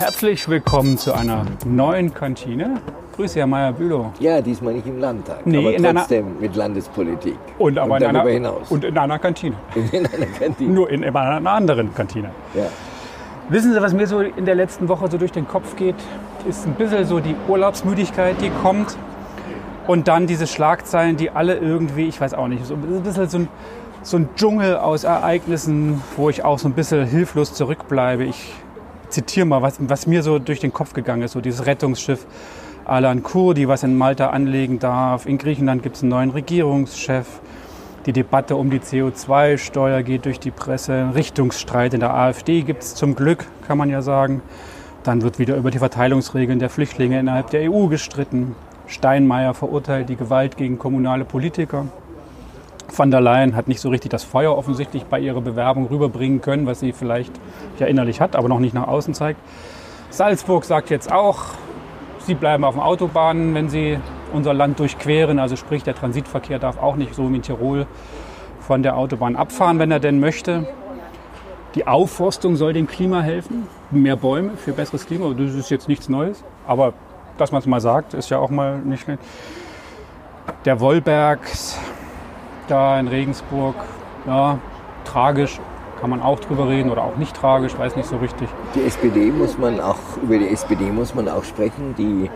Herzlich 0.00 0.48
willkommen 0.48 0.96
zu 0.96 1.12
einer 1.12 1.44
neuen 1.66 2.14
Kantine. 2.14 2.80
Grüße, 3.16 3.38
Herr 3.38 3.46
Meyer-Bülow. 3.46 4.12
Ja, 4.18 4.40
diesmal 4.40 4.72
nicht 4.72 4.86
im 4.86 4.98
Landtag, 4.98 5.44
Nee, 5.46 5.58
aber 5.58 5.74
in 5.74 5.84
einer- 5.84 6.00
trotzdem 6.00 6.40
mit 6.40 6.56
Landespolitik. 6.56 7.36
Und 7.58 7.76
aber 7.78 7.98
in 7.98 8.02
darüber 8.04 8.20
einer, 8.22 8.30
hinaus. 8.30 8.70
Und 8.70 8.82
in 8.84 8.96
einer 8.96 9.18
Kantine. 9.18 9.56
in 9.92 10.06
einer 10.06 10.24
Kantine. 10.38 10.72
Nur 10.72 10.88
in, 10.88 11.02
in 11.02 11.14
einer 11.14 11.50
anderen 11.50 11.94
Kantine. 11.94 12.30
Ja. 12.54 12.62
Wissen 13.50 13.74
Sie, 13.74 13.82
was 13.82 13.92
mir 13.92 14.06
so 14.06 14.20
in 14.20 14.46
der 14.46 14.54
letzten 14.54 14.88
Woche 14.88 15.10
so 15.10 15.18
durch 15.18 15.32
den 15.32 15.46
Kopf 15.46 15.76
geht? 15.76 15.96
Ist 16.48 16.66
ein 16.66 16.72
bisschen 16.76 17.04
so 17.04 17.20
die 17.20 17.36
Urlaubsmüdigkeit, 17.46 18.36
die 18.40 18.48
kommt. 18.62 18.96
Und 19.86 20.08
dann 20.08 20.26
diese 20.26 20.46
Schlagzeilen, 20.46 21.18
die 21.18 21.28
alle 21.28 21.56
irgendwie, 21.56 22.08
ich 22.08 22.18
weiß 22.18 22.32
auch 22.32 22.48
nicht, 22.48 22.64
so 22.64 22.72
ein 22.72 23.02
bisschen 23.02 23.28
so 23.28 23.36
ein, 23.36 23.48
so 24.00 24.16
ein 24.16 24.30
Dschungel 24.34 24.78
aus 24.78 25.04
Ereignissen, 25.04 26.00
wo 26.16 26.30
ich 26.30 26.42
auch 26.42 26.58
so 26.58 26.68
ein 26.68 26.72
bisschen 26.72 27.04
hilflos 27.04 27.52
zurückbleibe. 27.52 28.24
Ich 28.24 28.54
zitiere 29.10 29.46
mal, 29.46 29.62
was, 29.62 29.76
was 29.80 30.06
mir 30.06 30.22
so 30.22 30.38
durch 30.38 30.60
den 30.60 30.72
Kopf 30.72 30.92
gegangen 30.92 31.22
ist. 31.22 31.32
So 31.32 31.40
dieses 31.40 31.66
Rettungsschiff 31.66 32.26
Alan 32.84 33.22
Kurdi, 33.22 33.68
was 33.68 33.82
in 33.82 33.96
Malta 33.96 34.30
anlegen 34.30 34.78
darf. 34.78 35.26
In 35.26 35.38
Griechenland 35.38 35.82
gibt 35.82 35.96
es 35.96 36.02
einen 36.02 36.10
neuen 36.10 36.30
Regierungschef. 36.30 37.26
Die 38.06 38.12
Debatte 38.12 38.56
um 38.56 38.70
die 38.70 38.80
CO2-Steuer 38.80 40.02
geht 40.02 40.24
durch 40.24 40.40
die 40.40 40.50
Presse. 40.50 41.10
Richtungsstreit 41.14 41.92
in 41.92 42.00
der 42.00 42.14
AfD 42.14 42.62
gibt 42.62 42.82
es 42.82 42.94
zum 42.94 43.14
Glück, 43.14 43.44
kann 43.68 43.76
man 43.76 43.90
ja 43.90 44.00
sagen. 44.00 44.40
Dann 45.02 45.22
wird 45.22 45.38
wieder 45.38 45.56
über 45.56 45.70
die 45.70 45.78
Verteilungsregeln 45.78 46.58
der 46.58 46.70
Flüchtlinge 46.70 47.20
innerhalb 47.20 47.50
der 47.50 47.70
EU 47.70 47.86
gestritten. 47.88 48.54
Steinmeier 48.86 49.54
verurteilt 49.54 50.08
die 50.08 50.16
Gewalt 50.16 50.56
gegen 50.56 50.78
kommunale 50.78 51.24
Politiker. 51.24 51.86
Van 52.96 53.10
der 53.10 53.20
Leyen 53.20 53.56
hat 53.56 53.68
nicht 53.68 53.80
so 53.80 53.88
richtig 53.88 54.10
das 54.10 54.24
Feuer 54.24 54.56
offensichtlich 54.56 55.04
bei 55.04 55.20
ihrer 55.20 55.40
Bewerbung 55.40 55.86
rüberbringen 55.86 56.40
können, 56.40 56.66
was 56.66 56.80
sie 56.80 56.92
vielleicht 56.92 57.32
ja 57.78 57.86
innerlich 57.86 58.20
hat, 58.20 58.36
aber 58.36 58.48
noch 58.48 58.58
nicht 58.58 58.74
nach 58.74 58.88
außen 58.88 59.14
zeigt. 59.14 59.40
Salzburg 60.10 60.64
sagt 60.64 60.90
jetzt 60.90 61.12
auch, 61.12 61.44
sie 62.18 62.34
bleiben 62.34 62.64
auf 62.64 62.74
den 62.74 62.82
Autobahnen, 62.82 63.54
wenn 63.54 63.68
sie 63.68 63.98
unser 64.32 64.54
Land 64.54 64.78
durchqueren. 64.78 65.38
Also 65.38 65.56
sprich, 65.56 65.82
der 65.82 65.94
Transitverkehr 65.94 66.58
darf 66.58 66.78
auch 66.78 66.96
nicht 66.96 67.14
so 67.14 67.30
wie 67.30 67.36
in 67.36 67.42
Tirol 67.42 67.86
von 68.60 68.82
der 68.82 68.96
Autobahn 68.96 69.36
abfahren, 69.36 69.78
wenn 69.78 69.90
er 69.90 70.00
denn 70.00 70.20
möchte. 70.20 70.66
Die 71.74 71.86
Aufforstung 71.86 72.56
soll 72.56 72.72
dem 72.72 72.88
Klima 72.88 73.20
helfen. 73.20 73.68
Mehr 73.90 74.16
Bäume 74.16 74.56
für 74.56 74.72
besseres 74.72 75.06
Klima. 75.06 75.32
Das 75.36 75.54
ist 75.54 75.70
jetzt 75.70 75.88
nichts 75.88 76.08
Neues. 76.08 76.42
Aber 76.66 76.94
dass 77.38 77.52
man 77.52 77.60
es 77.60 77.66
mal 77.66 77.80
sagt, 77.80 78.14
ist 78.14 78.30
ja 78.30 78.38
auch 78.38 78.50
mal 78.50 78.78
nicht 78.78 79.02
schlecht. 79.02 79.22
Der 80.64 80.80
Wollberg 80.80 81.40
da 82.70 82.98
in 82.98 83.08
Regensburg, 83.08 83.74
ja, 84.26 84.58
tragisch. 85.04 85.60
Kann 86.00 86.10
man 86.10 86.22
auch 86.22 86.40
drüber 86.40 86.66
reden 86.68 86.90
oder 86.90 87.02
auch 87.02 87.16
nicht 87.16 87.36
tragisch, 87.36 87.76
weiß 87.76 87.94
nicht 87.96 88.08
so 88.08 88.16
richtig. 88.16 88.48
Die 88.74 88.82
SPD 88.82 89.30
muss 89.30 89.58
man 89.58 89.80
auch, 89.80 89.98
über 90.22 90.38
die 90.38 90.48
SPD 90.48 90.84
muss 90.86 91.14
man 91.14 91.28
auch 91.28 91.44
sprechen, 91.44 91.94
die 91.98 92.30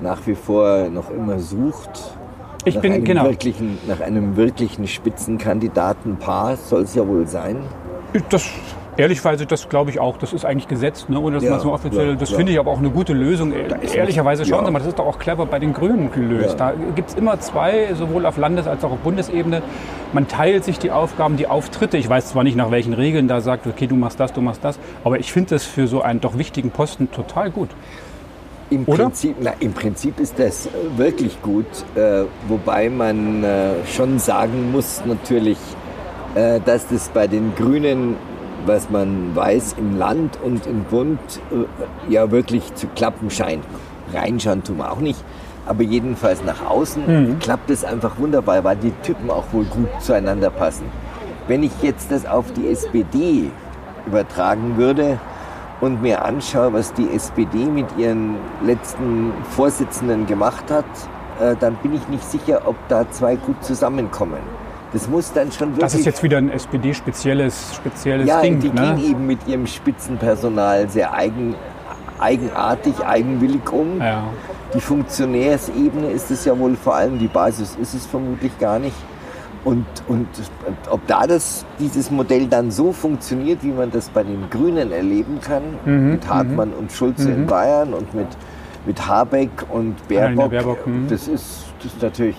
nach 0.00 0.26
wie 0.26 0.34
vor 0.34 0.88
noch 0.88 1.10
immer 1.10 1.38
sucht. 1.38 2.16
Ich 2.64 2.76
nach 2.76 2.82
bin, 2.82 2.92
einem 2.94 3.04
genau. 3.04 3.24
Wirklichen, 3.24 3.78
nach 3.86 4.00
einem 4.00 4.36
wirklichen 4.36 4.86
Spitzenkandidatenpaar 4.86 6.56
soll 6.56 6.82
es 6.82 6.94
ja 6.94 7.06
wohl 7.06 7.26
sein. 7.26 7.58
Das, 8.30 8.48
ehrlichweise, 9.00 9.46
das 9.46 9.68
glaube 9.68 9.90
ich 9.90 9.98
auch. 9.98 10.16
Das 10.18 10.32
ist 10.32 10.44
eigentlich 10.44 10.68
gesetzt, 10.68 11.10
ne? 11.10 11.18
ohne 11.20 11.36
dass 11.36 11.44
Ja, 11.44 11.50
man 11.50 11.58
es 11.58 11.62
so 11.64 11.72
offiziell. 11.72 12.10
ja, 12.10 12.14
das 12.14 12.30
ja. 12.30 12.36
finde 12.36 12.52
ich 12.52 12.58
aber 12.58 12.70
auch 12.70 12.78
eine 12.78 12.90
gute 12.90 13.12
Lösung. 13.12 13.52
Ehrlicherweise, 13.52 14.44
schauen. 14.44 14.64
Sie 14.64 14.70
mal, 14.70 14.78
das 14.78 14.88
ist 14.88 14.98
doch 14.98 15.06
auch 15.06 15.18
clever 15.18 15.46
bei 15.46 15.58
den 15.58 15.72
Grünen 15.72 16.12
gelöst. 16.12 16.60
Da 16.60 16.72
gibt 16.94 17.10
es 17.10 17.14
immer 17.16 17.40
zwei, 17.40 17.92
sowohl 17.94 18.26
auf 18.26 18.36
Landes- 18.36 18.66
als 18.66 18.84
auch 18.84 18.92
auf 18.92 18.98
Bundesebene. 18.98 19.62
Man 20.12 20.28
teilt 20.28 20.64
sich 20.64 20.78
die 20.78 20.90
Aufgaben, 20.90 21.36
die 21.36 21.46
Auftritte. 21.46 21.96
Ich 21.96 22.08
weiß 22.08 22.28
zwar 22.30 22.44
nicht, 22.44 22.56
nach 22.56 22.70
welchen 22.70 22.92
Regeln 22.94 23.26
da 23.28 23.40
sagt, 23.40 23.66
okay, 23.66 23.86
du 23.86 23.96
machst 23.96 24.20
das, 24.20 24.32
du 24.32 24.40
machst 24.40 24.62
das, 24.64 24.78
aber 25.04 25.18
ich 25.18 25.32
finde 25.32 25.50
das 25.50 25.64
für 25.64 25.86
so 25.86 26.02
einen 26.02 26.20
doch 26.20 26.36
wichtigen 26.38 26.70
Posten 26.70 27.10
total 27.10 27.50
gut. 27.50 27.70
Im? 28.70 28.84
Prinzip, 28.86 29.34
na, 29.40 29.52
Im 29.58 29.72
Prinzip 29.72 30.20
ist 30.20 30.38
das 30.38 30.66
äh, 30.66 30.70
wirklich 30.96 31.42
gut, 31.42 31.66
äh, 31.96 32.22
wobei 32.46 32.88
man 32.88 33.42
äh, 33.42 33.70
schon 33.96 34.20
sagen 34.20 34.70
muss 34.70 35.02
natürlich, 35.04 35.58
äh, 36.36 36.60
dass 36.64 36.86
das 36.86 37.08
bei 37.08 37.26
den 37.26 37.52
Grünen, 37.56 38.14
was 38.66 38.90
man 38.90 39.34
weiß, 39.34 39.76
im 39.78 39.98
Land 39.98 40.38
und 40.42 40.66
im 40.66 40.84
Bund 40.84 41.18
äh, 41.50 42.12
ja 42.12 42.30
wirklich 42.30 42.74
zu 42.74 42.86
klappen 42.88 43.30
scheint. 43.30 43.64
Reinschauen 44.12 44.64
tun 44.64 44.78
wir 44.78 44.90
auch 44.90 45.00
nicht, 45.00 45.22
aber 45.66 45.82
jedenfalls 45.82 46.44
nach 46.44 46.66
außen 46.66 47.38
klappt 47.40 47.70
es 47.70 47.84
einfach 47.84 48.18
wunderbar, 48.18 48.64
weil 48.64 48.76
die 48.76 48.92
Typen 49.02 49.30
auch 49.30 49.44
wohl 49.52 49.64
gut 49.64 49.88
zueinander 50.00 50.50
passen. 50.50 50.86
Wenn 51.46 51.62
ich 51.62 51.72
jetzt 51.82 52.10
das 52.10 52.26
auf 52.26 52.52
die 52.52 52.68
SPD 52.68 53.50
übertragen 54.06 54.76
würde, 54.76 55.18
und 55.80 56.02
mir 56.02 56.24
anschaue, 56.24 56.72
was 56.72 56.92
die 56.92 57.08
SPD 57.10 57.64
mit 57.64 57.86
ihren 57.96 58.36
letzten 58.62 59.32
Vorsitzenden 59.50 60.26
gemacht 60.26 60.70
hat, 60.70 60.84
äh, 61.40 61.56
dann 61.58 61.76
bin 61.76 61.94
ich 61.94 62.06
nicht 62.08 62.24
sicher, 62.24 62.62
ob 62.66 62.76
da 62.88 63.10
zwei 63.10 63.36
gut 63.36 63.62
zusammenkommen. 63.64 64.40
Das 64.92 65.08
muss 65.08 65.32
dann 65.32 65.52
schon 65.52 65.68
wirklich... 65.68 65.82
Das 65.82 65.94
ist 65.94 66.06
jetzt 66.06 66.22
wieder 66.22 66.38
ein 66.38 66.50
SPD-spezielles 66.50 67.76
spezielles 67.76 68.28
ja, 68.28 68.40
Ding. 68.40 68.60
die 68.60 68.70
ne? 68.70 68.94
gehen 68.96 69.10
eben 69.10 69.26
mit 69.26 69.46
ihrem 69.46 69.66
Spitzenpersonal 69.66 70.88
sehr 70.88 71.12
eigen, 71.14 71.54
eigenartig, 72.18 72.94
eigenwillig 73.04 73.72
um. 73.72 74.00
Ja. 74.00 74.24
Die 74.74 74.80
Funktionärsebene 74.80 76.10
ist 76.10 76.30
es 76.30 76.44
ja 76.44 76.58
wohl 76.58 76.76
vor 76.76 76.96
allem, 76.96 77.18
die 77.18 77.28
Basis 77.28 77.76
ist 77.80 77.94
es 77.94 78.06
vermutlich 78.06 78.56
gar 78.58 78.78
nicht. 78.78 78.96
Und, 79.64 79.84
und 80.08 80.26
ob 80.88 81.06
da 81.06 81.26
das, 81.26 81.66
dieses 81.78 82.10
Modell 82.10 82.46
dann 82.46 82.70
so 82.70 82.92
funktioniert, 82.92 83.62
wie 83.62 83.72
man 83.72 83.90
das 83.90 84.08
bei 84.08 84.22
den 84.22 84.48
Grünen 84.48 84.90
erleben 84.90 85.38
kann, 85.40 85.62
Mhm, 85.84 86.12
mit 86.12 86.28
Hartmann 86.28 86.72
und 86.72 86.90
Schulze 86.92 87.30
in 87.30 87.46
Bayern 87.46 87.92
und 87.92 88.14
mit, 88.14 88.28
mit 88.86 89.06
Habeck 89.06 89.50
und 89.70 89.96
Baerbock, 90.08 90.50
Baerbock, 90.50 90.86
mhm. 90.86 91.08
das, 91.08 91.28
ist, 91.28 91.64
das 91.82 91.92
ist 91.92 92.02
natürlich 92.02 92.36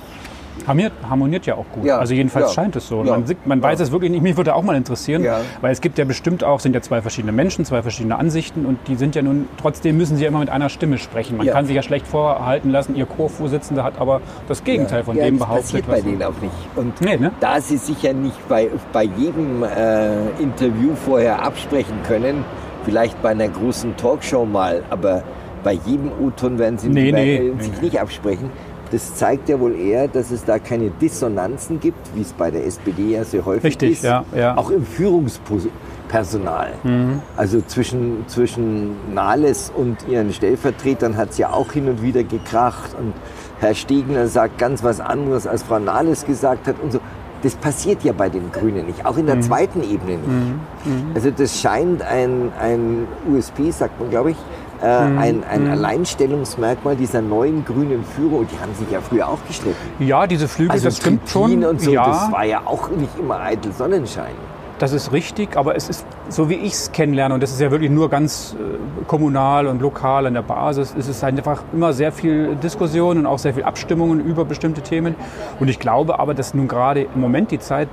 Harmoniert, 0.67 0.93
harmoniert 1.09 1.45
ja 1.45 1.55
auch 1.55 1.65
gut. 1.71 1.85
Ja, 1.85 1.97
also 1.97 2.13
jedenfalls 2.13 2.47
ja, 2.47 2.53
scheint 2.53 2.75
es 2.75 2.87
so. 2.87 3.03
ja, 3.03 3.11
man 3.11 3.25
man 3.45 3.61
weiß 3.61 3.79
es 3.79 3.91
wirklich 3.91 4.11
nicht. 4.11 4.21
Mich 4.21 4.37
würde 4.37 4.55
auch 4.55 4.63
mal 4.63 4.75
interessieren, 4.75 5.25
weil 5.61 5.71
es 5.71 5.81
gibt 5.81 5.97
ja 5.97 6.05
bestimmt 6.05 6.43
auch, 6.43 6.59
sind 6.59 6.73
ja 6.75 6.81
zwei 6.81 7.01
verschiedene 7.01 7.31
Menschen, 7.31 7.65
zwei 7.65 7.81
verschiedene 7.81 8.17
Ansichten 8.17 8.65
und 8.65 8.79
die 8.87 8.95
sind 8.95 9.15
ja 9.15 9.21
nun, 9.21 9.47
trotzdem 9.59 9.97
müssen 9.97 10.17
sie 10.17 10.23
ja 10.23 10.29
immer 10.29 10.39
mit 10.39 10.49
einer 10.49 10.69
Stimme 10.69 10.97
sprechen. 10.97 11.37
Man 11.37 11.47
kann 11.47 11.65
sich 11.65 11.75
ja 11.75 11.81
schlecht 11.81 12.07
vorhalten 12.07 12.69
lassen, 12.71 12.95
ihr 12.95 13.05
Co-Vorsitzender 13.05 13.83
hat 13.83 13.99
aber 13.99 14.21
das 14.47 14.63
Gegenteil 14.63 15.03
von 15.03 15.15
dem 15.15 15.37
das 15.39 15.47
behauptet. 15.47 15.85
passiert 15.85 15.87
bei 15.87 16.01
denen 16.01 16.23
auch 16.23 16.41
nicht. 16.41 16.53
Und 16.75 17.01
Nee, 17.01 17.17
ne? 17.17 17.31
da 17.39 17.59
sie 17.61 17.77
sich 17.77 18.01
ja 18.03 18.13
nicht 18.13 18.47
bei, 18.47 18.69
bei 18.93 19.03
jedem 19.03 19.63
äh, 19.63 20.29
Interview 20.41 20.95
vorher 20.95 21.43
absprechen 21.43 21.95
können, 22.07 22.43
vielleicht 22.83 23.21
bei 23.21 23.29
einer 23.29 23.47
großen 23.47 23.95
Talkshow 23.97 24.45
mal, 24.45 24.83
aber 24.89 25.23
bei 25.63 25.73
jedem 25.73 26.11
O-Ton 26.19 26.57
werden 26.57 26.77
sie 26.79 26.89
Nee, 26.89 27.11
nee, 27.11 27.35
äh, 27.37 27.61
sich 27.61 27.81
nicht 27.81 27.99
absprechen. 27.99 28.49
Das 28.91 29.15
zeigt 29.15 29.47
ja 29.49 29.59
wohl 29.59 29.75
eher, 29.75 30.07
dass 30.07 30.31
es 30.31 30.43
da 30.43 30.59
keine 30.59 30.89
Dissonanzen 30.89 31.79
gibt, 31.79 32.13
wie 32.13 32.21
es 32.21 32.33
bei 32.33 32.51
der 32.51 32.65
SPD 32.65 33.13
ja 33.13 33.23
sehr 33.23 33.45
häufig 33.45 33.63
Richtig, 33.63 33.91
ist. 33.93 34.03
ja, 34.03 34.25
ja. 34.35 34.57
Auch 34.57 34.69
im 34.69 34.85
Führungspersonal. 34.85 36.73
Mhm. 36.83 37.21
Also 37.37 37.61
zwischen, 37.61 38.25
zwischen 38.27 39.13
Nahles 39.13 39.71
und 39.75 40.07
ihren 40.09 40.33
Stellvertretern 40.33 41.15
hat 41.15 41.29
es 41.31 41.37
ja 41.37 41.51
auch 41.51 41.71
hin 41.71 41.87
und 41.87 42.01
wieder 42.01 42.23
gekracht. 42.23 42.91
Und 42.99 43.13
Herr 43.59 43.75
Stegner 43.75 44.27
sagt 44.27 44.57
ganz 44.57 44.83
was 44.83 44.99
anderes, 44.99 45.47
als 45.47 45.63
Frau 45.63 45.79
Nahles 45.79 46.25
gesagt 46.25 46.67
hat 46.67 46.75
und 46.81 46.91
so. 46.91 46.99
Das 47.43 47.55
passiert 47.55 48.03
ja 48.03 48.13
bei 48.13 48.29
den 48.29 48.51
Grünen 48.51 48.85
nicht, 48.85 49.03
auch 49.03 49.17
in 49.17 49.25
der 49.25 49.41
zweiten 49.41 49.81
Ebene 49.81 50.17
nicht. 50.17 51.15
Also 51.15 51.31
das 51.31 51.59
scheint 51.59 52.03
ein, 52.03 52.51
ein 52.61 53.07
USP, 53.27 53.71
sagt 53.71 53.99
man, 53.99 54.11
glaube 54.11 54.31
ich, 54.31 54.37
äh, 54.81 54.85
ein, 54.85 55.43
ein 55.43 55.69
Alleinstellungsmerkmal 55.69 56.95
dieser 56.95 57.21
neuen 57.21 57.63
grünen 57.65 58.03
Führung. 58.03 58.39
Und 58.39 58.51
die 58.51 58.59
haben 58.59 58.73
sich 58.75 58.89
ja 58.91 59.01
früher 59.01 59.27
auch 59.27 59.39
gestritten. 59.47 59.77
Ja, 59.99 60.27
diese 60.27 60.47
Flügel, 60.47 60.71
Also 60.71 60.85
das 60.85 60.97
stimmt 60.97 61.29
schon. 61.29 61.63
und 61.63 61.81
so, 61.81 61.91
ja, 61.91 62.05
das 62.05 62.31
war 62.31 62.45
ja 62.45 62.61
auch 62.65 62.89
nicht 62.89 63.17
immer 63.19 63.39
eitel 63.41 63.71
Sonnenschein. 63.71 64.33
Das 64.79 64.93
ist 64.93 65.11
richtig, 65.11 65.57
aber 65.57 65.75
es 65.75 65.89
ist, 65.89 66.07
so 66.29 66.49
wie 66.49 66.55
ich 66.55 66.73
es 66.73 66.91
kennenlerne, 66.91 67.35
und 67.35 67.43
das 67.43 67.51
ist 67.51 67.61
ja 67.61 67.69
wirklich 67.69 67.91
nur 67.91 68.09
ganz 68.09 68.55
äh, 68.59 69.05
kommunal 69.05 69.67
und 69.67 69.79
lokal 69.79 70.25
an 70.25 70.33
der 70.33 70.41
Basis, 70.41 70.95
ist 70.97 71.07
es 71.07 71.21
halt 71.21 71.37
einfach 71.37 71.61
immer 71.71 71.93
sehr 71.93 72.11
viel 72.11 72.55
Diskussion 72.55 73.19
und 73.19 73.27
auch 73.27 73.37
sehr 73.37 73.53
viel 73.53 73.63
Abstimmungen 73.63 74.19
über 74.25 74.43
bestimmte 74.43 74.81
Themen. 74.81 75.13
Und 75.59 75.67
ich 75.67 75.77
glaube 75.77 76.17
aber, 76.17 76.33
dass 76.33 76.55
nun 76.55 76.67
gerade 76.67 77.01
im 77.01 77.21
Moment 77.21 77.51
die 77.51 77.59
Zeit 77.59 77.89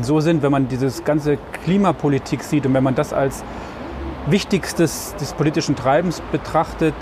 so 0.00 0.20
sind, 0.20 0.42
wenn 0.42 0.50
man 0.50 0.68
dieses 0.68 1.04
ganze 1.04 1.36
Klimapolitik 1.64 2.42
sieht 2.42 2.64
und 2.64 2.72
wenn 2.72 2.84
man 2.84 2.94
das 2.94 3.12
als 3.12 3.44
wichtigstes 4.30 5.14
des 5.20 5.32
politischen 5.34 5.76
Treibens 5.76 6.20
betrachtet, 6.32 6.94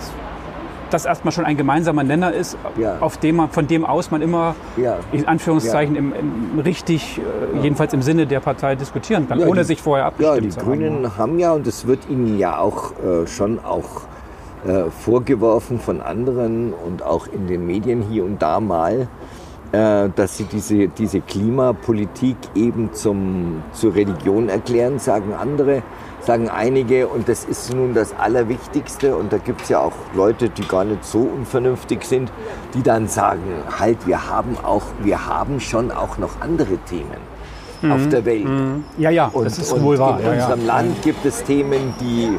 das 0.91 1.05
erstmal 1.05 1.33
schon 1.33 1.45
ein 1.45 1.57
gemeinsamer 1.57 2.05
Nenner 2.05 2.33
ist, 2.33 2.57
Ja. 2.79 2.99
auf 3.01 3.17
dem 3.17 3.37
man, 3.37 3.51
von 3.51 3.67
dem 3.67 3.85
aus 3.85 4.13
man 4.13 4.23
immer 4.23 4.55
Ja. 4.77 4.99
in 5.11 5.27
Anführungszeichen 5.27 5.97
im, 5.97 6.13
im 6.15 6.61
richtig, 6.61 7.19
äh, 7.19 7.59
jedenfalls 7.61 7.93
im 7.93 8.03
Sinne 8.03 8.27
der 8.27 8.39
Partei 8.39 8.77
diskutieren 8.77 9.29
kann, 9.29 9.41
Ja, 9.41 9.49
ohne 9.49 9.63
die- 9.63 9.67
sich 9.67 9.83
vorher 9.83 10.05
Ja, 10.05 10.09
abgestimmt 10.09 10.45
die 10.45 10.49
zu 10.51 10.61
Grünen 10.61 11.05
haben. 11.05 11.19
haben 11.19 11.39
ja, 11.41 11.53
und 11.53 11.67
es 11.67 11.87
wird 11.89 12.09
ihnen 12.09 12.39
ja 12.39 12.59
auch 12.59 12.93
äh, 12.93 13.27
schon 13.27 13.59
auch 13.65 14.03
äh, 14.67 14.91
vorgeworfen 14.91 15.79
von 15.79 16.01
anderen 16.01 16.73
und 16.73 17.03
auch 17.05 17.27
in 17.29 17.47
den 17.47 17.67
Medien 17.67 18.03
hier 18.03 18.25
und 18.25 18.41
da 18.43 18.59
mal, 18.59 19.07
dass 20.15 20.37
sie 20.37 20.45
diese, 20.45 20.89
diese 20.89 21.21
Klimapolitik 21.21 22.37
eben 22.55 22.93
zum, 22.93 23.63
zur 23.73 23.95
Religion 23.95 24.49
erklären, 24.49 24.99
sagen 24.99 25.35
andere, 25.35 25.83
sagen 26.21 26.49
einige. 26.49 27.09
Und 27.09 27.29
das 27.29 27.45
ist 27.45 27.75
nun 27.75 27.95
das 27.95 28.15
Allerwichtigste. 28.19 29.17
Und 29.17 29.33
da 29.33 29.39
gibt 29.39 29.63
es 29.63 29.69
ja 29.69 29.81
auch 29.81 29.93
Leute, 30.15 30.49
die 30.49 30.67
gar 30.67 30.85
nicht 30.85 31.05
so 31.05 31.21
unvernünftig 31.21 32.05
sind, 32.05 32.31
die 32.75 32.83
dann 32.83 33.09
sagen, 33.09 33.43
halt, 33.79 34.07
wir 34.07 34.31
haben 34.31 34.57
auch, 34.63 34.85
wir 35.03 35.27
haben 35.27 35.61
schon 35.61 35.91
auch 35.91 36.19
noch 36.19 36.41
andere 36.41 36.79
Themen 36.89 37.37
auf 37.91 38.09
der 38.09 38.25
Welt. 38.25 38.47
Ja, 38.99 39.11
ja, 39.11 39.27
Und, 39.27 39.45
das 39.45 39.59
ist 39.59 39.73
und 39.73 39.83
wohl 39.83 39.99
wahr. 39.99 40.19
in 40.19 40.27
Ja, 40.27 40.35
ja. 40.35 40.45
unserem 40.45 40.67
Land 40.67 41.03
gibt 41.03 41.25
es 41.25 41.45
Themen, 41.45 41.95
die 42.01 42.37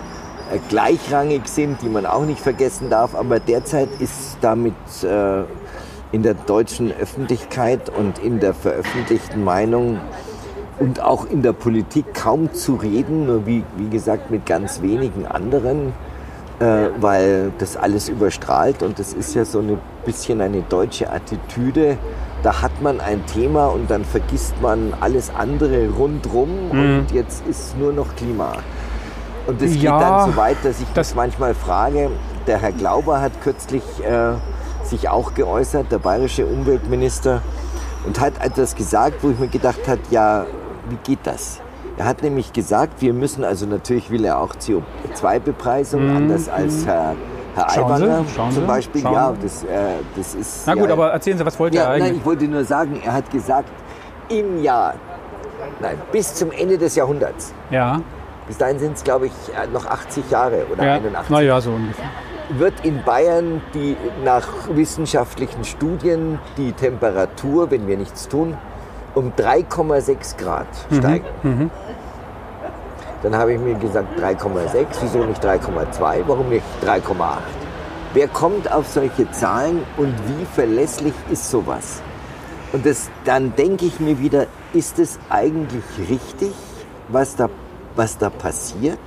äh, 0.52 0.60
gleichrangig 0.70 1.48
sind, 1.48 1.82
die 1.82 1.90
man 1.90 2.06
auch 2.06 2.26
nicht 2.26 2.40
vergessen 2.40 2.90
darf. 2.90 3.16
Aber 3.16 3.40
derzeit 3.40 3.90
ist 4.00 4.38
damit 4.42 4.74
äh, 5.04 5.44
in 6.18 6.24
der 6.24 6.34
deutschen 6.34 6.92
Öffentlichkeit 7.00 7.92
und 7.96 8.18
in 8.18 8.40
der 8.40 8.56
veröffentlichten 8.56 9.44
Meinung 9.44 10.00
und 10.80 11.00
auch 11.00 11.28
in 11.30 11.44
der 11.44 11.54
Politik 11.54 12.12
kaum 12.16 12.52
zu 12.56 12.74
reden, 12.74 13.28
nur 13.28 13.46
wie, 13.46 13.64
wie 13.78 13.88
gesagt 13.88 14.32
mit 14.32 14.48
ganz 14.48 14.82
wenigen 14.82 15.28
anderen, 15.28 15.94
äh, 16.60 16.88
weil 17.00 17.52
das 17.60 17.78
alles 17.78 18.10
überstrahlt 18.10 18.82
und 18.82 18.98
das 18.98 19.14
ist 19.14 19.36
ja 19.36 19.46
so 19.46 19.60
ein 19.60 19.78
bisschen 20.08 20.42
eine 20.42 20.64
deutsche 20.64 21.12
Attitüde. 21.12 22.00
Da 22.42 22.64
hat 22.64 22.82
man 22.82 23.00
ein 23.00 23.24
Thema 23.28 23.68
und 23.68 23.92
dann 23.92 24.04
vergisst 24.04 24.56
man 24.60 24.96
alles 25.00 25.30
andere 25.30 25.88
rundrum 25.90 26.50
Mhm. 26.72 26.80
und 27.00 27.06
jetzt 27.14 27.46
ist 27.46 27.78
nur 27.78 27.94
noch 27.94 28.16
Klima. 28.16 28.54
Und 29.46 29.62
das 29.62 29.76
Ja, 29.76 30.00
geht 30.00 30.08
dann 30.08 30.32
so 30.32 30.36
weit, 30.36 30.58
dass 30.64 30.82
ich 30.82 30.88
das- 30.96 31.10
mich 31.10 31.16
manchmal 31.18 31.54
frage, 31.54 32.10
der 32.48 32.58
Herr 32.60 32.72
Glauber 32.72 33.22
hat 33.22 33.34
kürzlich 33.44 33.84
äh, 34.04 34.32
sich 34.90 35.10
auch 35.10 35.34
geäußert, 35.34 35.92
der 35.92 36.00
bayerische 36.00 36.46
Umweltminister, 36.46 37.42
und 38.06 38.20
hat 38.20 38.34
etwas 38.42 38.76
gesagt, 38.76 39.22
wo 39.22 39.30
ich 39.30 39.40
mir 39.40 39.48
gedacht 39.48 39.88
habe, 39.88 40.00
ja, 40.10 40.46
wie 40.90 40.96
geht 41.04 41.20
das? 41.24 41.60
Er 41.98 42.06
hat 42.06 42.22
nämlich 42.22 42.54
gesagt, 42.54 43.02
wir 43.02 43.14
müssen, 43.14 43.44
also 43.44 43.66
natürlich 43.66 44.10
will 44.12 44.24
er 44.24 44.40
auch 44.40 44.54
CO2-Bepreisung, 44.56 46.16
anders 46.16 46.48
als 46.48 46.86
Herr, 46.86 47.16
Herr 47.56 47.66
Mhm. 47.66 47.70
Schauen 47.74 47.98
Sie, 47.98 48.04
Aiwanger 48.04 48.26
schauen 48.36 48.52
zum 48.52 48.68
Beispiel. 48.68 49.02
schauen 49.02 49.14
Ja, 49.14 49.34
das, 49.42 49.64
äh, 49.64 49.68
das 50.16 50.36
ist... 50.36 50.68
Na 50.68 50.76
gut, 50.76 50.88
ja, 50.88 50.94
aber 50.94 51.12
erzählen 51.12 51.38
Sie, 51.38 51.46
was 51.46 51.60
wollt 51.60 51.74
ihr 51.74 51.82
ja, 51.82 51.90
nein, 51.90 52.02
eigentlich? 52.04 52.18
ich 52.20 52.26
wollte 52.26 52.46
nur 52.46 52.64
sagen, 52.64 53.02
er 53.04 53.14
hat 53.14 53.30
gesagt, 53.32 53.70
im 54.30 54.62
Jahr, 54.62 54.94
nein, 55.82 55.98
bis 56.12 56.36
zum 56.36 56.52
Ende 56.52 56.78
des 56.78 56.96
Jahrhunderts, 56.96 57.54
Ja, 57.72 58.00
bis 58.48 58.58
dahin 58.58 58.80
sind 58.80 58.96
es, 58.96 59.04
glaube 59.04 59.26
ich, 59.26 59.34
äh, 59.54 59.68
noch 59.74 59.86
80 59.86 60.30
Jahre 60.30 60.66
oder 60.72 60.86
ja. 60.86 60.94
81, 60.94 61.30
naja, 61.30 61.60
so 61.60 61.72
ungefähr. 61.72 62.06
Wird 62.50 62.74
in 62.84 63.04
Bayern 63.04 63.62
die 63.74 63.98
nach 64.24 64.48
wissenschaftlichen 64.70 65.64
Studien 65.64 66.40
die 66.58 66.72
Temperatur, 66.72 67.72
wenn 67.72 67.88
wir 67.88 67.98
nichts 67.98 68.28
tun, 68.28 68.58
um 69.16 69.34
3,6 69.36 70.38
Grad 70.38 70.68
Mhm. 70.90 70.96
steigen. 70.98 71.72
Dann 73.24 73.36
habe 73.36 73.54
ich 73.54 73.60
mir 73.60 73.74
gesagt 73.76 74.20
3,6, 74.20 75.02
wieso 75.02 75.24
nicht 75.24 75.44
3,2, 75.44 76.24
warum 76.28 76.50
nicht 76.50 76.64
3,8? 76.84 77.42
Wer 78.14 78.28
kommt 78.28 78.72
auf 78.72 78.88
solche 78.88 79.30
Zahlen 79.32 79.84
und 79.98 80.14
wie 80.28 80.46
verlässlich 80.46 81.14
ist 81.32 81.50
sowas? 81.50 82.02
Und 82.74 82.86
das, 82.86 83.10
dann 83.26 83.56
denke 83.56 83.86
ich 83.86 84.00
mir 84.00 84.20
wieder, 84.20 84.46
ist 84.74 85.00
es 85.00 85.20
eigentlich 85.30 85.84
richtig, 86.10 86.54
was 87.10 87.36
da, 87.36 87.50
was 87.96 88.18
da 88.18 88.30
passiert? 88.30 89.00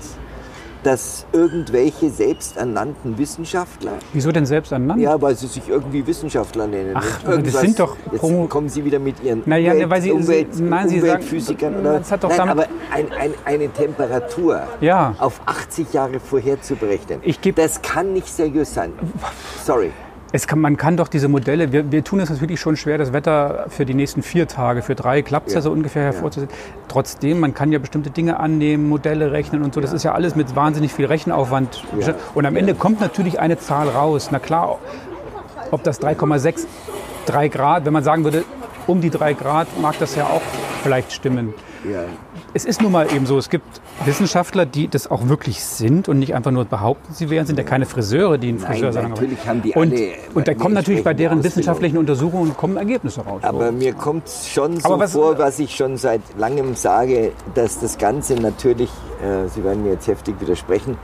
Dass 0.83 1.27
irgendwelche 1.33 2.09
selbsternannten 2.09 3.19
Wissenschaftler, 3.19 3.93
Wieso 4.15 4.33
denn 4.33 4.47
selbst 4.47 4.73
ernannt? 4.73 5.01
ja, 5.03 5.21
weil 5.21 5.37
sie 5.37 5.47
sich 5.47 5.69
irgendwie 5.69 6.07
Wissenschaftler 6.07 6.67
nennen. 6.67 6.93
Ach, 6.95 7.25
aber 7.27 7.39
das 7.39 7.61
sind 7.61 7.79
doch 7.79 7.97
Jetzt 8.11 8.23
Promo- 8.23 8.49
kommen 8.49 8.69
sie 8.71 8.83
wieder 8.85 8.99
mit 8.99 9.23
ihren 9.23 9.43
Naja, 9.45 9.73
Umwelt, 9.73 9.91
weil 9.91 10.03
sie- 10.03 10.13
Umwelt, 10.13 10.49
nein, 10.59 10.89
sie 10.89 11.01
sagen- 11.01 11.13
Umweltphysikern. 11.13 11.81
oder? 11.81 11.99
Das 11.99 12.11
hat 12.11 12.25
doch 12.25 12.31
nein, 12.31 12.39
damit- 12.39 12.69
aber 12.69 12.95
ein, 12.97 13.07
ein, 13.13 13.35
eine 13.45 13.69
Temperatur 13.71 14.63
Ja. 14.81 15.15
auf 15.19 15.41
80 15.45 15.93
Jahre 15.93 16.19
vorherzuberechnen, 16.19 17.21
Ich 17.25 17.41
geb- 17.43 17.57
das 17.57 17.83
kann 17.83 18.13
nicht 18.15 18.29
seriös 18.29 18.73
sein. 18.73 18.93
Sorry. 19.63 19.91
Kann, 20.33 20.61
man 20.61 20.77
kann 20.77 20.97
doch 20.97 21.09
diese 21.09 21.29
Modelle, 21.29 21.73
wir, 21.73 21.91
wir 21.91 22.05
tun 22.05 22.21
es 22.21 22.31
natürlich 22.31 22.61
schon 22.61 22.77
schwer, 22.77 22.99
das 22.99 23.13
Wetter 23.13 23.67
für 23.69 23.85
die 23.85 23.95
nächsten 23.95 24.23
vier 24.23 24.47
Tage, 24.47 24.83
für 24.83 24.95
drei 24.95 25.23
klappt 25.23 25.49
es 25.49 25.55
ja. 25.55 25.59
Ja. 25.59 25.63
so 25.63 25.73
ungefähr 25.73 26.05
hervorzusehen. 26.05 26.51
Trotzdem, 26.89 27.41
man 27.41 27.53
kann 27.53 27.73
ja 27.73 27.79
bestimmte 27.79 28.11
Dinge 28.11 28.39
annehmen, 28.39 28.89
Modelle 28.89 29.33
rechnen 29.33 29.63
und 29.63 29.75
so. 29.75 29.81
Das 29.81 29.93
ist 29.93 30.05
ja 30.05 30.13
alles 30.13 30.37
mit 30.37 30.55
wahnsinnig 30.55 30.93
viel 30.93 31.07
Rechenaufwand. 31.07 31.85
Ja. 31.99 32.15
Und 32.35 32.47
am 32.47 32.57
Ende 32.57 32.75
kommt 32.75 33.01
natürlich 33.01 33.41
eine 33.41 33.59
Zahl 33.59 33.89
raus. 33.89 34.29
Na 34.31 34.39
klar, 34.39 34.79
ob 35.71 35.83
das 35.83 36.01
3,6, 36.01 36.67
3 37.27 37.49
Grad, 37.49 37.85
wenn 37.85 37.93
man 37.93 38.05
sagen 38.05 38.25
würde, 38.25 38.45
um 38.87 39.01
die 39.01 39.11
3 39.11 39.35
Grad 39.35 39.69
mag 39.81 39.99
das 39.99 40.15
ja 40.15 40.25
auch 40.25 40.43
vielleicht 40.83 41.13
stimmen. 41.13 41.55
Es 42.53 42.65
ist 42.65 42.83
nun 42.83 42.91
mal 42.91 43.07
eben 43.15 43.27
so, 43.27 43.39
es 43.39 43.49
gibt 43.49 43.81
Wissenschaftler, 44.05 44.67
die 44.67 44.89
das 44.89 45.09
auch 45.09 45.29
wirklich 45.29 45.63
sind 45.65 46.09
und 46.09 46.19
nicht 46.19 46.35
einfach 46.35 46.51
nur 46.51 46.65
behaupten, 46.65 47.15
sie 47.15 47.31
wären, 47.31 47.47
sind 47.47 47.59
ja 47.59 47.65
keine 47.65 47.87
Friseure, 47.87 48.39
die 48.39 48.49
einen 48.49 48.59
Friseur 48.59 48.93
sagen. 48.93 49.11
natürlich 49.11 49.47
haben 49.47 49.63
die 49.63 49.73
und, 49.73 49.93
alle 49.93 50.13
und 50.35 50.49
da 50.49 50.53
eine 50.53 50.61
kommen 50.61 50.75
natürlich 50.75 51.05
bei 51.05 51.15
deren 51.15 51.45
wissenschaftlichen 51.45 51.97
Untersuchungen 51.97 52.57
kommen 52.57 52.77
Ergebnisse 52.77 53.21
raus. 53.21 53.43
Aber 53.45 53.71
mir 53.71 53.93
kommt 53.93 54.29
schon 54.29 54.81
so 54.81 54.99
was- 54.99 55.13
vor, 55.13 55.39
was 55.39 55.61
ich 55.61 55.77
schon 55.77 55.97
seit 55.97 56.23
langem 56.39 56.75
sage, 56.75 57.33
dass 57.55 57.79
das 57.79 57.99
Ganze 57.99 58.35
natürlich, 58.35 58.91
äh, 59.23 59.49
Sie 59.49 59.63
werden 59.63 59.85
mir 59.85 59.93
jetzt 59.93 60.09
heftig 60.09 60.35
widersprechen, 60.41 60.97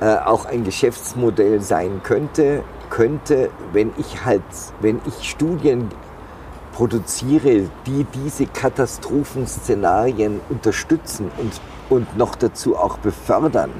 äh, 0.00 0.16
auch 0.16 0.46
ein 0.46 0.64
Geschäftsmodell 0.64 1.60
sein 1.60 2.00
könnte, 2.02 2.62
könnte, 2.88 3.50
wenn 3.74 3.90
ich 3.98 4.24
halt, 4.24 4.40
wenn 4.80 5.00
ich 5.06 5.28
Studien 5.28 5.88
produziere, 6.78 7.68
die 7.86 8.04
diese 8.04 8.46
Katastrophenszenarien 8.46 10.40
unterstützen 10.48 11.28
und, 11.36 11.60
und 11.90 12.16
noch 12.16 12.36
dazu 12.36 12.76
auch 12.76 12.98
befördern, 12.98 13.72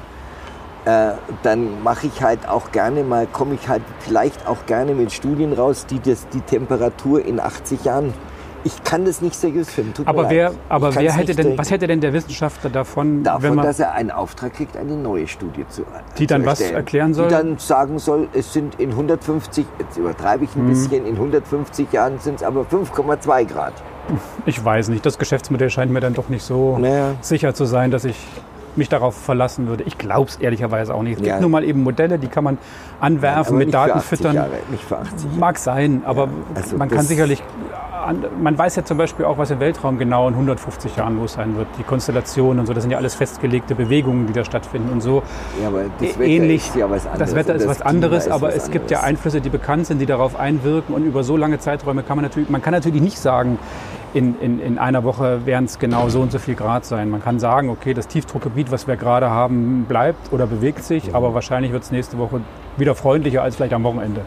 äh, 0.84 1.12
dann 1.44 1.80
mache 1.84 2.08
ich 2.08 2.22
halt 2.24 2.48
auch 2.48 2.72
gerne 2.72 3.04
mal, 3.04 3.28
komme 3.28 3.54
ich 3.54 3.68
halt 3.68 3.82
vielleicht 4.00 4.48
auch 4.48 4.66
gerne 4.66 4.96
mit 4.96 5.12
Studien 5.12 5.52
raus, 5.52 5.86
die 5.86 6.00
das, 6.00 6.26
die 6.30 6.40
Temperatur 6.40 7.24
in 7.24 7.38
80 7.38 7.84
Jahren. 7.84 8.12
Ich 8.68 8.84
kann 8.84 9.06
das 9.06 9.22
nicht 9.22 9.34
seriös 9.34 9.70
finden. 9.70 9.94
Tut 9.94 10.06
aber 10.06 10.24
mir 10.24 10.30
wer, 10.30 10.48
leid. 10.50 10.58
aber 10.68 10.94
wer 10.94 11.12
hätte 11.12 11.34
denn, 11.34 11.56
was 11.56 11.70
hätte 11.70 11.86
denn 11.86 12.00
der 12.02 12.12
Wissenschaftler 12.12 12.68
davon, 12.68 13.16
wenn 13.16 13.22
davon, 13.24 13.54
man, 13.54 13.64
dass 13.64 13.80
er 13.80 13.92
einen 13.92 14.10
Auftrag 14.10 14.52
kriegt, 14.52 14.76
eine 14.76 14.94
neue 14.94 15.26
Studie 15.26 15.64
zu 15.68 15.84
Die 16.18 16.26
dann 16.26 16.42
zu 16.42 16.46
was 16.48 16.60
erklären 16.60 17.14
soll? 17.14 17.28
Die 17.28 17.34
dann 17.34 17.56
sagen 17.58 17.98
soll, 17.98 18.28
es 18.34 18.52
sind 18.52 18.78
in 18.78 18.90
150, 18.90 19.64
jetzt 19.78 19.96
übertreibe 19.96 20.44
ich 20.44 20.54
ein 20.54 20.64
Mhm. 20.64 20.68
bisschen, 20.68 21.06
in 21.06 21.16
150 21.16 21.90
Jahren 21.92 22.18
sind 22.18 22.34
es 22.36 22.42
aber 22.42 22.62
5,2 22.66 23.44
Grad. 23.46 23.72
ich 24.44 24.62
weiß 24.62 24.88
nicht, 24.88 25.04
das 25.06 25.18
Geschäftsmodell 25.18 25.70
scheint 25.70 25.90
mir 25.90 26.00
dann 26.00 26.12
doch 26.14 26.28
nicht 26.28 26.42
so 26.42 26.76
Naja. 26.78 27.14
sicher 27.22 27.54
zu 27.54 27.64
sein, 27.64 27.90
dass 27.90 28.04
ich 28.04 28.16
mich 28.78 28.88
darauf 28.88 29.14
verlassen 29.16 29.66
würde. 29.68 29.85
Ich 29.85 29.99
glaube 29.99 30.28
es 30.30 30.37
ehrlicherweise 30.37 30.94
auch 30.94 31.02
nicht. 31.02 31.20
Es 31.20 31.26
Ja. 31.26 31.35
gibt 31.35 31.42
nun 31.42 31.50
mal 31.50 31.64
eben 31.64 31.82
Modelle, 31.82 32.18
die 32.18 32.28
kann 32.28 32.44
man 32.44 32.58
anwerfen, 33.00 33.56
Aber 33.56 33.64
mit 33.64 33.75
Daten 33.75 33.92
80 33.99 34.08
füttern. 34.18 34.35
Jahre, 34.37 34.50
nicht 34.70 34.85
für 34.85 34.99
80 34.99 35.37
Mag 35.38 35.58
sein, 35.58 36.02
aber 36.06 36.28
also 36.54 36.76
man 36.76 36.88
kann 36.88 37.04
sicherlich. 37.04 37.42
an- 38.06 38.25
Man 38.40 38.56
weiß 38.56 38.76
ja 38.76 38.85
zum 38.85 38.97
Beispiel 38.97 39.25
auch, 39.26 39.37
was 39.38 39.50
im 39.50 39.61
Weltraum 39.61 39.99
genau 39.99 40.28
in 40.28 40.35
150 40.35 40.97
Jahren 40.97 41.16
los 41.18 41.35
sein 41.35 41.56
wird. 41.56 41.66
Die 41.78 41.82
Konstellationen 41.82 42.61
und 42.61 42.66
so, 42.66 42.73
das 42.73 42.85
sind 42.85 42.90
ja 42.92 42.97
alles 42.97 43.14
festgelegte 43.14 43.75
Bewegungen, 43.75 44.26
die 44.26 44.32
da 44.32 44.44
stattfinden 44.44 44.90
und 44.92 45.00
so. 45.02 45.23
Ja, 45.61 45.68
aber 45.68 45.82
das 46.00 46.11
Wetter 46.18 46.23
Ähnlich, 46.23 46.68
ist 46.68 46.76
ja 46.76 46.88
was 46.88 47.04
anderes. 47.06 47.18
das 47.18 47.35
Wetter 47.35 47.54
ist 47.56 47.62
das 47.66 47.70
was 47.70 47.82
anderes, 47.82 48.26
ist 48.26 48.32
aber 48.32 48.49
was 48.49 48.54
es 48.56 48.70
gibt 48.70 48.90
ja 48.90 48.99
anderes. 48.99 49.08
Einflüsse, 49.18 49.40
die 49.40 49.50
bekannt 49.50 49.87
sind, 49.87 49.99
die 49.99 50.06
darauf 50.06 50.38
einwirken 50.38 50.94
und 50.94 51.04
über 51.04 51.23
so 51.25 51.37
lange 51.37 51.58
Zeiträume 51.58 52.02
kann 52.02 52.16
man 52.16 52.25
natürlich, 52.25 52.49
man 52.49 52.62
kann 52.62 52.73
natürlich 52.73 53.02
nicht 53.02 53.18
sagen, 53.18 53.58
in, 54.14 54.40
in, 54.40 54.60
in 54.60 54.78
einer 54.78 55.04
Woche 55.04 55.44
werden 55.46 55.64
es 55.66 55.78
genau 55.78 56.08
so 56.08 56.20
und 56.20 56.32
so 56.32 56.38
viel 56.38 56.54
Grad 56.54 56.84
sein. 56.84 57.10
Man 57.10 57.22
kann 57.22 57.38
sagen, 57.38 57.68
okay, 57.70 57.94
das 57.94 58.08
Tiefdruckgebiet, 58.08 58.70
was 58.70 58.86
wir 58.86 58.96
gerade 58.96 59.30
haben, 59.30 59.84
bleibt 59.88 60.32
oder 60.32 60.46
bewegt 60.46 60.82
sich, 60.84 61.14
aber 61.14 61.34
wahrscheinlich 61.34 61.72
wird 61.72 61.82
es 61.82 61.90
nächste 61.90 62.16
Woche 62.18 62.40
wieder 62.76 62.94
freundlicher 62.94 63.42
als 63.42 63.56
vielleicht 63.56 63.72
am 63.74 63.82
Wochenende. 63.84 64.20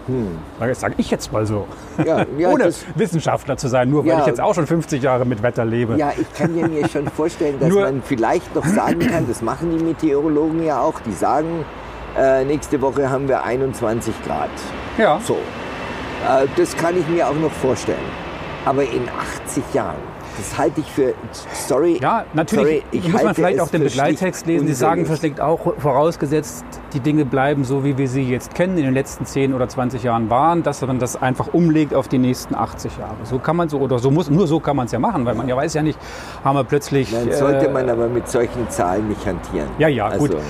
Das 0.60 0.82
sage 0.82 0.96
ich 0.98 1.10
jetzt 1.10 1.32
mal 1.32 1.46
so. 1.46 1.68
Hm. 1.98 2.06
Ja, 2.06 2.26
ja, 2.38 2.50
Ohne 2.54 2.70
Wissenschaftler 2.96 3.58
zu 3.58 3.70
sein, 3.70 3.90
nur 3.90 4.04
weil 4.04 4.12
Ja. 4.12 4.20
ich 4.20 4.26
jetzt 4.28 4.42
auch 4.42 4.54
schon 4.54 4.68
50 4.68 5.02
Jahre 5.02 5.26
mit 5.26 5.42
Wetter 5.42 5.66
lebe. 5.66 5.96
ja, 5.96 6.12
ich 6.20 6.32
kann 6.34 6.54
mir 6.54 6.88
schon 6.90 7.08
vorstellen, 7.08 7.56
dass 7.60 7.70
man 7.74 8.02
vielleicht 8.04 8.54
noch 8.54 8.66
sagen 8.66 9.00
kann, 9.00 9.28
das 9.28 9.42
machen 9.42 9.76
die 9.78 9.84
Meteorologen 9.84 10.64
ja 10.66 10.82
auch, 10.82 11.00
die 11.00 11.14
sagen, 11.14 11.66
äh, 12.20 12.44
nächste 12.44 12.82
Woche 12.82 13.10
haben 13.10 13.28
wir 13.30 13.44
21 13.44 14.14
Grad. 14.26 14.50
ja. 14.98 15.20
So, 15.26 15.36
äh, 15.36 16.46
das 16.58 16.76
kann 16.76 16.98
ich 17.00 17.08
mir 17.08 17.28
auch 17.28 17.34
noch 17.36 17.52
vorstellen. 17.52 17.98
Aber 18.66 18.84
in 18.84 19.10
80 19.46 19.64
Jahren, 19.74 19.98
das 20.38 20.58
halte 20.58 20.82
ich 20.82 20.92
für, 20.92 21.14
sorry, 21.54 22.00
Ja, 22.02 22.26
natürlich 22.34 22.84
sorry, 22.84 22.84
ich 22.92 23.12
muss 23.12 23.24
man 23.24 23.34
vielleicht 23.34 23.60
auch 23.60 23.70
den 23.70 23.84
Begleittext 23.84 24.46
lesen. 24.46 24.68
Die 24.68 24.74
sagen 24.74 25.06
vielleicht 25.06 25.42
auch 25.42 25.74
vorausgesetzt, 25.80 26.64
die 26.94 27.00
Dinge 27.00 27.26
bleiben 27.26 27.64
so, 27.64 27.84
wie 27.84 27.98
wir 27.98 28.08
sie 28.08 28.24
jetzt 28.24 28.54
kennen, 28.54 28.78
in 28.78 28.86
den 28.86 28.94
letzten 28.94 29.26
10 29.26 29.54
oder 29.54 29.68
20 29.68 30.04
Jahren 30.04 30.30
waren, 30.30 30.62
dass 30.64 30.82
man 30.82 31.00
das 31.00 31.20
einfach 31.20 31.54
umlegt 31.54 31.94
auf 31.94 32.08
die 32.08 32.20
nächsten 32.20 32.54
80 32.54 32.98
Jahre. 32.98 33.16
So 33.24 33.40
kann 33.40 33.56
man 33.56 33.68
so, 33.68 33.80
oder 33.80 33.98
so 33.98 34.12
muss, 34.12 34.30
nur 34.30 34.48
so 34.48 34.60
kann 34.60 34.76
man 34.76 34.86
es 34.86 34.92
ja 34.92 35.00
machen, 35.00 35.26
weil 35.26 35.36
man 35.36 35.48
ja 35.48 35.58
weiß 35.58 35.74
ja 35.74 35.82
nicht, 35.82 35.98
haben 36.44 36.56
wir 36.56 36.64
plötzlich... 36.64 37.12
Nein, 37.12 37.32
sollte 37.32 37.68
äh, 37.68 37.72
man 37.72 37.90
aber 37.90 38.08
mit 38.08 38.28
solchen 38.28 38.70
Zahlen 38.70 39.08
nicht 39.10 39.26
hantieren. 39.26 39.70
Ja, 39.80 39.88
ja, 39.88 40.16
gut. 40.18 40.32
Also, 40.32 40.44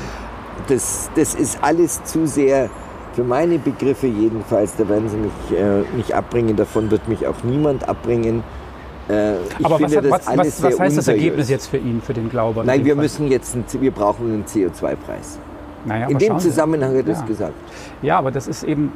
das, 0.67 1.09
das 1.15 1.35
ist 1.35 1.59
alles 1.63 2.03
zu 2.03 2.27
sehr 2.27 2.69
Für 3.13 3.23
meine 3.23 3.59
Begriffe 3.59 4.07
jedenfalls, 4.07 4.75
da 4.77 4.87
werden 4.87 5.09
sie 5.09 5.17
mich 5.17 5.59
äh, 5.59 5.83
nicht 5.97 6.13
abbringen, 6.13 6.55
davon 6.55 6.89
wird 6.91 7.07
mich 7.09 7.27
auch 7.27 7.43
niemand 7.43 7.87
abbringen. 7.87 8.43
Äh, 9.09 9.33
Aber 9.63 9.81
was, 9.81 9.95
hat, 9.95 10.09
was, 10.09 10.27
was, 10.27 10.63
was 10.63 10.79
heißt 10.79 10.97
das 10.97 11.07
Ergebnis 11.09 11.49
jetzt 11.49 11.67
für 11.67 11.77
ihn, 11.77 12.01
für 12.01 12.13
den 12.13 12.29
Glauben? 12.29 12.65
Nein, 12.65 12.85
wir 12.85 12.95
Fall? 12.95 13.03
müssen 13.03 13.27
jetzt, 13.27 13.55
ein, 13.55 13.65
wir 13.81 13.91
brauchen 13.91 14.27
einen 14.27 14.45
CO2-Preis. 14.45 15.39
Naja, 15.83 16.07
in 16.07 16.17
dem 16.19 16.39
Zusammenhang 16.39 16.91
hat 16.91 16.97
er 16.97 17.03
das 17.03 17.25
gesagt. 17.25 17.53
Ja, 18.01 18.19
aber 18.19 18.31
das 18.31 18.47
ist 18.47 18.63
eben, 18.63 18.91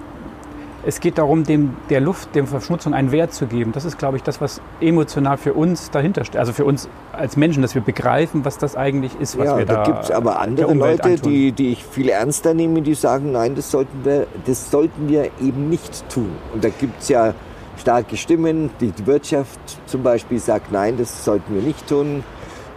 es 0.87 0.99
geht 0.99 1.17
darum, 1.17 1.43
dem, 1.43 1.75
der 1.89 1.99
Luft, 1.99 2.35
der 2.35 2.45
Verschmutzung 2.45 2.93
einen 2.93 3.11
Wert 3.11 3.33
zu 3.33 3.47
geben. 3.47 3.71
Das 3.71 3.85
ist, 3.85 3.97
glaube 3.97 4.17
ich, 4.17 4.23
das, 4.23 4.39
was 4.39 4.61
emotional 4.79 5.37
für 5.37 5.53
uns 5.53 5.89
dahinter 5.89 6.23
steht. 6.25 6.37
Also 6.37 6.53
für 6.53 6.63
uns 6.63 6.87
als 7.11 7.37
Menschen, 7.37 7.63
dass 7.63 7.73
wir 7.73 7.81
begreifen, 7.81 8.45
was 8.45 8.59
das 8.59 8.75
eigentlich 8.75 9.19
ist, 9.19 9.37
was 9.37 9.47
ja, 9.47 9.57
wir 9.57 9.65
da. 9.65 9.77
Da 9.77 9.83
gibt 9.83 10.03
es 10.03 10.11
aber 10.11 10.39
andere 10.39 10.73
Leute, 10.75 11.15
die, 11.15 11.51
die 11.51 11.71
ich 11.71 11.83
viel 11.83 12.09
ernster 12.09 12.53
nehme, 12.53 12.83
die 12.83 12.93
sagen, 12.93 13.31
nein, 13.31 13.55
das 13.55 13.71
sollten 13.71 14.05
wir, 14.05 14.27
das 14.45 14.69
sollten 14.69 15.09
wir 15.09 15.31
eben 15.41 15.69
nicht 15.69 16.07
tun. 16.09 16.29
Und 16.53 16.63
da 16.63 16.69
gibt 16.69 17.01
es 17.01 17.09
ja 17.09 17.33
starke 17.77 18.15
Stimmen. 18.15 18.69
Die 18.79 18.93
Wirtschaft 19.05 19.59
zum 19.87 20.03
Beispiel 20.03 20.37
sagt, 20.37 20.71
nein, 20.71 20.97
das 20.97 21.25
sollten 21.25 21.55
wir 21.55 21.63
nicht 21.63 21.87
tun. 21.87 22.23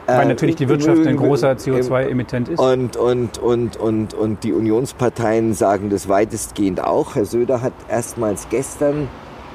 Weil 0.08 0.22
äh, 0.22 0.28
natürlich 0.28 0.56
die 0.56 0.68
Wirtschaft 0.68 1.06
ein 1.06 1.16
großer 1.16 1.52
CO2-Emittent 1.52 2.48
ist. 2.48 2.58
Und, 2.58 2.96
und, 2.96 3.36
und, 3.36 3.76
und, 3.76 4.14
und 4.14 4.42
die 4.42 4.54
Unionsparteien 4.54 5.52
sagen 5.52 5.90
das 5.90 6.08
weitestgehend 6.08 6.82
auch. 6.82 7.14
Herr 7.14 7.26
Söder 7.26 7.60
hat 7.60 7.74
erstmals 7.90 8.48
gestern 8.48 9.08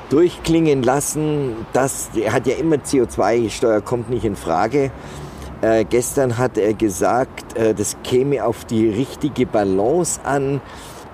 durchklingen 0.09 0.83
lassen, 0.83 1.55
dass 1.73 2.09
er 2.15 2.33
hat 2.33 2.45
ja 2.45 2.55
immer 2.55 2.75
CO2-Steuer 2.75 3.81
kommt 3.81 4.11
nicht 4.11 4.25
in 4.25 4.35
Frage. 4.35 4.91
Äh, 5.61 5.85
gestern 5.85 6.37
hat 6.37 6.59
er 6.59 6.73
gesagt, 6.75 7.57
äh, 7.57 7.73
das 7.73 7.97
käme 8.03 8.45
auf 8.45 8.63
die 8.65 8.87
richtige 8.87 9.47
Balance 9.47 10.21
an. 10.23 10.61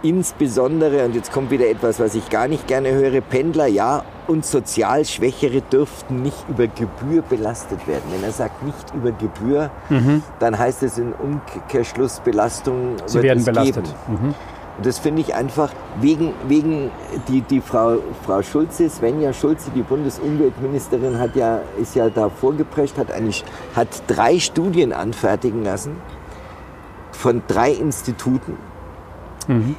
Insbesondere, 0.03 1.05
und 1.05 1.15
jetzt 1.15 1.31
kommt 1.31 1.49
wieder 1.49 1.69
etwas, 1.69 1.99
was 1.99 2.13
ich 2.13 2.29
gar 2.29 2.49
nicht 2.49 2.67
gerne 2.67 2.91
höre, 2.91 3.21
Pendler, 3.21 3.67
ja, 3.67 4.03
und 4.29 4.45
sozial 4.45 5.05
Schwächere 5.05 5.61
dürften 5.61 6.21
nicht 6.21 6.37
über 6.47 6.67
Gebühr 6.67 7.23
belastet 7.23 7.87
werden. 7.87 8.03
Wenn 8.11 8.23
er 8.23 8.31
sagt 8.31 8.63
nicht 8.63 8.93
über 8.93 9.11
Gebühr, 9.11 9.71
mhm. 9.89 10.21
dann 10.39 10.57
heißt 10.57 10.83
es 10.83 10.99
in 10.99 11.13
Umkehrschluss 11.13 12.19
Belastung 12.19 12.97
Sie 13.07 13.23
werden 13.23 13.39
es 13.39 13.45
belastet. 13.45 13.85
Mhm. 14.07 14.35
Und 14.77 14.85
das 14.85 14.99
finde 14.99 15.21
ich 15.21 15.33
einfach 15.33 15.71
wegen, 15.99 16.33
wegen 16.47 16.91
die, 17.27 17.41
die 17.41 17.59
Frau, 17.59 17.97
Frau 18.23 18.43
Schulze, 18.43 18.87
Svenja 18.87 19.33
Schulze, 19.33 19.71
die 19.75 19.81
Bundesumweltministerin, 19.81 21.19
hat 21.19 21.35
ja, 21.35 21.61
ist 21.81 21.95
ja 21.95 22.09
da 22.09 22.29
vorgeprescht, 22.29 22.97
hat, 22.97 23.11
eigentlich, 23.11 23.43
hat 23.75 23.89
drei 24.07 24.39
Studien 24.39 24.93
anfertigen 24.93 25.63
lassen 25.63 25.97
von 27.11 27.41
drei 27.47 27.71
Instituten. 27.71 28.57
Mhm. 29.47 29.75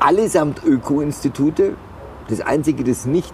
Allesamt 0.00 0.62
Öko-Institute. 0.64 1.76
Das 2.28 2.40
Einzige, 2.40 2.82
das 2.82 3.06
nicht 3.06 3.32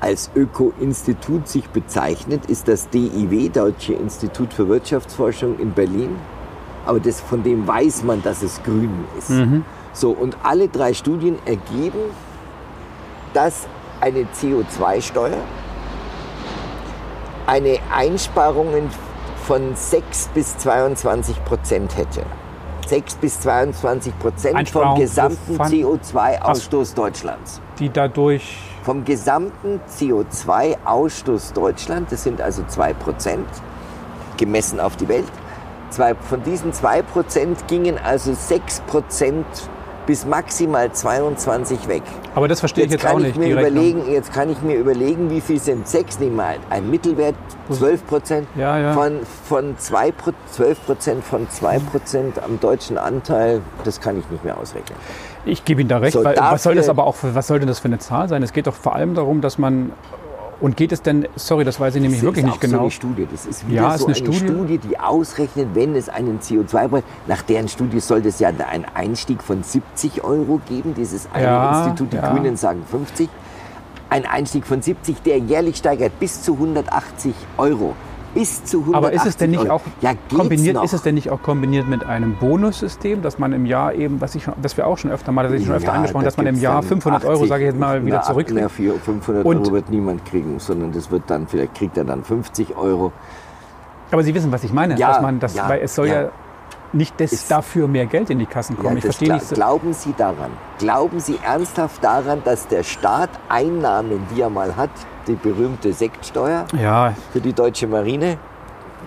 als 0.00 0.30
Öko-Institut 0.34 1.46
sich 1.46 1.68
bezeichnet, 1.68 2.46
ist 2.46 2.68
das 2.68 2.88
DIW, 2.88 3.50
Deutsche 3.50 3.92
Institut 3.92 4.52
für 4.52 4.68
Wirtschaftsforschung 4.68 5.58
in 5.58 5.72
Berlin. 5.72 6.16
Aber 6.86 6.98
das, 7.00 7.20
von 7.20 7.42
dem 7.42 7.68
weiß 7.68 8.04
man, 8.04 8.22
dass 8.22 8.42
es 8.42 8.62
grün 8.62 9.04
ist. 9.18 9.30
Mhm. 9.30 9.64
So, 9.92 10.10
und 10.10 10.36
alle 10.42 10.68
drei 10.68 10.94
Studien 10.94 11.36
ergeben, 11.44 11.98
dass 13.34 13.66
eine 14.00 14.22
CO2-Steuer 14.22 15.36
eine 17.46 17.78
Einsparung 17.94 18.68
von 19.46 19.74
6 19.74 20.30
bis 20.32 20.56
22 20.58 21.44
Prozent 21.44 21.96
hätte. 21.96 22.22
6 22.86 23.16
bis 23.16 23.40
22 23.40 24.18
Prozent 24.18 24.68
vom 24.68 24.94
gesamten 24.94 25.56
CO2-Ausstoß 25.56 26.94
Deutschlands. 26.94 27.60
Die 27.78 27.88
dadurch 27.88 28.69
vom 28.82 29.04
gesamten 29.04 29.80
CO2-Ausstoß 29.88 31.52
Deutschland, 31.52 32.10
das 32.10 32.22
sind 32.22 32.40
also 32.40 32.62
2 32.66 32.94
Prozent, 32.94 33.46
gemessen 34.36 34.80
auf 34.80 34.96
die 34.96 35.08
Welt, 35.08 35.28
zwei, 35.90 36.14
von 36.14 36.42
diesen 36.42 36.72
2 36.72 37.02
Prozent 37.02 37.68
gingen 37.68 37.98
also 37.98 38.32
6 38.32 38.80
Prozent 38.80 39.46
bis 40.06 40.26
maximal 40.26 40.92
22 40.92 41.88
weg. 41.88 42.02
Aber 42.34 42.48
das 42.48 42.60
verstehe 42.60 42.84
jetzt 42.84 42.94
ich 42.94 43.02
jetzt 43.02 43.12
auch 43.12 43.18
nicht. 43.18 43.36
Mir 43.36 43.52
überlegen, 43.52 44.10
jetzt 44.10 44.32
kann 44.32 44.50
ich 44.50 44.60
mir 44.62 44.76
überlegen, 44.76 45.30
wie 45.30 45.40
viel 45.40 45.60
sind 45.60 45.86
6? 45.86 46.20
Nehmen 46.20 46.36
wir 46.36 46.54
ein 46.70 46.90
Mittelwert, 46.90 47.34
12 47.70 48.06
Prozent 48.06 48.48
ja, 48.56 48.78
ja. 48.78 48.92
von, 48.92 49.20
von 49.48 49.78
2, 49.78 50.12
12 50.52 50.86
Prozent 50.86 51.24
von 51.24 51.48
2 51.48 51.78
Prozent 51.78 52.42
am 52.42 52.60
deutschen 52.60 52.98
Anteil, 52.98 53.60
das 53.84 54.00
kann 54.00 54.18
ich 54.18 54.28
nicht 54.30 54.44
mehr 54.44 54.58
ausrechnen. 54.58 54.98
Ich 55.44 55.64
gebe 55.64 55.80
Ihnen 55.80 55.88
da 55.88 55.98
recht. 55.98 56.12
So, 56.12 56.24
weil, 56.24 56.36
was 56.36 56.62
soll 56.62 56.74
das 56.74 56.88
aber 56.88 57.04
auch 57.04 57.14
für, 57.14 57.34
was 57.34 57.46
soll 57.46 57.58
denn 57.58 57.68
das 57.68 57.78
für 57.78 57.88
eine 57.88 57.98
Zahl 57.98 58.28
sein? 58.28 58.42
Es 58.42 58.52
geht 58.52 58.66
doch 58.66 58.74
vor 58.74 58.94
allem 58.94 59.14
darum, 59.14 59.40
dass 59.40 59.58
man 59.58 59.92
und 60.60 60.76
geht 60.76 60.92
es 60.92 61.02
denn, 61.02 61.26
sorry, 61.36 61.64
das 61.64 61.80
weiß 61.80 61.94
ich 61.94 62.02
nämlich 62.02 62.20
das 62.20 62.24
wirklich 62.24 62.44
nicht 62.44 62.60
genau. 62.60 62.84
Das 62.84 62.94
ist 62.94 63.02
eine 63.02 63.12
Studie. 63.14 63.28
Das 63.30 63.46
ist 63.46 63.66
wieder 63.68 63.82
ja, 63.82 63.98
so 63.98 64.08
ist 64.08 64.18
eine, 64.20 64.26
eine 64.28 64.36
Studie. 64.36 64.54
Studie. 64.54 64.78
die 64.78 64.98
ausrechnet, 64.98 65.68
wenn 65.74 65.94
es 65.96 66.08
einen 66.08 66.40
CO2-Preis, 66.40 67.02
nach 67.26 67.42
deren 67.42 67.68
Studie 67.68 68.00
soll 68.00 68.24
es 68.26 68.38
ja 68.38 68.48
einen 68.48 68.84
Einstieg 68.94 69.42
von 69.42 69.62
70 69.62 70.22
Euro 70.22 70.60
geben. 70.68 70.94
Dieses 70.94 71.28
eine 71.32 71.44
ja, 71.44 71.84
Institut, 71.84 72.12
die 72.12 72.16
ja. 72.16 72.32
Grünen 72.32 72.56
sagen 72.56 72.82
50. 72.90 73.28
Ein 74.10 74.26
Einstieg 74.26 74.66
von 74.66 74.82
70, 74.82 75.22
der 75.22 75.38
jährlich 75.38 75.76
steigert 75.76 76.18
bis 76.18 76.42
zu 76.42 76.54
180 76.54 77.32
Euro 77.56 77.94
bis 78.34 78.64
zu 78.64 78.80
180 78.80 78.96
Aber 78.96 79.12
ist 79.12 79.26
es 79.26 79.36
denn 79.36 79.50
nicht 79.50 79.70
auch 79.70 79.82
ja, 80.00 80.14
kombiniert? 80.34 80.76
Noch? 80.76 80.84
Ist 80.84 80.92
es 80.92 81.02
denn 81.02 81.14
nicht 81.14 81.30
auch 81.30 81.42
kombiniert 81.42 81.88
mit 81.88 82.04
einem 82.04 82.36
Bonussystem, 82.36 83.22
dass 83.22 83.38
man 83.38 83.52
im 83.52 83.66
Jahr 83.66 83.94
eben, 83.94 84.20
was 84.20 84.34
ich, 84.34 84.44
was 84.60 84.76
wir 84.76 84.86
auch 84.86 84.98
schon 84.98 85.10
öfter 85.10 85.32
mal, 85.32 85.44
das 85.44 85.52
ich 85.52 85.66
schon 85.66 85.74
öfter 85.74 85.88
ja, 85.88 85.94
angesprochen, 85.94 86.24
dass 86.24 86.36
man 86.36 86.46
im 86.46 86.60
Jahr 86.60 86.82
500 86.82 87.24
Euro, 87.24 87.46
sage 87.46 87.64
ich 87.64 87.70
jetzt 87.70 87.80
mal, 87.80 88.04
wieder 88.04 88.22
zurückkriegt? 88.22 88.60
Na, 88.60 88.68
500 88.68 89.44
Und 89.44 89.58
Euro 89.58 89.72
wird 89.72 89.90
niemand 89.90 90.24
kriegen, 90.24 90.58
sondern 90.58 90.92
das 90.92 91.10
wird 91.10 91.24
dann 91.26 91.46
vielleicht 91.46 91.74
kriegt 91.74 91.96
er 91.96 92.04
dann 92.04 92.24
50 92.24 92.76
Euro. 92.76 93.12
Aber 94.10 94.22
Sie 94.22 94.34
wissen, 94.34 94.50
was 94.50 94.64
ich 94.64 94.72
meine, 94.72 94.96
ja, 94.96 95.08
dass 95.08 95.22
man 95.22 95.38
das, 95.38 95.56
weil 95.56 95.80
es 95.82 95.94
soll 95.94 96.08
ja, 96.08 96.30
nicht, 96.92 97.20
dass 97.20 97.32
ist, 97.32 97.50
dafür 97.50 97.86
mehr 97.86 98.06
Geld 98.06 98.30
in 98.30 98.38
die 98.38 98.46
Kassen 98.46 98.76
kommt. 98.76 98.98
ich 98.98 99.04
verstehe 99.04 99.32
nicht. 99.32 99.46
So. 99.46 99.54
Glauben 99.54 99.92
Sie 99.92 100.12
daran? 100.16 100.50
Glauben 100.78 101.20
Sie 101.20 101.38
ernsthaft 101.44 102.02
daran, 102.02 102.42
dass 102.44 102.66
der 102.68 102.82
Staat 102.82 103.30
Einnahmen, 103.48 104.26
die 104.34 104.40
er 104.40 104.50
mal 104.50 104.76
hat, 104.76 104.90
die 105.30 105.36
berühmte 105.36 105.92
Sektsteuer 105.92 106.66
ja. 106.80 107.14
für 107.32 107.40
die 107.40 107.52
deutsche 107.52 107.86
Marine. 107.86 108.38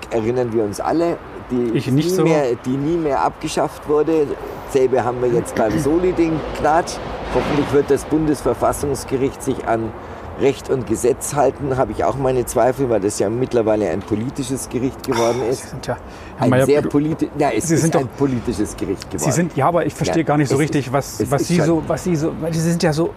Erinnern 0.09 0.53
wir 0.53 0.63
uns 0.63 0.79
alle, 0.79 1.17
die, 1.49 1.77
ich 1.77 1.91
nie, 1.91 2.01
so. 2.03 2.23
mehr, 2.23 2.55
die 2.65 2.71
nie 2.71 2.97
mehr 2.97 3.21
abgeschafft 3.21 3.87
wurde. 3.87 4.27
Selbe 4.69 5.03
haben 5.03 5.21
wir 5.21 5.29
jetzt 5.29 5.55
beim 5.55 5.77
Soli-Ding 5.79 6.39
Knatsch. 6.59 6.93
Hoffentlich 7.33 7.71
wird 7.73 7.89
das 7.89 8.05
Bundesverfassungsgericht 8.05 9.41
sich 9.41 9.67
an 9.67 9.91
Recht 10.39 10.69
und 10.69 10.87
Gesetz 10.87 11.35
halten, 11.35 11.77
habe 11.77 11.91
ich 11.91 12.03
auch 12.03 12.17
meine 12.17 12.45
Zweifel, 12.45 12.89
weil 12.89 12.99
das 12.99 13.19
ja 13.19 13.29
mittlerweile 13.29 13.89
ein 13.89 13.99
politisches 13.99 14.67
Gericht 14.67 15.03
geworden 15.03 15.43
ist. 15.47 15.75
Ja, 15.85 15.97
ein 16.39 16.65
sehr 16.65 16.81
politi 16.81 17.29
ja, 17.37 17.51
es 17.51 17.67
Sie 17.67 17.75
ist 17.75 17.95
ein 17.95 18.07
politisches 18.17 18.75
Gericht 18.75 19.09
geworden. 19.11 19.29
Sie 19.29 19.31
sind, 19.31 19.55
ja, 19.55 19.67
aber 19.67 19.85
ich 19.85 19.93
verstehe 19.93 20.23
ja, 20.23 20.27
gar 20.27 20.37
nicht 20.37 20.49
so 20.49 20.55
richtig, 20.55 20.91
was, 20.91 21.23
was 21.29 21.47
Sie 21.47 21.61
so, 21.61 21.83
was 21.87 22.03
Sie 22.03 22.15
so, 22.15 22.33
weil 22.41 22.51
Sie 22.51 22.61
sind 22.61 22.81
ja 22.81 22.93
so 22.93 23.13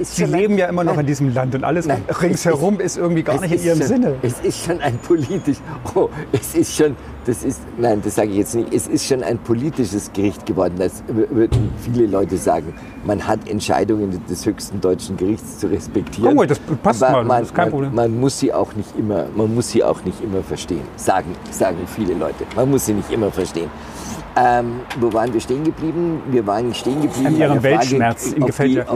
Sie 0.00 0.24
leben 0.24 0.56
ja 0.56 0.66
immer 0.66 0.84
noch 0.84 0.98
in 0.98 1.06
diesem 1.06 1.32
Land 1.34 1.54
und 1.54 1.64
alles 1.64 1.86
nein, 1.86 2.02
ringsherum 2.22 2.80
ist, 2.80 2.96
ist, 2.96 2.96
irgendwie 2.96 3.22
gar 3.22 3.40
nicht 3.40 3.52
in 3.52 3.62
Ihrem 3.62 3.78
schon, 3.78 3.86
Sinne. 3.86 4.14
Es 4.22 4.40
ist 4.40 4.64
schon 4.64 4.80
ein 4.80 4.98
politisch, 4.98 5.58
oh, 5.94 6.08
es 6.32 6.54
ist 6.54 6.74
schon, 6.74 6.96
das 7.26 7.42
ist, 7.42 7.60
nein, 7.76 8.00
das 8.02 8.14
sage 8.14 8.30
ich 8.30 8.36
jetzt 8.38 8.54
nicht, 8.54 8.72
es 8.72 8.86
ist 8.86 9.06
schon 9.06 9.22
ein 9.22 9.38
politisches 9.38 10.12
Gericht 10.12 10.46
geworden. 10.46 10.74
Das 10.78 11.02
würden 11.08 11.70
viele 11.82 12.06
Leute 12.06 12.36
sagen. 12.38 12.72
Man 13.04 13.26
hat 13.26 13.48
Entscheidungen 13.48 14.20
des 14.28 14.46
höchsten 14.46 14.80
deutschen 14.80 15.16
Gerichts 15.16 15.58
zu 15.58 15.66
respektieren. 15.66 16.28
Guck 16.28 16.36
mal, 16.36 16.46
das 16.46 16.58
passt 16.82 17.00
mal, 17.00 17.24
das 17.24 17.42
ist 17.42 17.54
kein 17.54 17.70
Problem. 17.70 17.94
Man, 17.94 18.10
man, 18.10 18.20
muss 18.20 18.38
sie 18.38 18.52
auch 18.52 18.74
nicht 18.74 18.96
immer, 18.98 19.26
man 19.34 19.54
muss 19.54 19.70
sie 19.70 19.84
auch 19.84 20.02
nicht 20.04 20.22
immer 20.22 20.42
verstehen, 20.42 20.82
sagen, 20.96 21.34
sagen 21.50 21.78
viele 21.86 22.14
Leute. 22.14 22.44
Man 22.54 22.70
muss 22.70 22.86
sie 22.86 22.94
nicht 22.94 23.10
immer 23.10 23.30
verstehen. 23.30 23.70
Ähm, 24.38 24.80
wo 25.00 25.10
waren 25.14 25.32
wir 25.32 25.40
stehen 25.40 25.64
geblieben? 25.64 26.20
Wir 26.30 26.46
waren 26.46 26.74
stehen 26.74 27.00
geblieben. 27.00 27.26
An 27.26 27.36
Ihrem 27.36 27.62
Weltschmerz 27.62 28.32
im 28.32 28.44
Gefällt. 28.44 28.86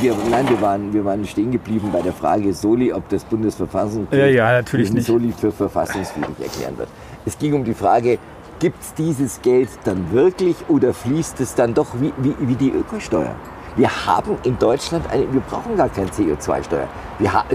wir, 0.00 0.16
nein, 0.28 0.48
wir 0.48 0.60
waren, 0.60 0.92
wir 0.92 1.04
waren 1.04 1.24
stehen 1.24 1.52
geblieben 1.52 1.90
bei 1.92 2.02
der 2.02 2.12
Frage 2.12 2.52
Soli, 2.52 2.92
ob 2.92 3.08
das 3.08 3.24
Bundesverfassungsgericht 3.24 4.34
ja, 4.34 4.50
ja, 4.50 4.52
natürlich 4.52 4.92
nicht. 4.92 5.06
Soli 5.06 5.32
für 5.32 5.52
verfassungswidrig 5.52 6.40
erklären 6.40 6.76
wird. 6.78 6.88
Es 7.24 7.38
ging 7.38 7.54
um 7.54 7.62
die 7.62 7.74
Frage, 7.74 8.18
gibt 8.58 8.82
es 8.82 8.92
dieses 8.94 9.40
Geld 9.40 9.68
dann 9.84 10.10
wirklich 10.10 10.56
oder 10.66 10.92
fließt 10.92 11.40
es 11.40 11.54
dann 11.54 11.74
doch 11.74 11.94
wie, 12.00 12.12
wie, 12.18 12.34
wie 12.40 12.56
die 12.56 12.70
Ökosteuer? 12.70 13.36
Wir 13.76 14.06
haben 14.06 14.36
in 14.42 14.58
Deutschland 14.58 15.08
eine, 15.12 15.32
wir 15.32 15.40
brauchen 15.42 15.76
gar 15.76 15.88
keine 15.88 16.08
CO2-Steuer. 16.08 16.88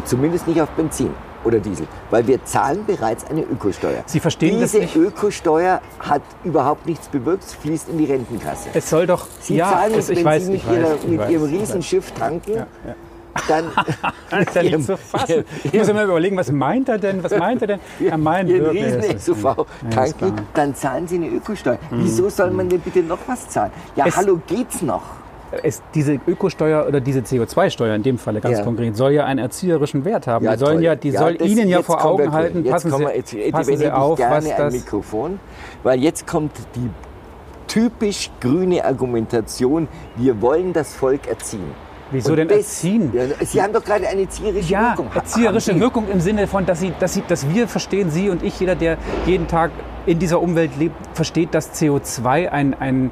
zumindest 0.05 0.47
nicht 0.47 0.61
auf 0.61 0.69
Benzin 0.69 1.09
oder 1.43 1.59
Diesel, 1.59 1.87
weil 2.09 2.27
wir 2.27 2.43
zahlen 2.45 2.85
bereits 2.85 3.25
eine 3.25 3.41
Ökosteuer. 3.41 4.03
Sie 4.05 4.19
verstehen 4.19 4.59
Diese 4.59 4.79
das 4.79 4.93
nicht? 4.93 4.95
Ökosteuer 4.95 5.81
hat 5.99 6.21
überhaupt 6.43 6.85
nichts 6.85 7.07
bewirkt, 7.07 7.43
fließt 7.43 7.89
in 7.89 7.97
die 7.97 8.05
Rentenkasse. 8.05 8.69
Es 8.73 8.89
soll 8.89 9.07
doch, 9.07 9.27
Sie 9.39 9.55
ja, 9.55 9.71
zahlen 9.71 9.93
es, 9.95 10.09
wenn 10.09 10.17
ich 10.17 10.25
weiß, 10.25 10.45
Sie 10.45 10.51
mit, 10.51 10.61
ich 10.61 10.71
ihrer, 10.71 10.91
weiß, 10.93 11.03
mit 11.05 11.29
Ihrem 11.29 11.43
Riesenschiff 11.43 12.11
tanken, 12.11 12.53
ja, 12.53 12.67
ja. 12.87 12.95
dann... 13.47 13.65
ist 14.41 14.55
ja 14.55 14.63
nicht 14.63 14.83
zu 14.83 14.97
fassen. 14.97 15.45
Ich 15.63 15.73
muss 15.73 15.87
immer 15.87 16.03
überlegen, 16.03 16.37
was 16.37 16.51
meint 16.51 16.89
er 16.89 16.97
denn? 16.97 17.23
Was 17.23 17.37
meint 17.37 17.61
er 17.61 17.67
denn? 17.67 17.79
Er 17.99 18.17
meint 18.17 18.49
Ihren 18.49 18.69
Riesen-SUV 18.71 19.65
tanken, 19.89 20.33
dann 20.53 20.75
zahlen 20.75 21.07
Sie 21.07 21.15
eine 21.15 21.27
Ökosteuer. 21.27 21.77
Mhm. 21.91 22.03
Wieso 22.03 22.29
soll 22.29 22.51
man 22.51 22.69
denn 22.69 22.79
bitte 22.79 23.01
noch 23.01 23.19
was 23.27 23.49
zahlen? 23.49 23.71
Ja, 23.95 24.05
es 24.07 24.15
hallo, 24.15 24.39
geht's 24.47 24.81
noch? 24.81 25.22
Es, 25.61 25.81
diese 25.93 26.19
Ökosteuer 26.27 26.85
oder 26.87 26.99
diese 27.01 27.19
CO2-Steuer 27.19 27.95
in 27.95 28.03
dem 28.03 28.17
Falle 28.17 28.39
ganz 28.41 28.59
Ja. 28.59 28.63
konkret 28.63 28.95
soll 28.95 29.11
ja 29.11 29.25
einen 29.25 29.39
erzieherischen 29.39 30.05
Wert 30.05 30.25
haben. 30.27 30.47
die 30.49 30.57
sollen 30.57 30.75
toll. 30.75 30.83
ja, 30.83 30.95
die 30.95 31.11
soll 31.11 31.35
das- 31.35 31.47
Ihnen 31.47 31.67
ja 31.69 31.81
vor 31.81 32.03
Augen 32.03 32.31
halten, 32.31 32.63
passen 32.63 32.91
Sie, 32.91 32.99
wir, 32.99 33.15
jetzt, 33.15 33.35
passen 33.51 33.77
Sie 33.77 33.83
ich 33.85 33.91
auf, 33.91 34.17
gerne 34.17 34.35
was 34.37 34.45
ein 34.51 34.57
das... 34.57 34.73
Mikrofon, 34.73 35.39
weil 35.83 35.99
jetzt 36.01 36.25
kommt 36.25 36.51
die 36.75 36.89
typisch 37.67 38.29
grüne 38.39 38.83
Argumentation, 38.83 39.87
wir 40.15 40.41
wollen 40.41 40.73
das 40.73 40.93
Volk 40.93 41.27
erziehen. 41.27 41.71
Wieso 42.11 42.31
Und 42.31 42.37
denn 42.37 42.47
das- 42.49 42.57
erziehen? 42.57 43.11
Ja, 43.13 43.23
Sie 43.45 43.61
haben 43.61 43.73
doch 43.73 43.83
gerade 43.83 44.07
eine 44.07 44.21
erzieherische 44.21 44.71
Ja, 44.71 44.91
Wirkung. 44.91 45.09
Ha- 45.15 45.19
erzieherische 45.19 45.79
Wirkung 45.79 46.05
im 46.11 46.19
Sinne 46.19 46.45
von, 46.45 46.65
dass, 46.65 46.79
sie, 46.79 46.93
dass, 46.99 47.13
sie, 47.13 47.23
dass 47.27 47.49
wir 47.49 47.67
verstehen, 47.67 48.11
Sie 48.11 48.29
und 48.29 48.43
ich, 48.43 48.59
jeder, 48.59 48.75
der 48.75 48.97
jeden 49.25 49.47
Tag 49.47 49.71
in 50.05 50.19
dieser 50.19 50.39
Umwelt 50.41 50.71
lebt, 50.77 50.95
versteht, 51.15 51.55
dass 51.55 51.73
CO2 51.73 52.49
ein, 52.49 52.75
ein, 52.79 53.11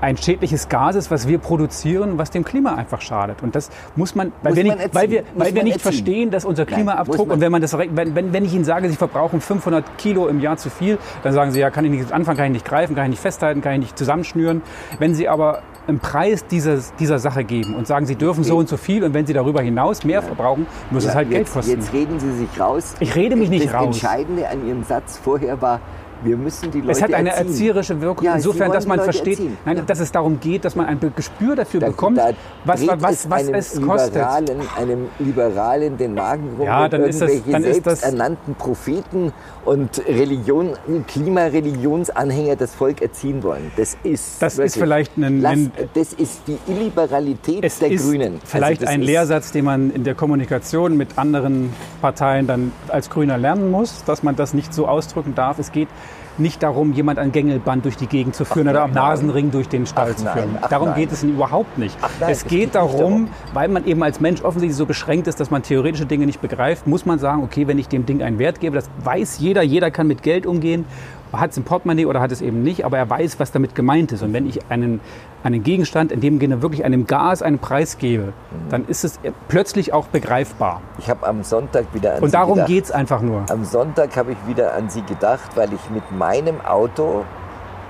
ein 0.00 0.16
schädliches 0.16 0.68
Gas 0.68 0.94
ist, 0.96 1.10
was 1.10 1.26
wir 1.28 1.38
produzieren, 1.38 2.18
was 2.18 2.30
dem 2.30 2.44
Klima 2.44 2.74
einfach 2.74 3.00
schadet. 3.00 3.42
Und 3.42 3.54
das 3.54 3.70
muss 3.96 4.14
man, 4.14 4.32
weil 4.42 4.52
Muss 4.54 4.56
wir 4.64 4.74
nicht, 4.76 4.94
weil 4.94 5.10
wir. 5.10 5.22
Muss 5.34 5.44
weil 5.46 5.54
wir 5.54 5.62
nicht 5.64 5.72
erziehen. 5.76 5.92
verstehen, 5.92 6.30
dass 6.30 6.44
unser 6.44 6.64
Nein, 6.64 6.74
Klimaabdruck, 6.74 7.26
man- 7.28 7.34
und 7.36 7.40
wenn, 7.40 7.52
man 7.52 7.62
das, 7.62 7.76
wenn, 7.76 7.96
wenn, 8.14 8.32
wenn 8.32 8.44
ich 8.44 8.54
Ihnen 8.54 8.64
sage, 8.64 8.88
Sie 8.88 8.96
verbrauchen 8.96 9.40
500 9.40 9.98
Kilo 9.98 10.28
im 10.28 10.40
Jahr 10.40 10.56
zu 10.56 10.70
viel, 10.70 10.98
dann 11.22 11.32
sagen 11.32 11.50
Sie, 11.50 11.60
ja, 11.60 11.70
kann 11.70 11.84
ich 11.84 11.90
nicht 11.90 12.12
anfangen, 12.12 12.36
kann 12.36 12.46
ich 12.46 12.52
nicht 12.52 12.64
greifen, 12.64 12.94
kann 12.94 13.04
ich 13.04 13.10
nicht 13.10 13.22
festhalten, 13.22 13.60
kann 13.60 13.72
ich 13.74 13.78
nicht 13.80 13.98
zusammenschnüren. 13.98 14.62
Wenn 14.98 15.14
Sie 15.14 15.28
aber 15.28 15.62
einen 15.86 16.00
Preis 16.00 16.46
dieses, 16.46 16.94
dieser 16.96 17.18
Sache 17.18 17.44
geben 17.44 17.74
und 17.74 17.86
sagen, 17.86 18.04
Sie 18.06 18.14
dürfen 18.16 18.44
so 18.44 18.58
und 18.58 18.68
so 18.68 18.76
viel 18.76 19.02
und 19.04 19.14
wenn 19.14 19.26
Sie 19.26 19.32
darüber 19.32 19.62
hinaus 19.62 20.04
mehr 20.04 20.20
verbrauchen, 20.22 20.66
muss 20.90 21.04
es 21.04 21.10
Ja, 21.10 21.14
halt 21.16 21.30
Geld 21.30 21.40
jetzt, 21.46 21.54
kosten. 21.54 21.70
Jetzt 21.72 21.92
reden 21.94 22.20
Sie 22.20 22.32
sich 22.32 22.60
raus. 22.60 22.94
Ich 23.00 23.14
rede 23.16 23.36
mich 23.36 23.48
nicht 23.48 23.66
das 23.66 23.74
raus. 23.74 23.86
Entscheidende 23.86 24.48
an 24.48 24.66
Ihrem 24.66 24.84
Satz 24.84 25.16
vorher 25.16 25.62
war, 25.62 25.80
wir 26.22 26.36
müssen 26.36 26.70
die 26.70 26.80
Leute 26.80 26.92
Es 26.92 27.02
hat 27.02 27.14
eine 27.14 27.30
erziehen. 27.30 27.46
erzieherische 27.48 28.00
Wirkung, 28.00 28.24
Ja, 28.26 28.34
insofern, 28.34 28.72
dass 28.72 28.86
man 28.86 28.98
Leute 28.98 29.12
versteht, 29.12 29.40
nein, 29.64 29.76
Ja. 29.78 29.82
dass 29.82 30.00
es 30.00 30.10
darum 30.12 30.38
geht, 30.40 30.64
dass 30.64 30.74
man 30.76 30.86
ein 30.86 30.98
Gespür 31.14 31.56
dafür 31.56 31.80
Da- 31.80 31.86
bekommt, 31.88 32.18
da 32.18 32.30
was, 32.64 32.86
was, 32.86 33.30
was 33.30 33.32
einem 33.46 33.54
es 33.54 33.80
kostet. 33.80 34.14
Liberalen, 34.14 34.60
einem 34.76 35.06
Liberalen 35.18 35.96
den 35.96 36.14
Magen 36.14 36.48
rum, 36.58 36.66
Ja, 36.66 36.88
dann 36.88 37.02
ist 37.04 37.20
das- 37.20 37.30
irgendwelche 37.30 37.52
dann 37.62 37.64
ist 37.70 37.86
das- 37.86 38.00
selbsternannten 38.00 38.54
Propheten 38.56 39.32
und 39.64 40.02
Religion, 40.06 40.74
Klimareligionsanhänger 41.06 42.56
das 42.56 42.74
Volk 42.74 43.02
erziehen 43.02 43.42
wollen. 43.42 43.70
Das 43.76 43.96
ist 44.02 44.40
Das 44.42 44.54
ist 44.54 44.58
wirklich- 44.58 44.72
vielleicht 44.74 45.16
ein- 45.18 45.40
Lass, 45.40 45.58
das 45.94 46.12
ist 46.14 46.42
die 46.46 46.58
Illiberalität 46.70 47.64
Es 47.64 47.78
der 47.78 47.90
ist 47.90 48.04
Grünen. 48.08 48.40
vielleicht 48.44 48.82
Also 48.82 48.92
ein 48.92 49.00
ist- 49.02 49.06
Lehrsatz, 49.06 49.52
den 49.52 49.64
man 49.64 49.90
in 49.90 50.04
der 50.04 50.14
Kommunikation 50.14 50.96
mit 50.96 51.16
anderen 51.18 51.72
Parteien 52.00 52.46
dann 52.46 52.72
als 52.88 53.10
Grüner 53.10 53.38
lernen 53.38 53.70
muss, 53.70 54.04
dass 54.04 54.22
man 54.22 54.36
das 54.36 54.54
nicht 54.54 54.72
so 54.74 54.86
ausdrücken 54.86 55.34
darf. 55.34 55.58
Es 55.58 55.72
geht 55.72 55.88
nicht 56.38 56.62
darum, 56.62 56.92
jemand 56.92 57.18
an 57.18 57.32
Gängelband 57.32 57.84
durch 57.84 57.96
die 57.96 58.06
Gegend 58.06 58.34
zu 58.34 58.44
führen 58.44 58.68
Ach, 58.68 58.72
oder 58.72 58.82
am 58.82 58.92
nein. 58.92 59.02
Nasenring 59.04 59.50
durch 59.50 59.68
den 59.68 59.86
Stall 59.86 60.10
Ach, 60.12 60.16
zu 60.16 60.24
nein. 60.24 60.34
führen. 60.34 60.58
Ach, 60.60 60.68
darum 60.68 60.88
nein. 60.88 61.00
geht 61.00 61.12
es 61.12 61.22
überhaupt 61.22 61.78
nicht. 61.78 61.96
Nein, 62.00 62.30
es 62.30 62.38
es 62.38 62.44
geht 62.44 62.60
geht 62.60 62.74
darum, 62.74 62.98
darum. 62.98 63.28
weil 63.52 63.68
man 63.68 63.86
eben 63.86 64.02
als 64.02 64.20
Mensch 64.20 64.42
offensichtlich 64.42 64.76
so 64.76 64.86
beschränkt 64.86 65.26
ist, 65.26 65.40
dass 65.40 65.50
man 65.50 65.62
theoretische 65.62 66.06
Dinge 66.06 66.26
nicht 66.26 66.40
begreift, 66.40 66.86
muss 66.86 67.06
man 67.06 67.18
sagen, 67.18 67.42
okay, 67.42 67.66
wenn 67.66 67.78
ich 67.78 67.88
dem 67.88 68.06
Ding 68.06 68.22
einen 68.22 68.38
Wert 68.38 68.60
gebe, 68.60 68.74
das 68.76 68.88
weiß 69.04 69.38
jeder, 69.38 69.62
jeder 69.62 69.90
kann 69.90 70.06
mit 70.06 70.22
Geld 70.22 70.46
umgehen, 70.46 70.84
hat 71.32 71.50
es 71.50 71.56
im 71.56 71.64
Portemonnaie 71.64 72.06
oder 72.06 72.20
hat 72.20 72.32
es 72.32 72.40
eben 72.40 72.62
nicht, 72.62 72.84
aber 72.84 72.98
er 72.98 73.08
weiß, 73.08 73.38
was 73.40 73.52
damit 73.52 73.74
gemeint 73.74 74.12
ist. 74.12 74.22
Und 74.22 74.32
wenn 74.32 74.46
ich 74.48 74.60
einen, 74.70 75.00
einen 75.42 75.62
Gegenstand, 75.62 76.10
in 76.12 76.20
dem 76.20 76.40
Sinne 76.40 76.62
wirklich 76.62 76.84
einem 76.84 77.06
Gas 77.06 77.42
einen 77.42 77.58
Preis 77.58 77.98
gebe, 77.98 78.32
dann 78.70 78.86
ist 78.86 79.04
es 79.04 79.18
plötzlich 79.48 79.92
auch 79.92 80.06
begreifbar. 80.06 80.80
Ich 80.98 81.08
habe 81.10 81.26
am 81.26 81.42
Sonntag 81.44 81.84
wieder 81.92 82.14
an 82.16 82.22
Und 82.22 82.28
Sie 82.30 82.32
darum 82.32 82.54
gedacht. 82.54 82.68
geht 82.68 82.84
es 82.84 82.90
einfach 82.90 83.20
nur. 83.20 83.44
Am 83.50 83.64
Sonntag 83.64 84.16
habe 84.16 84.32
ich 84.32 84.38
wieder 84.46 84.74
an 84.74 84.88
Sie 84.90 85.02
gedacht, 85.02 85.50
weil 85.56 85.72
ich 85.72 85.90
mit 85.90 86.10
meinem 86.12 86.60
Auto, 86.62 87.24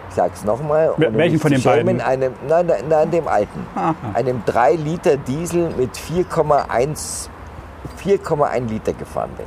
ich 0.08 0.14
sag's 0.14 0.44
nochmal, 0.44 0.90
Wel- 0.96 1.14
welchen 1.14 1.38
von 1.38 1.50
den 1.52 1.62
beiden? 1.62 2.00
Einem, 2.00 2.32
nein, 2.48 2.66
nein, 2.66 2.84
nein, 2.88 3.10
dem 3.10 3.28
alten, 3.28 3.60
Aha. 3.76 3.94
einem 4.14 4.42
3 4.46 4.72
Liter 4.74 5.16
Diesel 5.16 5.70
mit 5.76 5.90
4,1 5.96 7.28
4,1 8.02 8.68
Liter 8.68 8.92
gefahren 8.92 9.30
bin. 9.36 9.46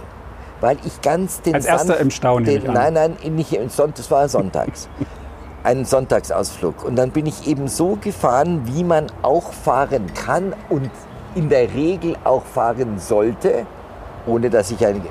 Weil 0.62 0.78
ich 0.86 1.02
ganz 1.02 1.42
den 1.42 1.56
Als 1.56 1.66
erster 1.66 2.00
im 2.00 2.12
Stau, 2.12 2.40
den. 2.40 2.64
Nein, 2.64 2.94
nein, 2.94 3.18
nicht 3.36 3.52
im 3.54 3.70
Sonntag, 3.70 3.96
das 3.98 4.12
war 4.12 4.30
sonntags. 4.30 4.88
Ein 5.64 5.86
Sonntagsausflug. 5.86 6.84
Und 6.84 6.96
dann 6.96 7.12
bin 7.12 7.26
ich 7.26 7.48
eben 7.48 7.68
so 7.68 7.98
gefahren, 8.00 8.62
wie 8.66 8.84
man 8.84 9.08
auch 9.22 9.54
fahren 9.54 10.12
kann 10.14 10.56
und 10.70 10.90
in 11.36 11.50
der 11.50 11.74
Regel 11.74 12.16
auch 12.24 12.44
fahren 12.44 12.98
sollte, 12.98 13.66
ohne 14.26 14.50
dass 14.50 14.72
ich 14.72 14.86
ein, 14.86 15.02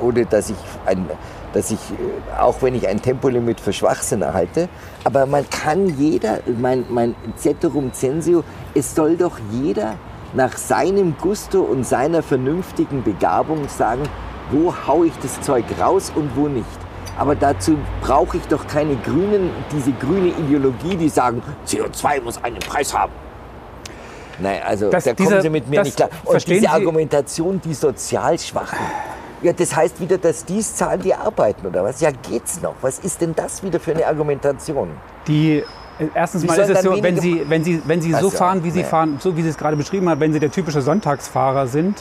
ohne 0.00 0.26
dass 0.26 0.50
ich 0.50 0.56
ein, 0.86 1.08
dass 1.52 1.70
ich, 1.70 1.78
äh, 1.78 2.40
auch 2.40 2.62
wenn 2.62 2.74
ich 2.74 2.86
ein 2.86 3.00
Tempolimit 3.00 3.60
für 3.60 3.72
Schwachsinn 3.72 4.22
erhalte, 4.22 4.68
aber 5.04 5.26
man 5.26 5.48
kann 5.50 5.86
jeder, 5.98 6.40
mein, 6.60 6.84
mein 6.88 7.14
Ceterum 7.36 7.92
censeo, 7.92 8.44
es 8.74 8.94
soll 8.94 9.16
doch 9.16 9.38
jeder 9.50 9.94
nach 10.34 10.56
seinem 10.56 11.16
Gusto 11.20 11.60
und 11.60 11.84
seiner 11.84 12.22
vernünftigen 12.22 13.02
Begabung 13.02 13.68
sagen, 13.68 14.02
wo 14.52 14.72
hau 14.86 15.02
ich 15.04 15.12
das 15.22 15.40
Zeug 15.40 15.64
raus 15.80 16.12
und 16.14 16.30
wo 16.36 16.46
nicht. 16.48 16.66
Aber 17.18 17.34
dazu 17.34 17.76
brauche 18.00 18.36
ich 18.38 18.44
doch 18.48 18.66
keine 18.66 18.96
Grünen, 18.96 19.50
diese 19.72 19.92
grüne 19.92 20.28
Ideologie, 20.28 20.96
die 20.96 21.08
sagen, 21.08 21.42
CO2 21.66 22.20
muss 22.22 22.42
einen 22.42 22.58
Preis 22.60 22.96
haben. 22.96 23.12
Nein, 24.38 24.60
also 24.66 24.90
Das- 24.90 25.04
da 25.04 25.14
kommen 25.14 25.28
dieser- 25.28 25.42
Sie 25.42 25.50
mit 25.50 25.68
mir 25.68 25.82
nicht 25.82 25.96
klar. 25.96 26.08
Und 26.24 26.46
diese 26.46 26.60
Sie- 26.60 26.68
Argumentation, 26.68 27.60
die 27.62 27.74
sozial 27.74 28.38
Schwachen. 28.38 28.78
Ja, 29.42 29.52
das 29.52 29.74
heißt 29.74 30.00
wieder, 30.00 30.18
dass 30.18 30.44
dies 30.44 30.74
zahlen, 30.74 31.02
die 31.02 31.14
arbeiten, 31.14 31.66
oder 31.66 31.84
was? 31.84 32.00
Ja, 32.00 32.10
geht's 32.12 32.62
noch? 32.62 32.74
Was 32.80 33.00
ist 33.00 33.20
denn 33.20 33.34
das 33.34 33.62
wieder 33.62 33.78
für 33.80 33.92
eine 33.92 34.06
Argumentation? 34.06 34.88
Die, 35.26 35.58
äh, 35.98 36.06
erstens 36.14 36.44
mal 36.46 36.56
ist 36.58 36.70
es 36.70 36.82
so, 36.82 37.02
wenn 37.02 37.20
Sie, 37.20 37.42
wenn 37.48 37.64
Sie, 37.64 37.82
wenn 37.84 38.00
Sie 38.00 38.12
so 38.14 38.30
fahren, 38.30 38.62
wie 38.64 38.70
Sie 38.70 38.84
fahren, 38.84 39.18
so 39.20 39.36
wie 39.36 39.42
Sie 39.42 39.48
es 39.48 39.58
gerade 39.58 39.76
beschrieben 39.76 40.08
haben, 40.08 40.20
wenn 40.20 40.32
Sie 40.32 40.38
der 40.40 40.50
typische 40.50 40.80
Sonntagsfahrer 40.80 41.66
sind. 41.66 42.00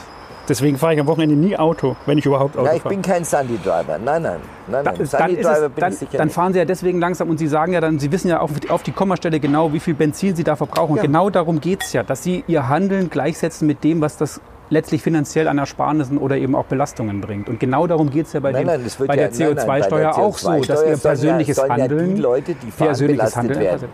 Deswegen 0.52 0.78
fahre 0.78 0.96
ich 0.96 1.00
am 1.00 1.08
Wochenende 1.08 1.34
nie 1.38 1.56
Auto, 1.56 1.96
wenn 2.06 2.18
ich 2.18 2.26
überhaupt 2.26 2.58
Auto 2.58 2.66
Ja, 2.68 2.74
ich 2.74 2.82
fahre. 2.82 2.94
bin 2.94 3.02
kein 3.02 3.24
Sunday-Driver. 3.24 3.98
Nein, 4.04 4.22
nein. 4.22 4.22
nein, 4.68 4.84
nein. 4.84 4.84
dann, 4.84 4.96
ist 4.98 5.12
Sunday-Driver 5.12 5.52
es, 5.68 5.72
bin 5.72 5.76
dann, 5.78 5.94
ich 5.94 6.00
sicher 6.00 6.18
dann 6.18 6.28
nicht. 6.28 6.34
fahren 6.36 6.52
Sie 6.52 6.60
ja 6.60 6.66
deswegen 6.66 7.00
langsam 7.00 7.30
und 7.30 7.38
Sie 7.38 7.48
sagen 7.48 7.72
ja 7.72 7.80
dann, 7.80 8.00
Sie 8.00 8.12
wissen 8.12 8.28
ja 8.28 8.42
auf, 8.42 8.52
auf 8.68 8.84
die 8.84 8.92
Kommastelle 8.92 9.40
genau, 9.40 9.72
wie 9.72 9.80
viel 9.80 9.94
Benzin 9.94 10.36
Sie 10.36 10.44
da 10.44 10.58
verbrauchen. 10.58 10.98
Ja. 10.98 11.04
Und 11.04 11.08
genau 11.08 11.30
darum 11.30 11.62
geht 11.62 11.84
es 11.84 11.94
ja, 11.94 12.04
dass 12.04 12.22
Sie 12.22 12.44
Ihr 12.48 12.68
Handeln 12.68 13.10
gleichsetzen 13.10 13.66
mit 13.66 13.82
dem, 13.86 14.02
was 14.02 14.18
das 14.18 14.42
letztlich 14.70 15.02
finanziell 15.02 15.48
an 15.48 15.58
Ersparnissen 15.58 16.18
oder 16.18 16.36
eben 16.36 16.54
auch 16.54 16.66
Belastungen 16.66 17.22
bringt. 17.22 17.48
Und 17.48 17.62
genau 17.62 17.88
darum 17.88 18.10
geht 18.10 18.26
es 18.26 18.34
ja 18.34 18.42
bei, 18.42 18.52
Nein, 18.52 18.68
dem, 18.68 18.82
nein, 18.82 18.92
bei 19.08 19.16
ja- 19.16 19.30
der 19.30 19.32
nein, 19.32 19.56
nein, 19.56 19.68
bei 19.68 19.80
der 19.80 20.12
CO2-Steuer 20.12 20.18
auch 20.18 20.38
so, 20.38 20.50
dass 20.50 20.60
CO2-Steuer 20.60 20.74
Ihr 20.74 20.76
sollen 20.76 20.92
ja- 20.92 20.98
persönliches 20.98 21.56
sollen 21.56 21.70
ja 21.70 21.76
die 21.76 21.82
Handeln, 21.84 22.18
Leute, 22.18 22.56
die 22.56 22.72
fahren, 22.72 22.88
persönliches 22.88 23.18
belastet 23.18 23.38
Handeln 23.40 23.60
werden. 23.62 23.90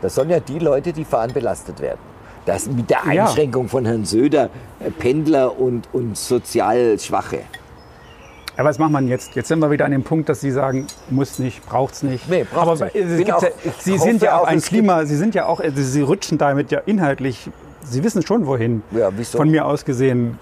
Das 0.00 0.14
sollen 0.16 0.30
ja 0.30 0.40
die 0.40 0.58
Leute, 0.58 0.92
die 0.92 1.04
fahren, 1.04 1.30
belastet 1.32 1.80
werden. 1.80 2.11
Das 2.46 2.66
mit 2.66 2.90
der 2.90 2.98
Ja. 3.12 3.24
Einschränkung 3.24 3.68
von 3.68 3.84
Herrn 3.84 4.04
Söder, 4.04 4.50
äh, 4.80 4.90
Pendler 4.90 5.58
und, 5.58 5.88
und 5.92 6.16
sozial 6.16 6.98
Schwache. 6.98 7.40
Aber 8.56 8.68
was 8.68 8.78
macht 8.78 8.90
man 8.90 9.08
jetzt? 9.08 9.34
Jetzt 9.34 9.48
sind 9.48 9.60
wir 9.60 9.70
wieder 9.70 9.84
an 9.86 9.92
dem 9.92 10.02
Punkt, 10.02 10.28
dass 10.28 10.40
Sie 10.40 10.50
sagen, 10.50 10.86
muss 11.08 11.38
nicht, 11.38 11.64
braucht 11.66 11.94
es 11.94 12.02
nicht. 12.02 12.28
Nee, 12.28 12.44
braucht's 12.52 12.82
Aber 12.82 12.90
nicht. 12.92 12.96
es 12.96 13.32
auch- 13.32 13.42
ja, 13.42 13.48
Sie 13.78 13.96
sind 13.96 14.22
ja 14.22 14.38
auch 14.38 14.46
ein 14.46 14.60
Klima, 14.60 15.06
Sie 15.06 15.16
sind 15.16 15.34
ja 15.34 15.46
auch, 15.46 15.60
also 15.60 15.80
Sie 15.82 16.02
rutschen 16.02 16.36
damit 16.36 16.70
ja 16.70 16.80
inhaltlich, 16.84 17.48
Sie 17.82 18.04
wissen 18.04 18.22
schon 18.26 18.46
wohin. 18.46 18.82
Ja? 18.90 19.10
Von 19.32 19.50
mir 19.50 19.64
aus 19.66 19.84
gesehen. 19.84 20.38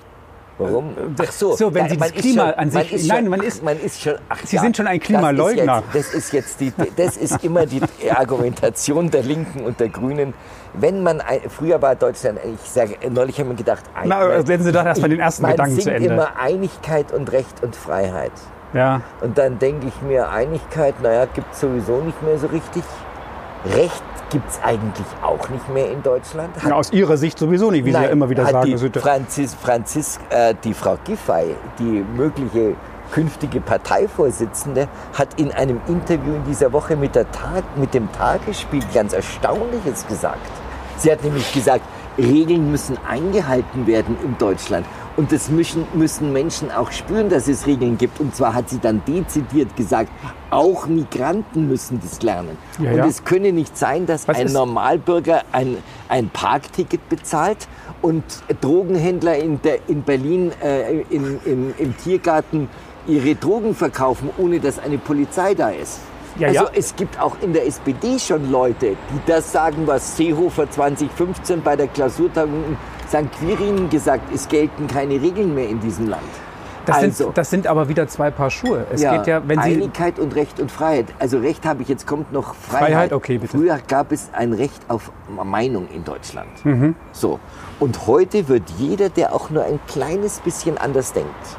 Warum? 0.61 0.95
Ach 1.21 1.33
so, 1.33 1.75
wenn 1.75 1.89
Sie 1.89 1.97
das 1.97 2.13
Klima 2.13 2.51
an 2.51 2.71
sich- 2.71 2.93
man 2.93 3.01
nein, 3.07 3.23
schon, 3.25 3.29
man 3.31 3.41
ist- 3.43 3.63
man 3.65 3.81
ist 3.81 4.01
schon, 4.03 4.15
ach 4.29 4.39
Sie 4.45 4.59
sind 4.59 4.77
schon 4.77 4.87
ein 4.87 4.99
das 4.99 5.03
ist 5.03 5.07
Klimaleugner. 5.07 5.83
jetzt- 5.93 5.95
Das 6.09 6.15
ist 6.15 6.33
jetzt 6.33 6.61
die, 6.61 6.73
das 6.97 7.17
ist 7.17 7.43
immer 7.45 7.67
die 7.67 7.81
Argumentation 8.11 9.11
der 9.11 9.23
Linken 9.23 9.65
und 9.65 9.81
der 9.81 9.89
Grünen. 9.89 10.35
Wenn 10.75 11.03
man, 11.03 11.21
früher 11.49 11.83
war 11.83 11.97
Deutschland, 11.97 12.39
ich 12.45 12.71
sage, 12.71 12.97
neulich 13.11 13.41
haben 13.41 13.49
wir 13.49 13.57
gedacht, 13.57 13.85
ein- 13.95 14.09
Na, 14.09 14.41
setzen 14.43 14.65
Sie 14.65 14.73
doch 14.73 14.85
erst 14.85 15.01
mal 15.03 15.09
den 15.09 15.19
ersten 15.21 15.43
man 15.43 15.51
Gedanken 15.53 15.81
zu 15.81 15.93
Ende. 15.93 16.09
immer 16.13 16.29
Einigkeit 16.41 17.13
und 17.13 17.33
Recht 17.33 17.63
und 17.63 17.75
Freiheit. 17.75 18.33
Ja, 18.73 19.01
Und 19.21 19.37
dann 19.37 19.59
denke 19.59 19.89
ich 19.89 20.01
mir, 20.03 20.31
Einigkeit, 20.31 20.95
naja, 21.03 21.27
gibt 21.35 21.53
es 21.55 21.61
sowieso 21.61 22.01
nicht 22.03 22.23
mehr 22.23 22.39
so 22.39 22.47
richtig. 22.47 22.85
Recht 23.75 24.03
gibt 24.31 24.49
es 24.51 24.61
eigentlich 24.63 25.07
auch 25.23 25.49
nicht 25.51 25.69
mehr 25.69 25.91
in 25.91 26.03
Deutschland. 26.03 26.57
Hat 26.57 26.71
ja, 26.71 26.75
aus 26.75 26.93
Ihrer 26.93 27.17
Sicht 27.17 27.39
sowieso 27.39 27.71
nicht, 27.71 27.85
wie 27.85 27.91
Sie 27.91 27.95
ja 27.95 28.03
Nein, 28.03 28.11
immer 28.11 28.31
wieder 28.31 28.45
hat 28.45 28.53
sagen. 28.53 28.77
Die, 28.77 29.01
Franzis, 29.01 29.55
Franzis, 29.55 30.19
äh, 30.31 30.55
die 30.65 30.73
Frau 30.75 30.97
Giffey, 31.05 31.55
die 31.79 32.05
mögliche 32.17 32.75
künftige 33.13 33.61
Parteivorsitzende, 33.61 34.89
hat 35.15 35.41
in 35.41 35.51
einem 35.53 35.81
Interview 35.89 36.35
in 36.35 36.45
dieser 36.45 36.73
Woche 36.73 36.97
mit, 36.97 37.15
der 37.15 37.31
Tag, 37.33 37.65
mit 37.77 37.93
dem 37.93 38.11
Tagesspiegel 38.13 38.89
ganz 38.95 39.13
Erstaunliches 39.13 40.07
gesagt. 40.07 40.51
Sie 40.97 41.11
hat 41.11 41.25
nämlich 41.25 41.53
gesagt, 41.53 41.85
Regeln 42.19 42.71
müssen 42.71 42.99
eingehalten 43.09 43.87
werden 43.87 44.17
in 44.23 44.37
Deutschland. 44.39 44.87
Und 45.21 45.33
das 45.33 45.51
müssen, 45.51 45.85
müssen 45.93 46.33
Menschen 46.33 46.71
auch 46.71 46.91
spüren, 46.93 47.29
dass 47.29 47.47
es 47.47 47.67
Regeln 47.67 47.99
gibt. 47.99 48.21
Und 48.21 48.35
zwar 48.35 48.55
hat 48.55 48.71
sie 48.71 48.79
dann 48.79 49.03
dezidiert 49.07 49.77
gesagt, 49.77 50.09
auch 50.49 50.87
Migranten 50.87 51.69
müssen 51.69 52.01
das 52.03 52.23
lernen. 52.23 52.57
Ja, 52.79 52.93
und 52.93 52.97
ja. 52.97 53.05
es 53.05 53.23
könne 53.23 53.53
nicht 53.53 53.77
sein, 53.77 54.07
dass 54.07 54.27
Was 54.27 54.39
ein 54.39 54.47
ist- 54.47 54.55
Normalbürger 54.55 55.43
ein, 55.53 55.77
ein 56.09 56.31
Parkticket 56.31 57.07
bezahlt 57.11 57.69
und 58.01 58.25
Drogenhändler 58.63 59.37
in, 59.37 59.61
der, 59.61 59.87
in 59.91 60.05
Berlin 60.05 60.53
äh, 60.63 61.03
in, 61.11 61.39
im, 61.45 61.75
im 61.77 61.97
Tiergarten 61.99 62.71
ihre 63.07 63.35
Drogen 63.35 63.75
verkaufen, 63.75 64.31
ohne 64.39 64.59
dass 64.59 64.79
eine 64.79 64.97
Polizei 64.97 65.53
da 65.53 65.69
ist. 65.69 65.99
Ja, 66.39 66.49
also 66.49 66.65
ja. 66.65 66.71
es 66.73 66.97
gibt 66.97 67.21
auch 67.21 67.37
in 67.43 67.53
der 67.53 67.67
SPD 67.67 68.19
schon 68.19 68.51
Leute, 68.51 68.93
die 68.93 69.21
das 69.31 69.53
sagen, 69.53 69.87
was 69.87 70.17
Seehofer 70.17 70.71
2015 70.71 71.61
bei 71.61 71.77
der 71.77 71.89
Klausurtagung 71.89 72.65
in 72.65 72.77
St. 73.11 73.27
Quirin 73.41 73.91
gesagt, 73.91 74.33
es 74.33 74.47
gelten 74.47 74.87
keine 74.87 75.21
Regeln 75.21 75.53
mehr 75.53 75.69
in 75.69 75.81
diesem 75.81 76.09
Land. 76.09 76.23
Das, 76.87 76.97
also, 76.97 77.25
sind, 77.25 77.39
das 77.39 77.51
sind 77.51 77.67
aber 77.67 77.89
wieder 77.89 78.07
zwei 78.07 78.31
Paar 78.31 78.51
Schuhe. 78.51 78.87
Es 78.93 79.03
ja, 79.03 79.17
geht 79.17 79.27
ja, 79.27 79.43
wenn 79.47 79.61
Sie. 79.61 79.75
Einigkeit 79.75 80.21
und 80.21 80.35
Recht 80.37 80.61
und 80.61 80.71
Freiheit. 80.71 81.07
Also 81.19 81.39
Recht 81.39 81.67
habe 81.67 81.83
ich, 81.83 81.89
jetzt 81.89 82.07
kommt 82.07 82.33
noch 82.33 82.55
Freiheit. 82.55 82.89
Freiheit, 82.89 83.13
okay, 83.13 83.39
bitte. 83.39 83.59
Früher 83.59 83.79
gab 83.89 84.13
es 84.13 84.31
ein 84.33 84.53
Recht 84.53 84.81
auf 84.87 85.11
Meinung 85.29 85.89
in 85.93 86.05
Deutschland. 86.05 86.65
Mhm. 86.65 86.95
So. 87.11 87.41
Und 87.81 88.07
heute 88.07 88.49
wird 88.49 88.63
jeder, 88.79 89.09
der 89.09 89.35
auch 89.35 89.51
nur 89.51 89.65
ein 89.65 89.81
kleines 89.89 90.39
bisschen 90.39 90.79
anders 90.79 91.13
denkt, 91.13 91.59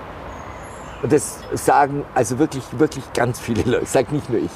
und 1.04 1.12
das 1.12 1.40
sagen 1.54 2.06
also 2.14 2.40
wirklich, 2.40 2.64
wirklich 2.78 3.12
ganz 3.14 3.40
viele 3.40 3.64
Leute, 3.64 3.88
sagt 3.88 4.12
nicht 4.12 4.30
nur 4.30 4.40
ich, 4.40 4.52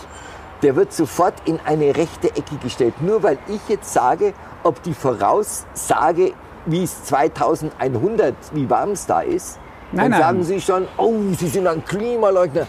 der 0.62 0.76
wird 0.76 0.94
sofort 0.94 1.34
in 1.46 1.60
eine 1.66 1.96
rechte 1.96 2.30
Ecke 2.30 2.56
gestellt. 2.62 2.94
Nur 3.02 3.24
weil 3.24 3.38
ich 3.48 3.68
jetzt 3.68 3.92
sage, 3.92 4.34
ob 4.64 4.82
die 4.84 4.94
Voraussage, 4.94 6.34
wie 6.66 6.84
es 6.84 7.04
2100, 7.06 8.34
wie 8.54 8.70
warm 8.70 8.92
es 8.92 9.06
da 9.06 9.22
ist, 9.22 9.58
Nein, 9.92 10.04
dann 10.04 10.12
nein. 10.12 10.22
sagen 10.22 10.44
sie 10.44 10.62
schon, 10.62 10.88
oh, 10.98 11.14
sie 11.38 11.48
sind 11.48 11.68
ein 11.68 11.84
Klimaleugner. 11.86 12.68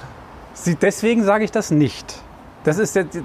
Sie, 0.54 0.74
deswegen 0.74 1.24
sage 1.24 1.44
ich 1.44 1.50
das 1.52 1.70
nicht. 1.70 2.20
Das 2.64 2.78
ist 2.78 2.94
jetzt, 2.96 3.18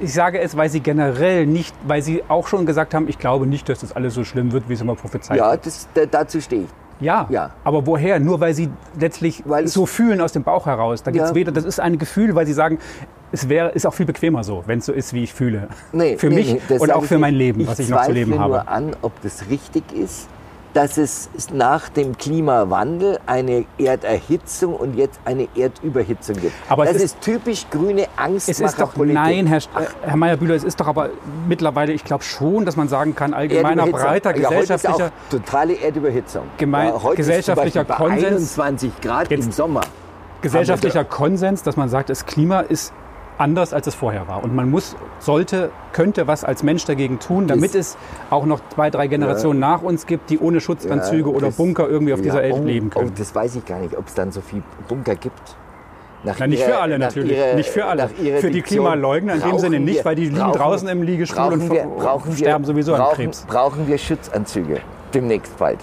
ich 0.00 0.12
sage 0.12 0.40
es, 0.40 0.56
weil 0.56 0.68
Sie 0.68 0.80
generell 0.80 1.46
nicht, 1.46 1.74
weil 1.86 2.02
Sie 2.02 2.22
auch 2.28 2.48
schon 2.48 2.66
gesagt 2.66 2.94
haben, 2.94 3.08
ich 3.08 3.18
glaube 3.18 3.46
nicht, 3.46 3.68
dass 3.68 3.80
das 3.80 3.94
alles 3.94 4.14
so 4.14 4.24
schlimm 4.24 4.50
wird, 4.52 4.68
wie 4.68 4.72
es 4.74 4.80
immer 4.80 4.94
prophezeit 4.96 5.36
Ja, 5.38 5.52
wird. 5.52 5.66
da, 5.94 6.06
dazu 6.06 6.40
stehe 6.40 6.62
ich. 6.62 6.68
Ja, 7.00 7.26
Ja. 7.28 7.50
aber 7.64 7.86
woher? 7.86 8.18
Nur 8.20 8.40
weil 8.40 8.54
Sie 8.54 8.70
letztlich 8.98 9.42
Weil 9.46 9.66
so 9.68 9.84
fühlen 9.86 10.20
aus 10.20 10.32
dem 10.32 10.42
Bauch 10.42 10.66
heraus. 10.66 11.02
Da 11.02 11.10
gibt's 11.10 11.30
Ja. 11.30 11.34
weder, 11.34 11.52
das 11.52 11.64
ist 11.64 11.80
ein 11.80 11.98
Gefühl, 11.98 12.34
weil 12.34 12.46
Sie 12.46 12.52
sagen, 12.52 12.78
es 13.32 13.48
wäre, 13.48 13.70
ist 13.70 13.86
auch 13.86 13.94
viel 13.94 14.06
bequemer 14.06 14.44
so, 14.44 14.62
wenn 14.66 14.78
es 14.78 14.86
so 14.86 14.92
ist, 14.92 15.12
wie 15.12 15.24
ich 15.24 15.34
fühle. 15.34 15.68
Nee, 15.92 16.16
für 16.18 16.28
nee, 16.28 16.34
mich 16.36 16.52
nee, 16.68 16.78
und 16.78 16.92
auch 16.92 17.02
ich 17.02 17.08
für 17.08 17.18
mein. 17.18 17.34
Leben, 17.34 17.66
was 17.66 17.78
ich 17.78 17.88
noch 17.88 18.02
zu 18.04 18.12
leben 18.12 18.38
habe. 18.38 18.50
nur 18.54 18.68
an, 18.68 18.94
ob 19.02 19.12
das 19.22 19.48
richtig 19.50 19.84
ist, 19.92 20.28
dass 20.72 20.98
es 20.98 21.28
nach 21.52 21.88
dem 21.88 22.18
Klimawandel 22.18 23.18
eine 23.26 23.64
Erderhitzung 23.78 24.74
und 24.74 24.96
jetzt 24.96 25.20
eine 25.24 25.46
Erdüberhitzung 25.54 26.34
gibt. 26.36 26.52
Aber 26.68 26.84
das 26.84 26.96
ist- 26.96 27.02
ist, 27.02 27.20
typisch 27.20 27.66
grüne 27.70 28.02
Es 28.02 28.48
ist 28.48 28.60
doch, 28.60 28.64
Angstmacherpolitik. 28.66 29.14
nein, 29.14 29.46
Herr, 29.46 29.58
äh, 29.58 29.86
Herr 30.02 30.16
Meyer-Bühler, 30.16 30.54
es 30.56 30.64
ist 30.64 30.80
doch 30.80 30.88
aber 30.88 31.10
mittlerweile, 31.48 31.92
ich 31.92 32.02
glaube 32.04 32.24
schon, 32.24 32.64
dass 32.64 32.74
man 32.76 32.88
sagen 32.88 33.14
kann, 33.14 33.34
allgemeiner, 33.34 33.86
breiter, 33.86 34.36
ja, 34.36 34.48
heute 34.48 34.58
gesellschaftlicher, 34.58 35.12
totale 35.30 35.74
Erdüberhitzung. 35.74 36.42
Gemein- 36.58 36.88
ja, 36.88 37.02
heute 37.02 37.16
gesellschaftlicher 37.18 37.82
ist 37.82 37.88
bei 37.88 37.94
Konsens. 37.94 38.24
21 38.58 39.00
Grad 39.00 39.30
Jetzt- 39.30 39.44
im 39.46 39.52
Sommer. 39.52 39.82
gesellschaftlicher 40.42 41.04
Konsens, 41.04 41.62
dass 41.62 41.76
man 41.76 41.88
sagt, 41.88 42.10
das 42.10 42.26
Klima 42.26 42.60
ist 42.60 42.92
anders, 43.38 43.72
als 43.72 43.86
es 43.86 43.94
vorher 43.94 44.28
war. 44.28 44.42
Und 44.44 44.54
man 44.54 44.70
muss, 44.70 44.96
sollte, 45.18 45.70
könnte 45.92 46.26
was 46.26 46.44
als 46.44 46.62
Mensch 46.62 46.84
dagegen 46.84 47.18
tun, 47.18 47.46
damit 47.46 47.74
es 47.74 47.96
auch 48.30 48.46
noch 48.46 48.60
zwei, 48.74 48.90
drei 48.90 49.06
Generationen 49.08 49.58
nach 49.60 49.82
uns 49.82 50.06
gibt, 50.06 50.30
die 50.30 50.38
ohne 50.38 50.60
Schutzanzüge 50.60 51.30
Ja, 51.30 51.36
oder 51.36 51.46
das- 51.46 51.56
Bunker 51.56 51.88
irgendwie 51.88 52.12
auf 52.14 52.20
dieser 52.20 52.36
Ja, 52.44 52.54
Welt 52.54 52.62
oh, 52.62 52.64
leben 52.66 52.90
können. 52.90 53.10
Oh, 53.10 53.18
das 53.18 53.34
weiß 53.34 53.56
ich 53.56 53.64
gar 53.64 53.78
nicht, 53.80 53.96
ob 53.96 54.06
es 54.08 54.14
dann 54.14 54.30
so 54.32 54.40
viel 54.40 54.62
Bunker 54.88 55.14
gibt. 55.16 55.56
Nach 56.22 56.36
Na, 56.38 56.46
nicht 56.46 56.60
ihrer- 56.60 56.68
für 56.70 56.78
alle 56.78 56.98
natürlich. 56.98 57.36
ihrer- 57.36 57.54
nicht 57.54 57.68
für 57.68 57.84
alle. 57.84 58.08
Für 58.08 58.14
die 58.22 58.30
Diktion 58.54 58.62
Klimaleugner 58.86 59.34
in 59.34 59.40
dem 59.42 59.58
Sinne 59.58 59.78
nicht, 59.80 59.96
wir- 59.98 60.04
weil 60.06 60.14
die 60.14 60.24
liegen 60.24 60.36
brauchen- 60.38 60.52
draußen 60.58 60.88
im 60.88 61.02
Liegestuhl 61.02 61.52
und 61.52 61.70
wir, 61.70 61.80
ver- 61.82 61.86
brauchen 61.88 62.30
wir, 62.30 62.36
sterben 62.38 62.64
sowieso 62.64 62.94
an 62.94 63.00
brauchen, 63.00 63.14
Krebs. 63.16 63.44
Brauchen 63.46 63.86
wir 63.86 63.98
Schutzanzüge 63.98 64.80
demnächst 65.12 65.56
bald. 65.58 65.80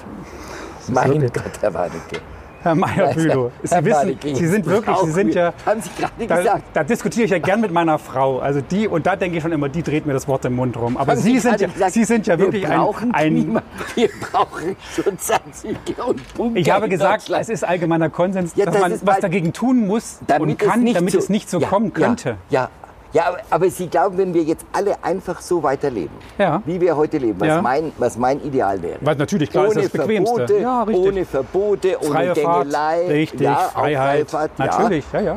Mein 0.88 1.22
Gott, 1.22 1.44
Herr 1.62 1.74
Warnecke. 1.74 2.20
Herr 2.64 2.76
Meyer-Bülow, 2.76 3.52
Sie 3.64 3.86
wissen, 3.86 4.18
Sie 4.36 4.48
sind 4.48 4.66
wirklich, 4.66 4.96
Sie 4.98 5.12
sind 5.12 5.28
wir- 5.34 5.36
ja... 5.36 5.54
Haben 5.66 5.82
Sie 5.82 5.90
gerade 5.98 6.28
Da, 6.28 6.38
gesagt. 6.38 6.64
da 6.74 6.84
diskutiere 6.84 7.26
ich 7.26 7.32
ja 7.32 7.40
gern 7.40 7.62
mit 7.62 7.72
meiner 7.72 7.98
Frau. 7.98 8.40
Also 8.40 8.62
die, 8.62 8.88
und 8.88 9.06
da 9.06 9.16
denke 9.16 9.38
ich 9.38 9.44
schon 9.44 9.52
immer, 9.52 9.70
die 9.70 9.82
dreht 9.84 10.06
mir 10.06 10.14
das 10.14 10.28
Wort 10.28 10.46
im 10.46 10.56
Mund 10.56 10.78
rum. 10.78 10.98
Aber 10.98 11.14
Haben 11.14 11.22
Sie 11.22 11.40
sind, 11.40 11.60
ja, 11.60 11.68
gesagt, 11.68 11.94
Sie 11.94 12.04
sind 12.04 12.28
ja 12.28 12.38
wir 12.38 12.46
wirklich 12.46 12.68
ein, 12.68 12.78
brauchen 12.80 13.14
ein 13.14 13.34
Klima, 13.36 13.62
wir 13.96 14.10
brauchen 14.32 14.76
Schutzanzüge 14.96 16.04
und 16.06 16.34
Bunker 16.36 16.60
Ich 16.60 16.72
habe 16.72 16.88
gesagt, 16.90 17.30
es 17.30 17.50
ist 17.50 17.64
allgemeiner 17.64 18.10
Konsens, 18.10 18.54
Ja, 18.56 18.66
dass 18.66 18.76
das 18.76 18.82
man 18.82 19.00
was 19.04 19.20
dagegen 19.20 19.54
tun 19.54 19.88
muss 19.88 20.20
und 20.40 20.60
kann, 20.60 20.86
damit 20.94 21.14
es 21.16 21.30
nicht 21.30 21.50
so 21.50 21.60
ja, 21.60 21.68
kommen 21.68 21.94
könnte. 21.94 22.38
Ja, 22.50 22.70
ja, 23.14 23.28
aber, 23.28 23.38
aber 23.50 23.70
Sie 23.70 23.88
glauben, 23.88 24.18
wenn 24.18 24.34
wir 24.34 24.44
jetzt 24.44 24.66
alle 24.74 24.96
einfach 25.04 25.42
so 25.42 25.62
weiterleben, 25.64 26.16
Ja. 26.38 26.62
wie 26.66 26.80
wir 26.80 26.96
heute 26.96 27.18
leben, 27.18 27.40
was, 27.40 27.48
Ja. 27.48 27.62
mein, 27.62 27.92
was 27.98 28.18
mein 28.18 28.42
Ideal 28.44 28.82
wäre. 28.82 28.98
Was 29.02 29.18
natürlich 29.18 29.50
klar 29.50 29.66
ist 29.68 29.72
ohne 29.74 29.82
das 29.84 29.92
Bequemste. 29.92 30.36
Verbote, 30.36 30.60
Ja, 30.62 30.84
richtig. 30.84 31.06
ohne 31.08 31.26
Verbote, 31.26 31.98
ohne 32.02 32.10
Freie 32.12 32.36
Fahrt, 32.36 32.62
Gängelei. 32.64 33.08
richtig, 33.08 33.42
ja, 33.42 33.56
Freiheit, 33.74 34.30
freie 34.32 34.48
Fahrt, 34.50 34.60
natürlich, 34.60 35.06
ja, 35.14 35.20
ja. 35.22 35.36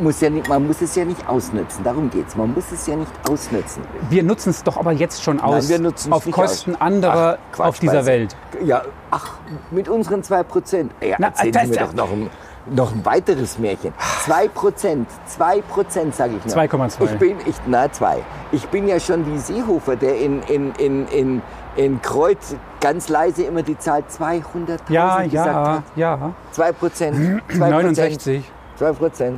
Muss 0.00 0.20
ja 0.20 0.28
nicht, 0.28 0.48
man 0.48 0.66
muss 0.66 0.82
es 0.82 0.92
ja 0.96 1.04
nicht 1.04 1.28
ausnutzen, 1.28 1.84
darum 1.84 2.10
geht 2.10 2.26
es. 2.26 2.34
Man 2.34 2.52
muss 2.52 2.64
es 2.72 2.84
ja 2.88 2.96
nicht 2.96 3.12
ausnutzen. 3.30 3.84
Wir 4.10 4.24
nutzen 4.24 4.50
es 4.50 4.64
doch 4.64 4.76
aber 4.76 4.90
jetzt 4.90 5.22
schon 5.22 5.38
aus, 5.38 5.70
es 5.70 6.10
auf 6.10 6.28
Kosten 6.32 6.74
aus. 6.74 6.80
anderer 6.80 7.38
Ach, 7.38 7.54
Quatsch, 7.54 7.66
auf 7.68 7.78
dieser 7.78 8.04
Welt. 8.04 8.34
Ja, 8.64 8.82
ach, 9.12 9.34
mit 9.70 9.88
unseren 9.88 10.22
2%. 10.24 10.90
Ja, 11.00 11.14
Na, 11.20 11.28
erzählen 11.28 11.52
das- 11.52 11.62
Sie 11.62 11.68
mir 11.68 11.76
doch 11.76 11.94
noch 11.94 12.10
ein, 12.10 12.28
noch 12.66 12.92
ein 12.92 13.04
weiteres 13.04 13.58
Märchen. 13.58 13.92
2%, 14.26 15.06
2% 15.38 16.12
sage 16.12 16.34
ich 16.38 16.44
nur. 16.46 16.54
2,2. 16.64 17.04
Ich 17.04 17.18
bin, 17.18 17.36
ich, 17.46 17.54
na, 17.66 17.90
2. 17.90 18.18
Ich 18.52 18.66
bin 18.68 18.88
ja 18.88 18.98
schon 19.00 19.26
wie 19.32 19.38
Seehofer, 19.38 19.96
der 19.96 20.18
in, 20.18 20.42
in, 20.44 20.72
in, 20.78 21.06
in, 21.08 21.42
in 21.76 22.00
Kreuz 22.02 22.56
ganz 22.80 23.08
leise 23.08 23.44
immer 23.44 23.62
die 23.62 23.78
Zahl 23.78 24.02
200.000 24.10 24.78
Ja, 24.88 25.22
gesagt 25.22 25.32
ja, 25.32 25.72
hat. 25.76 25.82
ja. 25.96 26.32
2%, 26.56 27.40
2%. 27.52 27.68
69. 27.70 28.44
2%. 28.80 29.32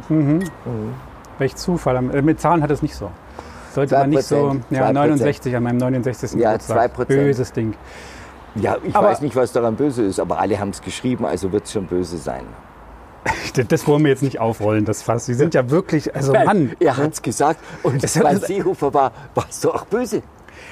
Welch 1.38 1.56
Zufall. 1.56 1.96
Äh, 2.14 2.22
Mit 2.22 2.40
Zahlen 2.40 2.62
hat 2.62 2.70
es 2.70 2.82
nicht 2.82 2.94
so. 2.94 3.10
Sollte 3.74 3.94
man 3.98 4.08
nicht 4.10 4.22
so. 4.24 4.50
2%, 4.52 4.60
Ja, 4.70 4.88
2%. 4.88 4.92
69 4.92 5.56
an 5.56 5.62
meinem 5.62 5.76
69. 5.78 6.32
Ja, 6.40 6.52
Geburtstag. 6.52 6.92
2%. 6.96 7.04
Böses 7.06 7.52
Ding. 7.52 7.74
Ja, 8.54 8.76
ich 8.82 8.96
Aber- 8.96 9.08
weiß 9.08 9.20
nicht, 9.20 9.36
was 9.36 9.52
daran 9.52 9.76
böse 9.76 10.02
ist, 10.02 10.18
aber 10.18 10.38
alle 10.38 10.58
haben 10.58 10.70
es 10.70 10.80
geschrieben, 10.80 11.26
also 11.26 11.52
wird 11.52 11.64
es 11.66 11.72
schon 11.72 11.86
böse 11.86 12.16
sein. 12.16 12.44
Das 13.68 13.86
wollen 13.86 14.02
wir 14.04 14.10
jetzt 14.10 14.22
nicht 14.22 14.38
aufrollen, 14.38 14.84
das 14.84 15.02
Fass. 15.02 15.26
Sie 15.26 15.34
sind 15.34 15.54
ja 15.54 15.70
wirklich, 15.70 16.14
also 16.14 16.32
Mann. 16.32 16.72
Er 16.80 16.96
hat 16.96 17.14
es 17.14 17.22
gesagt 17.22 17.60
und 17.82 18.02
Es 18.02 18.22
weil 18.22 18.40
Seehofer 18.40 18.92
war, 18.92 19.12
warst 19.34 19.64
du 19.64 19.70
auch 19.70 19.86
böse. 19.86 20.22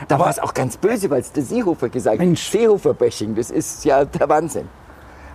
Da 0.08 0.18
war 0.18 0.28
es 0.28 0.38
auch 0.38 0.54
ganz 0.54 0.76
böse, 0.76 1.10
weil 1.10 1.20
es 1.20 1.32
der 1.32 1.42
Seehofer 1.42 1.88
gesagt 1.88 2.20
hat. 2.20 2.36
Seehofer-Bashing, 2.36 3.34
das 3.34 3.50
ist 3.50 3.84
ja 3.84 4.04
der 4.04 4.28
Wahnsinn. 4.28 4.68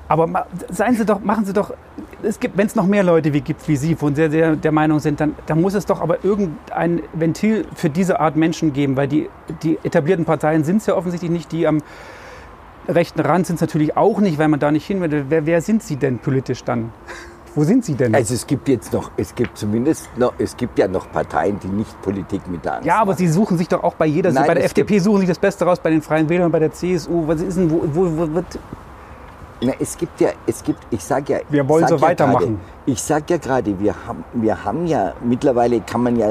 Aber 0.09 0.47
seien 0.69 0.95
Sie 0.95 1.05
doch, 1.05 1.19
machen 1.19 1.45
Sie 1.45 1.53
doch, 1.53 1.71
es 2.23 2.39
gibt, 2.39 2.57
wenn 2.57 2.65
es 2.65 2.75
noch 2.75 2.87
mehr 2.87 3.03
Leute 3.03 3.31
wie 3.31 3.41
gibt 3.41 3.67
wie 3.67 3.75
Sie, 3.75 3.95
wo 3.99 4.09
sehr, 4.09 4.31
sehr 4.31 4.55
der 4.55 4.71
Meinung 4.71 4.99
sind, 4.99 5.19
dann, 5.19 5.35
dann 5.45 5.61
muss 5.61 5.75
es 5.75 5.85
doch 5.85 6.01
aber 6.01 6.25
irgendein 6.25 7.03
Ventil 7.13 7.65
für 7.75 7.91
diese 7.91 8.19
Art 8.19 8.35
Menschen 8.35 8.73
geben, 8.73 8.97
weil 8.97 9.07
die, 9.07 9.29
die 9.61 9.77
etablierten 9.83 10.25
Parteien 10.25 10.63
sind 10.63 10.77
es 10.77 10.87
ja 10.87 10.95
offensichtlich 10.95 11.29
nicht, 11.29 11.51
die 11.51 11.67
am 11.67 11.83
rechten 12.87 13.19
Rand 13.19 13.47
sind 13.47 13.55
es 13.55 13.61
natürlich 13.61 13.97
auch 13.97 14.19
nicht, 14.19 14.37
weil 14.37 14.47
man 14.47 14.59
da 14.59 14.71
nicht 14.71 14.85
hin 14.85 15.01
will. 15.01 15.25
Wer, 15.29 15.45
wer 15.45 15.61
sind 15.61 15.83
Sie 15.83 15.95
denn 15.95 16.19
politisch 16.19 16.63
dann? 16.63 16.91
Wo 17.55 17.63
sind 17.63 17.83
Sie 17.83 17.95
denn? 17.95 18.13
Also 18.13 18.35
es 18.35 18.45
gibt 18.45 18.69
jetzt 18.69 18.93
noch, 18.93 19.11
es 19.17 19.33
gibt 19.33 19.57
zumindest 19.57 20.07
noch, 20.17 20.33
es 20.37 20.55
gibt 20.55 20.77
ja 20.77 20.87
noch 20.87 21.11
Parteien, 21.11 21.59
die 21.59 21.67
nicht 21.67 21.99
Politik 22.01 22.47
mit 22.47 22.63
der 22.63 22.75
Angst 22.75 22.85
ja, 22.85 22.97
aber 22.97 23.11
machen. 23.11 23.17
Sie 23.17 23.27
suchen 23.27 23.57
sich 23.57 23.67
doch 23.67 23.83
auch 23.83 23.95
bei 23.95 24.05
jeder, 24.05 24.31
Nein, 24.31 24.45
bei 24.45 24.53
der 24.53 24.65
FDP 24.65 24.99
suchen 24.99 25.21
Sie 25.21 25.27
das 25.27 25.39
Beste 25.39 25.65
raus, 25.65 25.79
bei 25.79 25.89
den 25.89 26.01
Freien 26.01 26.29
Wählern, 26.29 26.51
bei 26.51 26.59
der 26.59 26.71
CSU. 26.71 27.27
Was 27.27 27.41
ist 27.41 27.57
denn, 27.57 27.71
wo, 27.71 27.81
wo, 27.91 28.17
wo 28.17 28.33
wird, 28.35 28.59
Na, 29.61 29.73
es 29.79 29.97
gibt 29.97 30.21
ja, 30.21 30.29
es 30.45 30.63
gibt, 30.63 30.79
ich 30.91 31.03
sage 31.03 31.33
ja, 31.33 31.39
Wir 31.49 31.67
wollen 31.67 31.87
so 31.87 31.95
ja 31.95 32.01
weitermachen. 32.01 32.59
Gerade, 32.59 32.59
ich 32.85 33.01
sage 33.01 33.25
ja 33.29 33.37
gerade, 33.37 33.79
wir 33.79 33.95
haben, 34.07 34.23
wir 34.33 34.63
haben 34.63 34.85
ja, 34.85 35.13
mittlerweile 35.23 35.81
kann 35.81 36.03
man 36.03 36.17
ja 36.17 36.29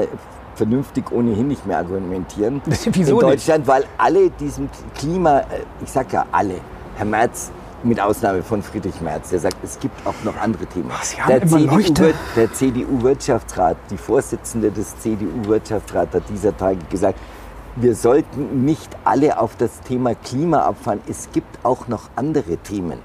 vernünftig 0.59 1.09
ohnehin 1.11 1.47
nicht 1.47 1.65
mehr 1.65 1.77
argumentieren 1.77 2.61
Wieso 2.65 3.21
in 3.21 3.27
nicht? 3.27 3.39
Deutschland, 3.39 3.65
weil 3.65 3.85
alle 3.97 4.29
diesem 4.29 4.69
Klima, 4.93 5.39
äh, 5.39 5.63
ich 5.81 5.89
sage 5.89 6.09
ja 6.11 6.25
alle, 6.33 6.55
Herr 6.97 7.05
Merz, 7.05 7.49
mit 7.81 7.97
Ausnahme 8.01 8.43
von 8.43 8.61
Friedrich 8.61 8.99
Merz, 8.99 9.29
der 9.29 9.39
sagt, 9.39 9.55
es 9.63 9.79
gibt 9.79 10.05
auch 10.05 10.21
noch 10.25 10.35
andere 10.35 10.65
Themen. 10.65 10.91
Haben 10.91 11.41
immer 11.63 11.79
CDU, 11.79 12.11
der 12.35 12.51
CDU-Wirtschaftsrat, 12.51 13.77
die 13.89 13.95
Vorsitzende 13.97 14.69
des 14.69 14.99
CDU-Wirtschaftsrats 14.99 16.13
hat 16.13 16.23
dieser 16.27 16.55
Tage 16.57 16.79
gesagt, 16.89 17.17
wir 17.77 17.95
sollten 17.95 18.65
nicht 18.65 18.97
alle 19.05 19.39
auf 19.39 19.55
das 19.55 19.79
Thema 19.79 20.13
Klima 20.13 20.59
abfahren. 20.63 20.99
Es 21.07 21.29
gibt 21.31 21.63
auch 21.63 21.87
noch 21.87 22.09
andere 22.17 22.57
Themen, 22.57 22.99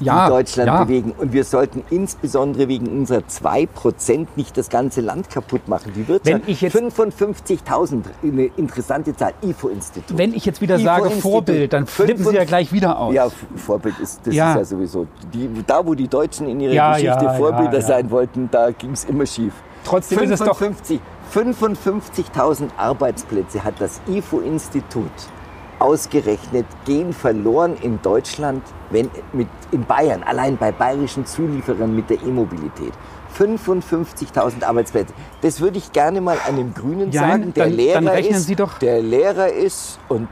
Ja, 0.00 0.26
die 0.26 0.30
Deutschland 0.32 0.66
ja. 0.68 0.84
bewegen. 0.84 1.12
Und 1.18 1.32
wir 1.32 1.44
sollten 1.44 1.84
insbesondere 1.90 2.68
wegen 2.68 2.88
unserer 2.88 3.20
2% 3.20 4.26
nicht 4.36 4.56
das 4.56 4.68
ganze 4.68 5.00
Land 5.00 5.30
kaputt 5.30 5.68
machen. 5.68 5.92
Die 5.94 6.08
Wirtschaft, 6.08 6.42
Wenn 6.42 6.50
ich 6.52 6.60
jetzt- 6.60 6.72
55.000, 6.74 8.04
eine 8.22 8.46
interessante 8.56 9.14
Zahl, 9.14 9.34
IFO-Institut. 9.42 10.16
wenn 10.16 10.34
ich 10.34 10.44
jetzt 10.46 10.60
wieder 10.60 10.78
sage 10.78 11.10
Vorbild, 11.10 11.72
dann 11.72 11.86
flippen 11.86 12.18
Sie 12.24 12.34
ja 12.34 12.40
55 12.44 12.48
gleich 12.48 12.72
wieder 12.72 12.98
aus. 12.98 13.14
Ja, 13.14 13.28
Vorbild 13.56 13.98
ist, 14.00 14.20
das 14.24 14.34
Ja. 14.34 14.52
ist 14.52 14.56
ja 14.58 14.64
sowieso. 14.64 15.06
Die, 15.32 15.48
da, 15.66 15.84
wo 15.86 15.94
die 15.94 16.08
Deutschen 16.08 16.48
in 16.48 16.60
ihrer 16.60 16.72
Ja, 16.72 16.92
Geschichte 16.94 17.34
Vorbilder 17.36 17.82
sein 17.82 18.10
wollten, 18.10 18.48
da 18.50 18.70
ging 18.70 18.92
es 18.92 19.04
immer 19.04 19.26
schief. 19.26 19.52
Trotzdem 19.84 20.18
ist 20.20 20.30
es 20.30 20.40
doch- 20.40 20.56
55 20.58 21.00
55.000 21.32 22.70
Arbeitsplätze 22.76 23.62
hat 23.64 23.74
das 23.78 24.00
IFO-Institut 24.08 25.10
ausgerechnet, 25.80 26.66
gehen 26.84 27.12
verloren 27.12 27.76
in 27.82 28.00
Deutschland, 28.02 28.62
wenn 28.90 29.10
mit, 29.32 29.48
in 29.72 29.84
Bayern, 29.84 30.22
allein 30.22 30.56
bei 30.56 30.70
bayerischen 30.72 31.26
Zulieferern 31.26 31.94
mit 31.94 32.08
der 32.10 32.22
E-Mobilität. 32.22 32.92
55.000 33.38 34.64
Arbeitsplätze. 34.64 35.14
Das 35.40 35.60
würde 35.60 35.78
ich 35.78 35.92
gerne 35.92 36.20
mal 36.20 36.36
einem 36.46 36.74
Grünen 36.74 37.10
Ja, 37.10 37.22
sagen, 37.28 37.52
der 37.54 37.64
dann- 37.66 37.72
Lehrer 37.74 38.00
dann 38.00 38.08
rechnen 38.08 38.36
ist, 38.36 38.46
Sie 38.46 38.56
doch- 38.56 38.78
der 38.78 39.00
Lehrer 39.02 39.48
ist 39.48 39.98
und 40.08 40.28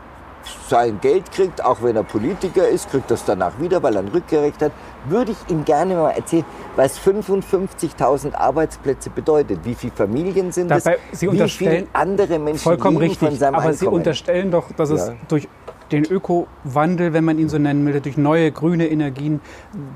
sein 0.68 0.98
Geld 1.00 1.30
kriegt, 1.32 1.64
auch 1.64 1.82
wenn 1.82 1.96
er 1.96 2.02
Politiker 2.02 2.68
ist, 2.68 2.90
kriegt 2.90 3.10
das 3.10 3.24
danach 3.24 3.58
wieder, 3.58 3.82
weil 3.82 3.94
er 3.96 4.02
ein 4.02 4.08
Rückgerecht 4.08 4.60
hat, 4.62 4.72
würde 5.06 5.32
ich 5.32 5.38
ihm 5.50 5.64
gerne 5.64 5.94
mal 5.94 6.10
erzählen, 6.10 6.44
was 6.76 6.98
55.000 6.98 8.34
Arbeitsplätze 8.34 9.10
bedeutet. 9.10 9.60
Wie 9.64 9.74
viele 9.74 9.92
Familien 9.92 10.52
sind 10.52 10.70
es? 10.70 10.84
Dabei, 10.84 10.98
Sie 11.12 11.30
Wie 11.32 11.48
viele 11.48 11.86
andere 11.92 12.38
Menschen 12.38 12.58
Vollkommen 12.62 12.98
leben 12.98 13.10
richtig. 13.10 13.28
von 13.28 13.38
seinem 13.38 13.54
Aber 13.54 13.72
Sie 13.72 13.80
Einkommen? 13.86 13.96
unterstellen 13.98 14.50
doch, 14.50 14.70
dass 14.72 14.90
es 14.90 15.08
Ja. 15.08 15.14
durch 15.28 15.48
den 15.92 16.04
Ökowandel, 16.04 17.12
wenn 17.12 17.24
man 17.24 17.38
ihn 17.38 17.48
so 17.48 17.58
nennen 17.58 17.86
will, 17.86 18.00
durch 18.00 18.16
neue 18.16 18.52
grüne 18.52 18.86
Energien, 18.88 19.40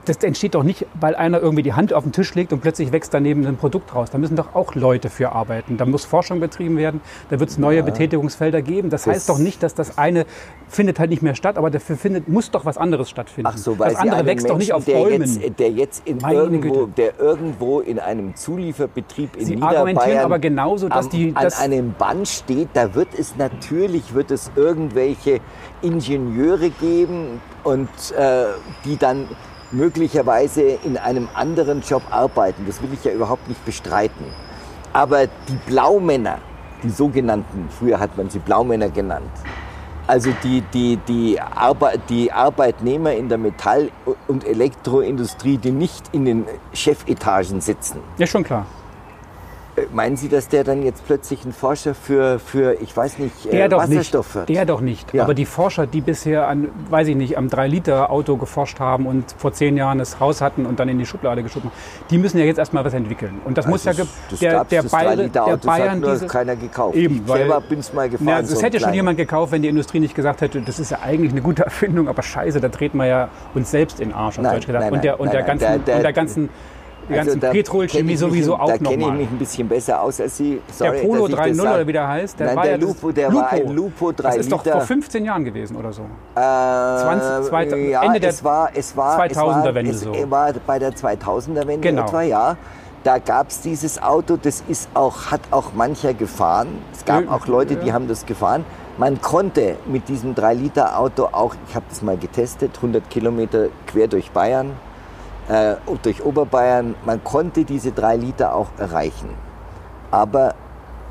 das 0.07 0.17
entsteht 0.19 0.55
doch 0.55 0.63
nicht, 0.63 0.87
weil 0.99 1.15
einer 1.15 1.41
irgendwie 1.41 1.63
die 1.63 1.75
Hand 1.75 1.93
auf 1.93 2.03
den 2.05 2.13
Tisch 2.13 2.35
legt 2.35 2.53
und 2.53 2.61
plötzlich 2.61 2.93
wächst 2.93 3.13
daneben 3.15 3.47
ein 3.47 3.57
Produkt 3.57 3.95
raus. 3.95 4.09
Da 4.11 4.19
müssen 4.19 4.37
doch 4.37 4.55
auch 4.55 4.75
Leute 4.75 5.11
für 5.11 5.33
arbeiten. 5.33 5.77
Da 5.77 5.85
muss 5.87 6.05
Forschung 6.05 6.41
betrieben 6.41 6.77
werden, 6.77 7.01
da 7.31 7.39
wird 7.41 7.51
es 7.51 7.59
neue 7.59 7.83
Betätigungsfelder 7.83 8.63
geben. 8.63 8.91
Das, 8.91 9.05
Das- 9.05 9.15
heißt 9.15 9.29
doch 9.29 9.39
nicht, 9.39 9.63
dass 9.63 9.75
das 9.75 9.99
eine 9.99 10.25
findet 10.69 10.99
halt 10.99 11.11
nicht 11.11 11.23
mehr 11.23 11.35
statt, 11.35 11.59
aber 11.59 11.71
dafür 11.71 11.97
findet, 11.97 12.29
muss 12.29 12.51
doch 12.51 12.65
was 12.65 12.79
anderes 12.79 13.11
stattfinden. 13.11 13.51
Ach 13.53 13.59
so, 13.59 13.79
weil 13.79 13.91
das 13.91 14.01
andere 14.01 14.25
wächst 14.25 14.49
doch 14.49 14.57
nicht 14.57 14.73
Menschen, 14.73 14.77
auf 14.77 14.85
der 14.87 14.95
Bäumen. 14.95 15.41
Jetzt, 15.41 15.59
der 15.59 15.71
jetzt 15.71 16.07
in 16.09 16.19
Meine 16.19 16.39
irgendwo, 16.39 16.87
Güte. 16.87 16.93
der 16.97 17.21
irgendwo 17.21 17.81
in 17.81 17.99
einem 17.99 18.35
Zulieferbetrieb 18.35 19.37
in 19.37 19.45
Sie 19.45 19.55
Niederbayern 19.57 19.77
argumentieren 19.99 20.19
aber 20.25 20.39
genauso, 20.39 20.89
dass 20.89 21.07
am, 21.07 21.11
die- 21.11 21.33
an 21.35 21.45
dass- 21.45 21.61
einem 21.61 21.93
Band 21.99 22.27
steht, 22.29 22.69
da 22.73 22.95
wird 22.95 23.09
es 23.19 23.37
natürlich 23.37 24.15
wird 24.15 24.31
es 24.31 24.51
irgendwelche 24.57 25.41
Ingenieure 25.83 26.71
geben 26.71 27.41
und 27.65 27.89
äh, 28.17 28.47
die 28.85 28.97
dann 28.97 29.29
möglicherweise 29.71 30.63
in 30.63 30.97
einem 30.97 31.29
anderen 31.35 31.83
Job 31.83 32.03
arbeiten. 32.11 32.65
Das 32.67 32.83
will 32.83 32.91
ich 32.93 33.05
ja 33.05 33.13
überhaupt 33.13 33.49
nicht 33.49 33.65
bestreiten. 33.65 34.27
Aber 34.93 35.27
die 35.27 35.59
Blaumänner, 35.67 36.39
die 36.83 36.91
sogenannten, 36.91 37.69
früher 37.71 37.99
hat 37.99 38.17
man 38.17 38.29
sie 38.29 38.39
Blaumänner 38.39 38.91
genannt, 38.91 39.31
also 40.07 40.31
die, 40.43 40.63
die, 40.75 40.99
die, 41.09 41.41
Arbe 41.41 41.93
die 42.09 42.33
Arbeitnehmer 42.33 43.13
in 43.13 43.29
der 43.29 43.39
Metall- 43.39 43.91
und 44.27 44.45
Elektroindustrie, 44.45 45.59
die 45.59 45.71
nicht 45.71 46.13
in 46.13 46.25
den 46.25 46.45
Chefetagen 46.73 47.61
sitzen. 47.61 48.01
Ja, 48.19 48.27
schon 48.27 48.43
klar. 48.43 48.67
Äh, 49.75 49.83
Meinen 49.93 50.17
Sie, 50.17 50.29
dass 50.29 50.49
der 50.49 50.65
dann 50.65 50.83
jetzt 50.83 51.07
plötzlich 51.07 51.45
ein 51.47 51.53
Forscher 51.53 51.95
für, 51.95 52.39
für 52.39 52.81
ich 52.83 52.95
weiß 52.97 53.19
nicht, 53.19 53.51
Der 53.51 53.65
äh, 53.65 53.69
doch 53.69 53.79
Wasserstoff 53.79 54.27
nicht. 54.27 54.35
wird? 54.35 54.49
Der 54.51 54.67
doch 54.67 54.81
nicht. 54.83 55.15
Ja. 55.15 55.23
Aber 55.25 55.33
die 55.35 55.47
Forscher, 55.47 55.87
die 55.87 56.01
bisher 56.03 56.47
an, 56.49 56.69
weiß 56.91 57.09
ich 57.09 57.17
nicht, 57.17 57.39
am 57.39 57.49
3-Liter-Auto 57.49 58.37
geforscht 58.37 58.81
haben 58.81 59.07
und 59.07 59.35
vor 59.39 59.53
zehn 59.55 59.77
Jahren 59.79 59.99
das 59.99 60.21
Haus 60.21 60.41
hatten 60.43 60.67
und 60.67 60.79
dann 60.79 60.89
in 60.91 60.99
die 60.99 61.07
Schublade 61.07 61.43
geschoben 61.43 61.71
haben, 61.71 62.07
die 62.11 62.19
müssen 62.19 62.39
ja 62.39 62.45
jetzt 62.45 62.59
erstmal 62.59 62.85
was 62.85 62.93
entwickeln. 62.93 63.41
Und 63.45 63.57
das 63.57 63.67
muss 63.67 63.85
ja 63.85 63.93
Also 63.93 64.07
das 64.31 64.41
der, 64.41 64.65
der, 64.65 64.83
das 64.83 64.93
Bayer, 64.93 65.13
3-Liter-Auto, 65.13 65.49
der 65.49 65.57
das 65.57 65.67
Bayern 65.67 66.03
hat 66.05 66.13
diese, 66.13 66.27
keiner 66.27 66.57
gekauft. 66.57 66.97
Eben, 66.97 67.17
ich 67.17 67.29
weil- 67.29 67.39
selber 67.39 67.61
bin's 67.63 67.93
mal 67.95 68.09
gefahren. 68.11 68.29
Ja, 68.29 68.41
das 68.43 68.51
so 68.51 68.57
hätte 68.63 68.73
schon 68.79 68.81
kleiner. 68.81 68.95
jemand 68.95 69.17
gekauft, 69.19 69.53
wenn 69.53 69.63
die 69.63 69.69
Industrie 69.69 70.01
nicht 70.01 70.15
gesagt 70.15 70.43
hätte, 70.43 70.61
das 70.61 70.79
ist 70.81 70.91
ja 70.91 70.99
eigentlich 71.03 71.33
eine 71.33 71.41
gute 71.41 71.63
Erfindung, 71.65 72.09
aber 72.09 72.23
scheiße, 72.23 72.61
da 72.61 72.69
dreht 72.69 72.95
man 72.95 73.09
ja 73.09 73.29
uns 73.55 73.71
selbst 73.71 74.01
in 74.01 74.11
den 74.11 74.15
Arsch, 74.15 74.39
auf 74.39 74.45
Nein, 74.45 74.55
Deutsch 74.55 74.67
gesagt. 74.67 74.85
nein, 74.85 74.93
und 74.93 75.05
der, 75.05 75.19
und 75.19 75.27
nein, 75.27 75.37
der 75.37 75.43
ganzen, 75.45 75.85
der- 75.87 75.97
und 75.97 76.03
der 76.03 76.13
ganzen, 76.13 76.49
der 77.09 77.19
Also 77.19 77.31
ganzen 77.31 77.41
da 77.41 77.51
Petrolchemie 77.51 78.17
sowieso 78.17 78.57
auch 78.57 78.67
Da 78.69 78.79
kenne 78.79 78.91
ich 78.93 78.99
nochmal. 78.99 79.17
mich 79.17 79.29
ein 79.31 79.39
bisschen 79.39 79.69
besser 79.69 80.01
aus 80.01 80.21
als 80.21 80.37
Sie. 80.37 80.61
Der 80.69 80.75
Sorry, 80.93 81.07
Polo 81.07 81.27
ich 81.29 81.35
das 81.35 81.41
3.0 81.47 81.55
sage. 81.57 81.75
oder 81.75 81.87
wie 81.87 81.93
der 81.93 82.09
heißt, 82.09 82.41
der 82.41 82.47
Nein, 82.47 82.57
war 82.57 82.63
der 82.65 82.73
ja 82.73 82.79
Lupo, 82.79 83.13
der 83.13 83.35
war 83.35 83.51
ein 83.53 83.69
Lupo 83.69 84.13
3 84.13 84.23
Das 84.23 84.37
ist 84.37 84.53
doch 84.53 84.65
Liter. 84.65 84.77
vor 84.79 84.87
15 84.87 85.25
Jahren 85.25 85.45
gewesen 85.45 85.77
oder 85.77 85.93
so. 85.93 86.03
Äh, 86.03 86.41
20, 86.41 87.49
zweite- 87.49 87.77
ja, 87.79 88.03
Ende 88.03 88.21
der 88.21 88.31
es 88.31 88.45
war, 88.45 88.71
es 88.75 88.97
war, 88.97 89.19
2000er-Wende 89.19 89.91
es 89.91 90.01
so. 90.01 90.11
war, 90.11 90.17
es 90.17 90.31
war 90.31 90.53
bei 90.67 90.79
der 90.79 90.93
2000er-Wende 90.95 91.89
Genau. 91.89 92.03
etwa, 92.07 92.23
ja. 92.23 92.57
Da 93.05 93.19
gab 93.19 93.49
es 93.51 93.61
dieses 93.61 94.01
Auto, 94.01 94.37
das 94.41 94.63
ist 94.69 94.89
auch, 94.95 95.33
hat 95.33 95.41
auch 95.51 95.73
mancher 95.75 96.15
gefahren. 96.15 96.69
Es 96.95 97.05
gab 97.05 97.29
auch 97.33 97.49
Leute, 97.49 97.75
die 97.77 97.93
haben 97.93 98.07
das 98.07 98.25
gefahren. 98.27 98.65
Man 98.97 99.21
konnte 99.21 99.77
mit 99.87 100.09
diesem 100.09 100.35
3-Liter-Auto 100.37 101.25
auch, 101.33 101.55
ich 101.69 101.75
habe 101.75 101.87
das 101.89 102.01
mal 102.03 102.17
getestet, 102.17 102.73
100 102.77 103.11
Kilometer 103.11 103.69
quer 103.89 104.07
durch 104.07 104.31
Bayern, 104.31 104.71
äh, 105.53 105.77
durch 106.03 106.25
Oberbayern, 106.25 106.95
man 107.05 107.23
konnte 107.23 107.65
diese 107.65 107.93
3 107.93 108.17
Liter 108.17 108.55
auch 108.55 108.69
erreichen. 108.79 109.29
Aber 110.11 110.55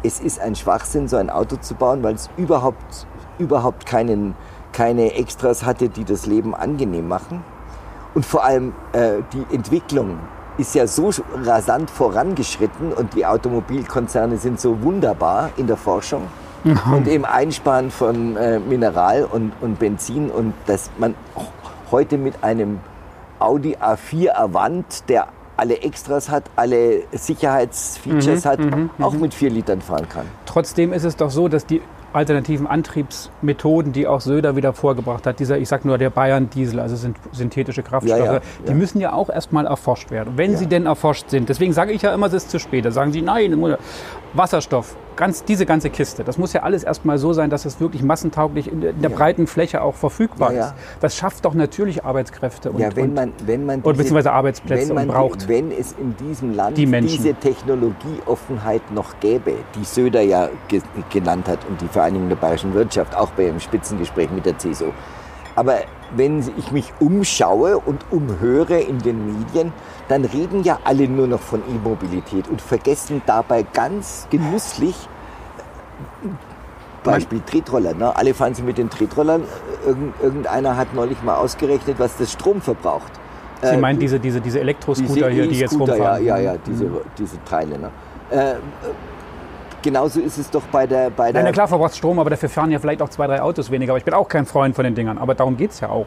es 0.04 0.20
ist 0.20 0.40
ein 0.40 0.56
Schwachsinn, 0.56 1.08
so 1.08 1.18
ein 1.18 1.30
Auto 1.30 1.58
zu 1.58 1.76
bauen, 1.76 2.02
weil 2.02 2.16
es 2.16 2.30
überhaupt, 2.38 3.06
überhaupt 3.38 3.86
keinen, 3.86 4.36
keine 4.74 5.14
Extras 5.14 5.64
hatte, 5.64 5.90
die 5.90 6.06
das 6.06 6.26
Leben 6.26 6.56
angenehm 6.56 7.08
machen. 7.08 7.44
Und 8.16 8.26
vor 8.26 8.44
allem 8.44 8.74
äh, 8.94 9.20
die 9.32 9.56
Entwicklung 9.56 10.18
ist 10.58 10.74
ja 10.76 10.88
so 10.88 11.12
rasant 11.44 11.90
vorangeschritten 11.90 12.94
und 12.94 13.14
die 13.14 13.26
Automobilkonzerne 13.26 14.38
sind 14.38 14.60
so 14.60 14.82
wunderbar 14.82 15.52
in 15.56 15.68
der 15.68 15.78
Forschung 15.78 16.24
und 16.92 17.08
im 17.08 17.26
Einsparen 17.26 17.90
von 17.90 18.36
äh, 18.36 18.60
Mineral 18.60 19.24
und, 19.24 19.54
und 19.62 19.80
Benzin 19.80 20.30
und 20.30 20.54
dass 20.66 20.92
man 20.98 21.16
heute 21.90 22.18
mit 22.18 22.44
einem 22.44 22.80
Audi 23.42 23.76
A4 23.76 24.32
Avant, 24.34 25.10
der 25.10 25.28
alle 25.58 25.82
Extras 25.82 26.30
hat, 26.30 26.46
alle 26.56 27.04
Sicherheitsfeatures 27.12 28.46
hat, 28.46 28.60
auch 29.00 29.14
mit 29.14 29.34
4 29.34 29.50
Litern 29.50 29.82
fahren 29.82 30.08
kann. 30.10 30.26
Trotzdem 30.46 30.94
ist 30.94 31.04
es 31.04 31.16
doch 31.16 31.30
so, 31.30 31.48
dass 31.48 31.66
die 31.66 31.82
alternativen 32.14 32.68
Antriebsmethoden, 32.68 33.94
die 33.94 34.08
auch 34.08 34.22
Söder 34.22 34.56
wieder 34.56 34.74
vorgebracht 34.74 35.26
hat, 35.26 35.40
dieser, 35.40 35.58
ich 35.58 35.70
sag 35.70 35.86
nur, 35.86 35.98
der 35.98 36.10
Bayern 36.10 36.50
Diesel, 36.50 36.80
also 36.80 36.96
sind 36.96 37.18
synthetische 37.32 37.84
Kraftstoffe, 37.84 38.20
Ja, 38.20 38.34
ja, 38.34 38.42
die 38.66 38.70
ja. 38.70 38.76
müssen 38.76 39.00
ja 39.00 39.14
auch 39.14 39.30
erstmal 39.30 39.66
erforscht 39.66 40.12
werden. 40.12 40.34
Wenn 40.36 40.58
sie 40.58 40.68
denn 40.68 40.86
erforscht 40.86 41.30
sind, 41.30 41.50
deswegen 41.50 41.74
sage 41.74 41.92
ich 41.92 42.02
ja 42.02 42.14
immer, 42.14 42.28
es 42.28 42.34
ist 42.34 42.52
zu 42.52 42.60
spät. 42.60 42.86
Da 42.86 42.92
sagen 42.92 43.12
sie, 43.12 43.22
nein, 43.22 43.78
Wasserstoff, 44.34 44.96
ganz, 45.16 45.44
diese 45.44 45.66
ganze 45.66 45.90
Kiste, 45.90 46.24
das 46.24 46.38
muss 46.38 46.54
ja 46.54 46.64
alles 46.64 46.84
erstmal 46.84 47.18
so 47.18 47.34
sein, 47.34 47.50
dass 47.50 47.66
es 47.66 47.80
wirklich 47.80 48.02
massentauglich 48.02 48.72
in 48.72 48.82
der, 48.82 48.92
in 48.92 49.02
der 49.02 49.10
breiten 49.10 49.46
Fläche 49.48 49.82
auch 49.82 49.96
verfügbar 49.96 50.54
ist. 50.54 50.74
Das 51.00 51.16
schafft 51.16 51.46
doch 51.46 51.54
natürlich 51.54 52.04
Arbeitskräfte 52.06 52.72
und, 52.72 52.80
ja, 52.80 52.96
wenn 52.96 53.10
und 53.10 53.14
man, 53.14 53.34
wenn 53.46 53.66
man 53.66 53.82
oder 53.82 53.98
beziehungsweise 53.98 54.32
Arbeitsplätze 54.32 54.90
wenn 54.90 54.96
man 54.96 55.10
und 55.10 55.16
braucht. 55.16 55.44
Die, 55.44 55.48
wenn 55.50 55.72
es 55.72 55.94
in 55.94 56.16
diesem 56.18 56.56
Land 56.56 56.78
Die 56.78 56.86
diese 56.86 57.34
Technologieoffenheit 57.34 58.92
noch 58.92 59.20
gäbe, 59.20 59.54
die 59.76 59.84
Söder 59.84 60.22
ja 60.22 60.50
ge 60.68 60.82
genannt 61.10 61.48
hat 61.48 61.60
und 61.70 61.80
die 61.82 61.88
Vereinigung 62.02 62.30
der 62.30 62.36
bayerischen 62.36 62.74
Wirtschaft, 62.74 63.16
auch 63.16 63.30
bei 63.32 63.48
einem 63.48 63.60
Spitzengespräch 63.60 64.32
mit 64.32 64.46
der 64.46 64.58
CSU. 64.58 64.92
Aber 65.56 65.76
wenn 66.16 66.40
ich 66.58 66.72
mich 66.72 66.92
umschaue 67.00 67.78
und 67.78 68.04
umhöre 68.10 68.80
in 68.80 69.00
den 69.00 69.40
Medien, 69.40 69.72
dann 70.08 70.26
reden 70.26 70.64
ja 70.64 70.80
alle 70.84 71.08
nur 71.08 71.28
noch 71.28 71.40
von 71.40 71.62
E-Mobilität 71.70 72.48
und 72.48 72.62
vergessen 72.62 73.22
dabei 73.26 73.64
ganz 73.74 74.28
genüsslich, 74.32 74.96
Beispiel 77.04 77.42
Tretroller. 77.42 77.94
Ne? 77.94 78.16
Alle 78.16 78.34
fahren 78.34 78.54
sie 78.54 78.62
mit 78.62 78.78
den 78.78 78.90
Tretrollern. 78.90 79.44
Irgend, 79.86 80.14
irgendeiner 80.22 80.78
hat 80.78 80.94
neulich 80.94 81.22
mal 81.24 81.36
ausgerechnet, 81.36 82.00
was 82.00 82.18
das 82.18 82.32
Strom 82.32 82.62
verbraucht. 82.62 83.12
Sie 83.62 83.70
Äh, 83.70 83.78
meinen 83.78 84.00
diese, 84.00 84.20
diese, 84.20 84.42
diese 84.42 84.60
Elektroscooter 84.60 85.30
hier, 85.30 85.48
die 85.48 85.60
jetzt 85.60 85.80
rumfahren? 85.80 86.02
Ja, 86.02 86.18
ja, 86.18 86.38
ja, 86.38 86.56
diese, 86.66 86.90
diese 87.18 87.44
Teile. 87.44 87.78
Ne? 87.78 87.90
Äh, 88.32 88.36
äh, 88.38 88.56
genauso 89.82 90.20
ist 90.20 90.38
es 90.38 90.50
doch 90.50 90.64
bei 90.72 90.88
der... 90.88 91.10
Bei 91.10 91.26
Nein, 91.26 91.34
der 91.34 91.44
na 91.44 91.52
klar 91.52 91.68
verbraucht 91.68 91.96
Strom, 91.96 92.20
aber 92.20 92.30
dafür 92.30 92.50
fahren 92.50 92.72
ja 92.72 92.80
vielleicht 92.80 93.02
auch 93.02 93.10
zwei, 93.10 93.28
drei 93.28 93.42
Autos 93.42 93.72
weniger. 93.72 93.92
Aber 93.94 93.98
ich 93.98 94.06
bin 94.06 94.14
auch 94.14 94.28
kein 94.28 94.46
Freund 94.46 94.76
von 94.76 94.84
den 94.84 94.96
Dingern. 94.96 95.18
Aber 95.18 95.36
darum 95.36 95.58
geht 95.58 95.72
es 95.72 95.80
ja 95.80 95.90
auch. 95.90 96.06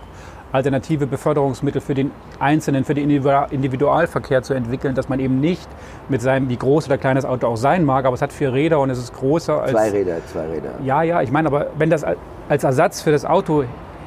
Alternative 0.52 1.08
Beförderungsmittel 1.08 1.80
für 1.80 1.94
den 1.94 2.12
Einzelnen, 2.38 2.84
für 2.84 2.94
den 2.94 3.04
Individual- 3.10 3.48
Individualverkehr 3.50 4.42
zu 4.44 4.54
entwickeln, 4.54 4.94
dass 4.94 5.08
man 5.08 5.18
eben 5.18 5.40
nicht 5.40 5.68
mit 6.08 6.22
seinem, 6.22 6.48
wie 6.48 6.56
groß 6.56 6.86
oder 6.86 6.96
klein 6.96 7.16
das 7.16 7.24
Auto 7.24 7.48
auch 7.48 7.56
sein 7.56 7.84
mag, 7.84 8.04
aber 8.04 8.14
es 8.14 8.22
hat 8.22 8.32
vier 8.32 8.52
Räder 8.52 8.78
und 8.78 8.88
es 8.90 8.98
ist 8.98 9.12
größer 9.14 9.62
als. 9.62 9.72
zwei 9.72 9.90
Räder, 9.90 10.18
zwei 10.30 10.46
Räder. 10.46 10.70
Ja, 10.84 11.02
ja, 11.02 11.22
ich 11.22 11.32
meine, 11.32 11.48
aber 11.48 11.66
wenn 11.76 11.90
das 11.90 12.04
al- 12.04 12.16
als 12.48 12.62
Ersatz 12.62 13.00
für 13.02 13.10
das 13.10 13.24
Auto 13.24 13.64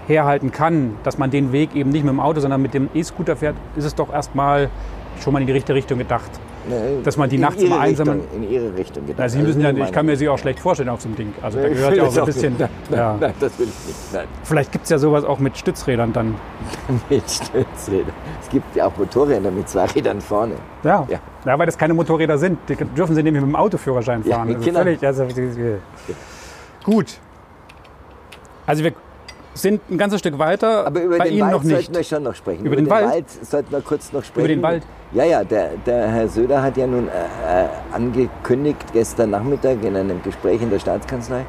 herhalten 0.08 0.54
kann, 0.54 0.96
dass 1.04 1.18
man 1.18 1.32
den 1.32 1.52
Weg 1.52 1.76
eben 1.76 1.90
nicht 1.90 2.06
mit 2.06 2.14
dem 2.14 2.22
Auto, 2.22 2.40
sondern 2.40 2.62
mit 2.62 2.74
dem 2.74 2.88
E-Scooter 2.94 3.36
fährt, 3.36 3.56
ist 3.76 3.84
es 3.84 3.94
doch 3.94 4.14
erstmal 4.14 4.70
schon 5.20 5.34
mal 5.34 5.42
in 5.42 5.48
die 5.48 5.54
richtige 5.54 5.76
Richtung 5.76 5.98
gedacht. 5.98 6.32
Ne, 6.70 7.00
Dass 7.04 7.16
man 7.18 7.30
die 7.30 7.38
nachts 7.38 7.64
mal 7.64 7.80
einsammeln- 7.80 8.22
In 8.36 8.50
ihre 8.50 8.76
Richtung 8.76 9.06
gedacht. 9.06 9.20
Na, 9.20 9.30
Sie 9.30 9.40
Also 9.40 9.60
ja, 9.60 9.72
ich 9.72 9.92
kann 9.92 10.06
mir 10.06 10.16
Sie 10.18 10.28
auch 10.28 10.38
schlecht 10.38 10.60
vorstellen 10.60 10.90
auf 10.90 11.02
so 11.02 11.08
einem 11.08 11.16
Ding. 11.16 11.34
Also 11.42 11.60
da 11.62 11.70
gehört 11.70 11.96
ja 11.96 12.04
auch 12.04 12.18
ein 12.18 12.26
bisschen. 12.26 12.56
Nein, 12.58 12.70
Ja. 12.92 13.18
nein, 13.20 13.34
das 13.40 13.58
will 13.58 13.68
ich 13.68 13.88
nicht. 13.88 14.14
Nein, 14.14 14.26
Vielleicht 14.44 14.72
gibt 14.72 14.84
es 14.84 14.90
ja 14.90 14.98
sowas 14.98 15.24
auch 15.24 15.40
mit 15.40 15.58
Stützrädern 15.58 16.12
dann. 16.14 16.36
mit 17.10 17.30
Stützrädern. 17.30 18.14
Es 18.42 18.50
gibt 18.50 18.76
ja 18.76 18.88
auch 18.88 18.98
Motorräder 18.98 19.52
mit 19.52 19.70
zwei 19.70 19.86
Rädern 19.86 20.20
vorne. 20.22 20.56
Ja. 20.84 21.06
Ja. 21.10 21.20
ja. 21.46 21.60
weil 21.60 21.66
das 21.66 21.78
keine 21.78 21.94
Motorräder 21.94 22.38
sind. 22.38 22.60
Die 22.68 22.76
dürfen 22.76 23.16
Sie 23.16 23.24
nämlich 23.24 23.42
mit 23.44 23.52
dem 23.52 23.56
Autoführerschein 23.56 24.24
Ja, 24.26 24.38
fahren. 24.38 24.50
also 24.56 24.66
genau. 24.66 24.80
völlig, 24.80 25.06
also, 25.06 25.26
gut. 26.84 27.20
Also 28.66 28.84
wir 28.84 28.92
sind 29.62 29.82
ein 29.90 29.98
ganzes 29.98 30.20
Stück 30.20 30.38
weiter. 30.40 30.86
Aber 30.86 31.02
über 31.02 31.18
bei 31.18 31.26
den 31.26 31.34
Ihnen 31.34 31.42
Wald 31.42 31.54
noch 31.54 31.64
nicht. 31.64 31.76
sollten 31.76 31.96
wir 31.96 32.04
schon 32.04 32.24
noch 32.24 32.36
sprechen. 32.36 32.66
Über 32.66 32.76
den 32.76 32.90
Wald? 32.90 33.26
sollten 33.30 33.72
wir 33.72 33.82
kurz 33.82 34.12
noch 34.14 34.24
sprechen. 34.24 34.48
den 34.48 34.62
Wald? 34.62 34.84
Ja, 35.14 35.24
ja, 35.24 35.44
der, 35.44 35.72
der 35.86 36.08
Herr 36.10 36.28
Söder 36.28 36.62
hat 36.62 36.76
ja 36.78 36.86
nun 36.86 37.08
äh, 37.08 37.12
äh, 37.64 37.68
angekündigt, 37.94 38.86
gestern 38.94 39.30
Nachmittag 39.30 39.84
in 39.84 39.96
einem 39.96 40.22
Gespräch 40.22 40.62
in 40.62 40.70
der 40.70 40.80
Staatskanzlei, 40.80 41.46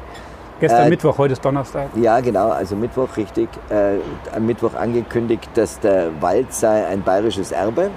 Gestern 0.59 0.87
äh, 0.87 0.89
Mittwoch, 0.89 1.17
heute 1.17 1.33
ist 1.33 1.43
Donnerstag. 1.45 1.87
ja 1.95 2.19
genau, 2.19 2.49
also 2.49 2.75
Mittwoch 2.75 3.15
richtig, 3.15 3.47
äh, 3.69 3.95
am 4.35 4.45
Mittwoch 4.45 4.73
angekündigt, 4.75 5.49
dass 5.53 5.79
der 5.79 6.09
Wald 6.21 6.53
sei 6.53 6.85
ein 6.87 7.01
bayerisches 7.01 7.51
Erbe 7.51 7.89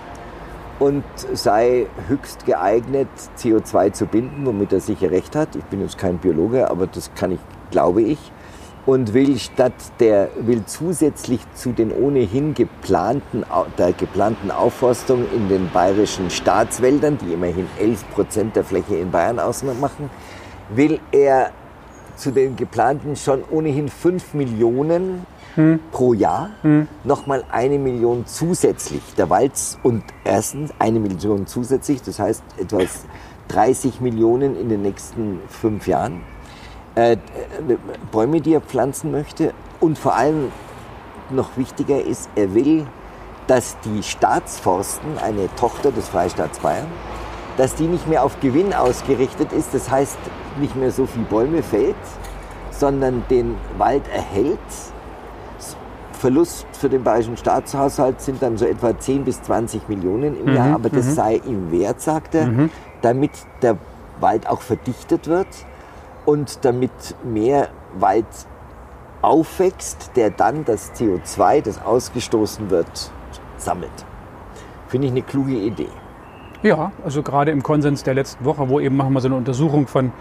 und 0.79 1.05
sei 1.33 1.87
höchst 2.09 2.47
geeignet, 2.47 3.09
CO2 3.39 3.93
zu 3.93 4.07
binden, 4.07 4.47
womit 4.47 4.73
er 4.73 4.81
sicher 4.81 5.11
recht 5.11 5.35
hat. 5.37 5.55
Ich 5.57 5.65
bin 5.65 5.81
jetzt 5.81 5.99
kein 5.99 6.19
Biologe, 6.19 6.71
aber 6.71 6.87
das 6.87 7.13
kann 7.15 7.33
ich, 7.33 7.41
glaube 7.71 8.03
ich. 8.03 8.19
Und 8.85 9.15
will 9.15 9.39
statt 9.39 9.73
der, 10.01 10.31
will 10.41 10.65
zusätzlich 10.67 11.41
zu 11.55 11.71
den 11.71 11.93
ohnehin 11.93 12.53
geplanten, 12.55 13.45
der 13.79 13.93
geplanten 13.93 14.51
Aufforstung 14.51 15.25
in 15.33 15.49
den 15.49 15.71
bayerischen 15.71 16.31
Staatswäldern, 16.31 17.17
die 17.19 17.33
immerhin 17.33 17.69
11 17.79 18.11
Prozent 18.11 18.57
der 18.57 18.65
Fläche 18.65 18.97
in 18.97 19.13
Bayern 19.13 19.39
ausmachen, 19.39 20.11
will 20.75 20.99
er 21.13 21.53
zu 22.17 22.31
den 22.31 22.57
geplanten 22.57 23.17
schon 23.17 23.43
ohnehin 23.51 23.89
5 23.89 24.35
Millionen 24.35 25.27
hm. 25.55 25.81
pro 25.91 26.13
Jahr 26.13 26.51
hm. 26.63 26.89
nochmal 27.05 27.45
eine 27.51 27.79
Million 27.79 28.27
zusätzlich. 28.27 29.03
Der 29.17 29.31
Wald 29.31 29.53
und 29.83 30.03
erstens 30.25 30.73
eine 30.79 30.99
Million 30.99 31.47
zusätzlich, 31.47 32.03
das 32.03 32.19
heißt 32.19 32.43
etwas 32.59 33.05
30 33.49 34.01
Millionen 34.01 34.59
in 34.59 34.69
den 34.69 34.83
nächsten 34.83 35.41
fünf 35.49 35.87
Jahren. 35.87 36.21
Äh, 36.95 37.17
Bäume, 38.11 38.41
die 38.43 38.53
er 38.53 38.61
pflanzen 38.61 39.13
möchte. 39.13 39.55
Und 39.81 39.99
vor 39.99 40.15
allem 40.15 40.53
noch 41.31 41.57
wichtiger 41.57 42.03
ist, 42.03 42.29
er 42.37 42.55
will, 42.55 42.87
dass 43.47 43.77
die 43.81 44.03
Staatsforsten, 44.03 45.19
eine 45.19 45.49
Tochter 45.57 45.91
des 45.91 46.09
Freistaats 46.09 46.59
Bayern, 46.59 46.87
dass 47.57 47.75
die 47.75 47.87
nicht 47.87 48.07
mehr 48.09 48.23
auf 48.23 48.39
Gewinn 48.41 48.75
ausgerichtet 48.75 49.53
ist, 49.53 49.75
das 49.75 49.91
heißt 49.91 50.19
nicht 50.61 50.77
mehr 50.77 50.91
so 50.91 51.07
viel 51.07 51.25
Bäume 51.25 51.63
fällt, 51.63 51.97
sondern 52.71 53.25
den 53.31 53.57
Wald 53.79 54.03
erhält. 54.15 54.59
Verlust 56.13 56.67
für 56.73 56.89
den 56.89 57.03
bayerischen 57.03 57.37
Staatshaushalt 57.37 58.21
sind 58.21 58.43
dann 58.43 58.57
so 58.57 58.65
etwa 58.65 58.97
10 58.97 59.25
bis 59.25 59.43
20 59.43 59.89
Millionen 59.89 60.39
im 60.39 60.51
mhm, 60.51 60.57
Jahr, 60.57 60.75
aber 60.75 60.89
das 60.89 61.07
mhm. 61.07 61.13
sei 61.13 61.41
ihm 61.47 61.73
wert, 61.73 62.01
sagt 62.01 62.35
er, 62.35 62.47
mhm. 62.47 62.71
damit 63.01 63.33
der 63.63 63.77
Wald 64.21 64.47
auch 64.47 64.61
verdichtet 64.61 65.27
wird 65.27 65.49
und 66.25 66.65
damit 66.65 66.91
mehr 67.25 67.69
Wald 67.95 68.27
aufwächst, 69.23 70.13
der 70.17 70.31
dann 70.31 70.65
das 70.65 70.93
CO2, 70.95 71.63
das 71.63 71.81
ausgestoßen 71.83 72.71
wird, 72.71 73.11
sammelt. 73.57 73.91
Finde 74.89 75.07
ich 75.07 75.13
eine 75.13 75.23
kluge 75.23 75.53
Idee. 75.53 75.89
Ja, 76.63 76.93
also 77.05 77.23
gerade 77.23 77.51
im 77.51 77.63
Konsens 77.63 78.03
der 78.05 78.15
letzten 78.15 78.45
Woche, 78.45 78.69
wo 78.69 78.79
eben 78.79 78.97
machen 78.97 79.13
wir 79.13 79.21
so 79.21 79.29
eine 79.29 79.37
Untersuchung 79.37 79.87
von 79.87 80.13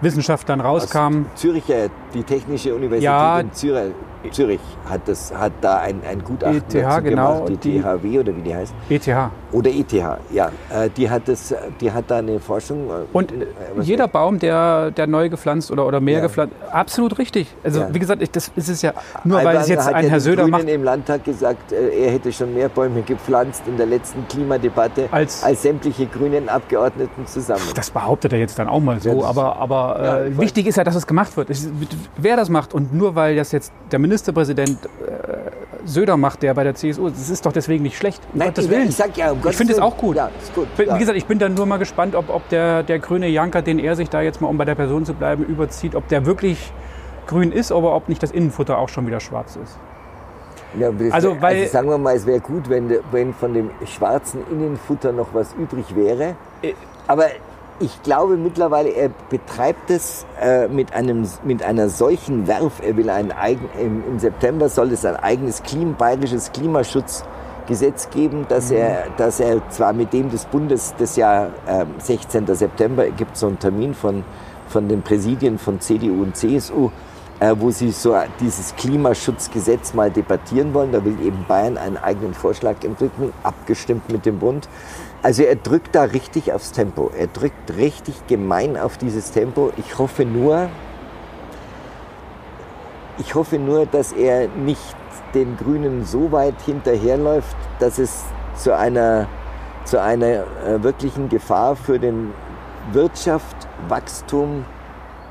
Wissenschaftlern 0.00 0.60
rauskam. 0.60 1.26
Aus 1.32 1.40
Züricher, 1.40 1.88
die 2.12 2.22
Technische 2.22 2.74
Universität 2.74 3.04
ja, 3.04 3.40
in 3.40 3.52
Zürich, 3.52 3.92
Zürich 4.30 4.60
hat, 4.88 5.02
das, 5.06 5.32
hat 5.34 5.52
da 5.60 5.78
ein, 5.78 6.00
ein 6.08 6.22
Gutachten 6.22 6.56
ETH, 6.56 6.74
dazu 6.74 7.02
genau, 7.02 7.44
gemacht, 7.44 7.64
die, 7.64 7.70
die 7.72 7.80
THW 7.80 8.18
oder 8.18 8.36
wie 8.36 8.42
die 8.42 8.54
heißt. 8.54 8.74
ETH. 8.88 9.08
Oder 9.52 9.70
ETH, 9.70 9.92
ja. 9.92 10.50
Äh, 10.70 10.90
die, 10.96 11.08
hat 11.08 11.28
das, 11.28 11.54
die 11.80 11.90
hat 11.90 12.04
da 12.08 12.18
eine 12.18 12.40
Forschung. 12.40 12.88
Äh, 12.88 12.92
Und 13.12 13.32
äh, 13.32 13.46
jeder 13.80 14.08
Baum, 14.08 14.38
der, 14.38 14.90
der 14.90 15.06
neu 15.06 15.28
gepflanzt 15.28 15.70
oder, 15.70 15.86
oder 15.86 16.00
mehr 16.00 16.18
ja. 16.18 16.22
gepflanzt, 16.22 16.54
absolut 16.70 17.18
richtig. 17.18 17.54
Also 17.62 17.80
ja. 17.80 17.94
wie 17.94 17.98
gesagt, 17.98 18.22
ich, 18.22 18.30
das 18.30 18.50
ist 18.54 18.68
es 18.68 18.82
ja 18.82 18.92
nur, 19.24 19.42
weil 19.44 19.56
es 19.56 19.68
jetzt 19.68 19.86
ein 19.88 20.04
ja 20.04 20.10
Herr 20.10 20.20
Söder 20.20 20.42
Grünen 20.42 20.50
macht. 20.50 20.68
im 20.68 20.84
Landtag 20.84 21.24
gesagt, 21.24 21.72
er 21.72 22.10
hätte 22.10 22.32
schon 22.32 22.52
mehr 22.54 22.68
Bäume 22.68 23.02
gepflanzt 23.02 23.62
in 23.66 23.76
der 23.76 23.86
letzten 23.86 24.26
Klimadebatte 24.28 25.08
als, 25.10 25.42
als 25.42 25.62
sämtliche 25.62 26.06
grünen 26.06 26.48
Abgeordneten 26.48 27.26
zusammen. 27.26 27.62
Das 27.74 27.90
behauptet 27.90 28.32
er 28.32 28.38
jetzt 28.38 28.58
dann 28.58 28.68
auch 28.68 28.80
mal 28.80 29.00
so, 29.00 29.24
aber, 29.24 29.56
aber 29.56 29.85
äh, 29.94 30.38
wichtig 30.38 30.66
ist 30.66 30.76
ja, 30.76 30.84
dass 30.84 30.94
es 30.94 31.06
gemacht 31.06 31.36
wird. 31.36 31.48
Wer 32.16 32.36
das 32.36 32.48
macht 32.48 32.74
und 32.74 32.94
nur 32.94 33.14
weil 33.14 33.36
das 33.36 33.52
jetzt 33.52 33.72
der 33.90 33.98
Ministerpräsident 33.98 34.78
äh, 34.84 35.86
Söder 35.86 36.16
macht, 36.16 36.42
der 36.42 36.54
bei 36.54 36.64
der 36.64 36.74
CSU, 36.74 37.08
das 37.08 37.30
ist 37.30 37.46
doch 37.46 37.52
deswegen 37.52 37.82
nicht 37.82 37.96
schlecht. 37.96 38.22
Um 38.32 38.38
Nein, 38.38 38.48
Gottes 38.48 38.68
Willen. 38.68 38.88
Ich, 38.88 38.96
sag 38.96 39.16
ja, 39.16 39.32
um 39.32 39.38
ich 39.48 39.56
finde 39.56 39.72
es 39.72 39.78
auch 39.78 39.96
gut. 39.96 40.16
Ja, 40.16 40.30
gut 40.54 40.66
Wie 40.76 40.84
ja. 40.84 40.96
gesagt, 40.96 41.16
ich 41.16 41.26
bin 41.26 41.38
dann 41.38 41.54
nur 41.54 41.66
mal 41.66 41.78
gespannt, 41.78 42.14
ob, 42.14 42.28
ob 42.28 42.48
der, 42.48 42.82
der 42.82 42.98
grüne 42.98 43.28
Janker, 43.28 43.62
den 43.62 43.78
er 43.78 43.96
sich 43.96 44.08
da 44.08 44.20
jetzt 44.20 44.40
mal, 44.40 44.48
um 44.48 44.58
bei 44.58 44.64
der 44.64 44.74
Person 44.74 45.04
zu 45.04 45.14
bleiben, 45.14 45.44
überzieht, 45.44 45.94
ob 45.94 46.08
der 46.08 46.26
wirklich 46.26 46.72
grün 47.26 47.52
ist, 47.52 47.72
aber 47.72 47.94
ob 47.94 48.08
nicht 48.08 48.22
das 48.22 48.30
Innenfutter 48.30 48.78
auch 48.78 48.88
schon 48.88 49.06
wieder 49.06 49.20
schwarz 49.20 49.56
ist. 49.56 49.78
Ja, 50.78 50.90
also, 51.10 51.40
weil, 51.40 51.60
also 51.60 51.72
sagen 51.72 51.88
wir 51.88 51.98
mal, 51.98 52.16
es 52.16 52.26
wäre 52.26 52.40
gut, 52.40 52.68
wenn, 52.68 52.98
wenn 53.10 53.32
von 53.32 53.54
dem 53.54 53.70
schwarzen 53.86 54.40
Innenfutter 54.50 55.12
noch 55.12 55.28
was 55.32 55.54
übrig 55.54 55.94
wäre. 55.94 56.36
Äh, 56.62 56.74
aber 57.06 57.26
ich 57.78 58.02
glaube 58.02 58.36
mittlerweile, 58.36 58.90
er 58.90 59.10
betreibt 59.28 59.90
es 59.90 60.26
äh, 60.40 60.68
mit, 60.68 60.92
einem, 60.94 61.28
mit 61.44 61.62
einer 61.62 61.88
solchen 61.88 62.46
Werf. 62.46 62.80
Er 62.82 62.96
will 62.96 63.10
ein 63.10 63.32
eigen, 63.32 63.68
im, 63.78 64.02
im 64.08 64.18
September 64.18 64.68
soll 64.68 64.92
es 64.92 65.04
ein 65.04 65.16
eigenes 65.16 65.62
Klim, 65.62 65.94
bayerisches 65.94 66.52
Klimaschutzgesetz 66.52 68.10
geben, 68.10 68.46
dass 68.48 68.70
mhm. 68.70 68.76
er, 68.76 69.04
dass 69.16 69.40
er 69.40 69.68
zwar 69.70 69.92
mit 69.92 70.12
dem 70.12 70.30
des 70.30 70.46
Bundes 70.46 70.94
das 70.98 71.16
Jahr 71.16 71.48
äh, 71.66 71.84
16. 71.98 72.46
September 72.54 73.08
gibt 73.10 73.36
so 73.36 73.48
einen 73.48 73.58
Termin 73.58 73.94
von, 73.94 74.24
von 74.68 74.88
den 74.88 75.02
Präsidien 75.02 75.58
von 75.58 75.80
CDU 75.80 76.22
und 76.22 76.36
CSU, 76.36 76.90
wo 77.40 77.70
sie 77.70 77.90
so 77.90 78.16
dieses 78.40 78.74
Klimaschutzgesetz 78.76 79.94
mal 79.94 80.10
debattieren 80.10 80.72
wollen. 80.74 80.92
Da 80.92 81.04
will 81.04 81.16
eben 81.22 81.44
Bayern 81.46 81.76
einen 81.76 81.96
eigenen 81.96 82.34
Vorschlag 82.34 82.82
entwickeln, 82.82 83.32
abgestimmt 83.42 84.10
mit 84.10 84.24
dem 84.24 84.38
Bund. 84.38 84.68
Also 85.22 85.42
er 85.42 85.56
drückt 85.56 85.94
da 85.94 86.04
richtig 86.04 86.52
aufs 86.52 86.72
Tempo. 86.72 87.10
Er 87.16 87.26
drückt 87.26 87.76
richtig 87.76 88.26
gemein 88.26 88.76
auf 88.76 88.96
dieses 88.96 89.32
Tempo. 89.32 89.72
Ich 89.76 89.98
hoffe 89.98 90.24
nur, 90.24 90.68
ich 93.18 93.34
hoffe 93.34 93.58
nur, 93.58 93.86
dass 93.86 94.12
er 94.12 94.48
nicht 94.48 94.96
den 95.34 95.56
Grünen 95.56 96.04
so 96.04 96.32
weit 96.32 96.60
hinterherläuft, 96.64 97.56
dass 97.78 97.98
es 97.98 98.24
zu 98.54 98.74
einer, 98.74 99.26
zu 99.84 100.00
einer 100.00 100.26
äh, 100.26 100.82
wirklichen 100.82 101.28
Gefahr 101.28 101.76
für 101.76 101.98
den 101.98 102.32
Wirtschaft, 102.92 103.56
Wachstum 103.88 104.64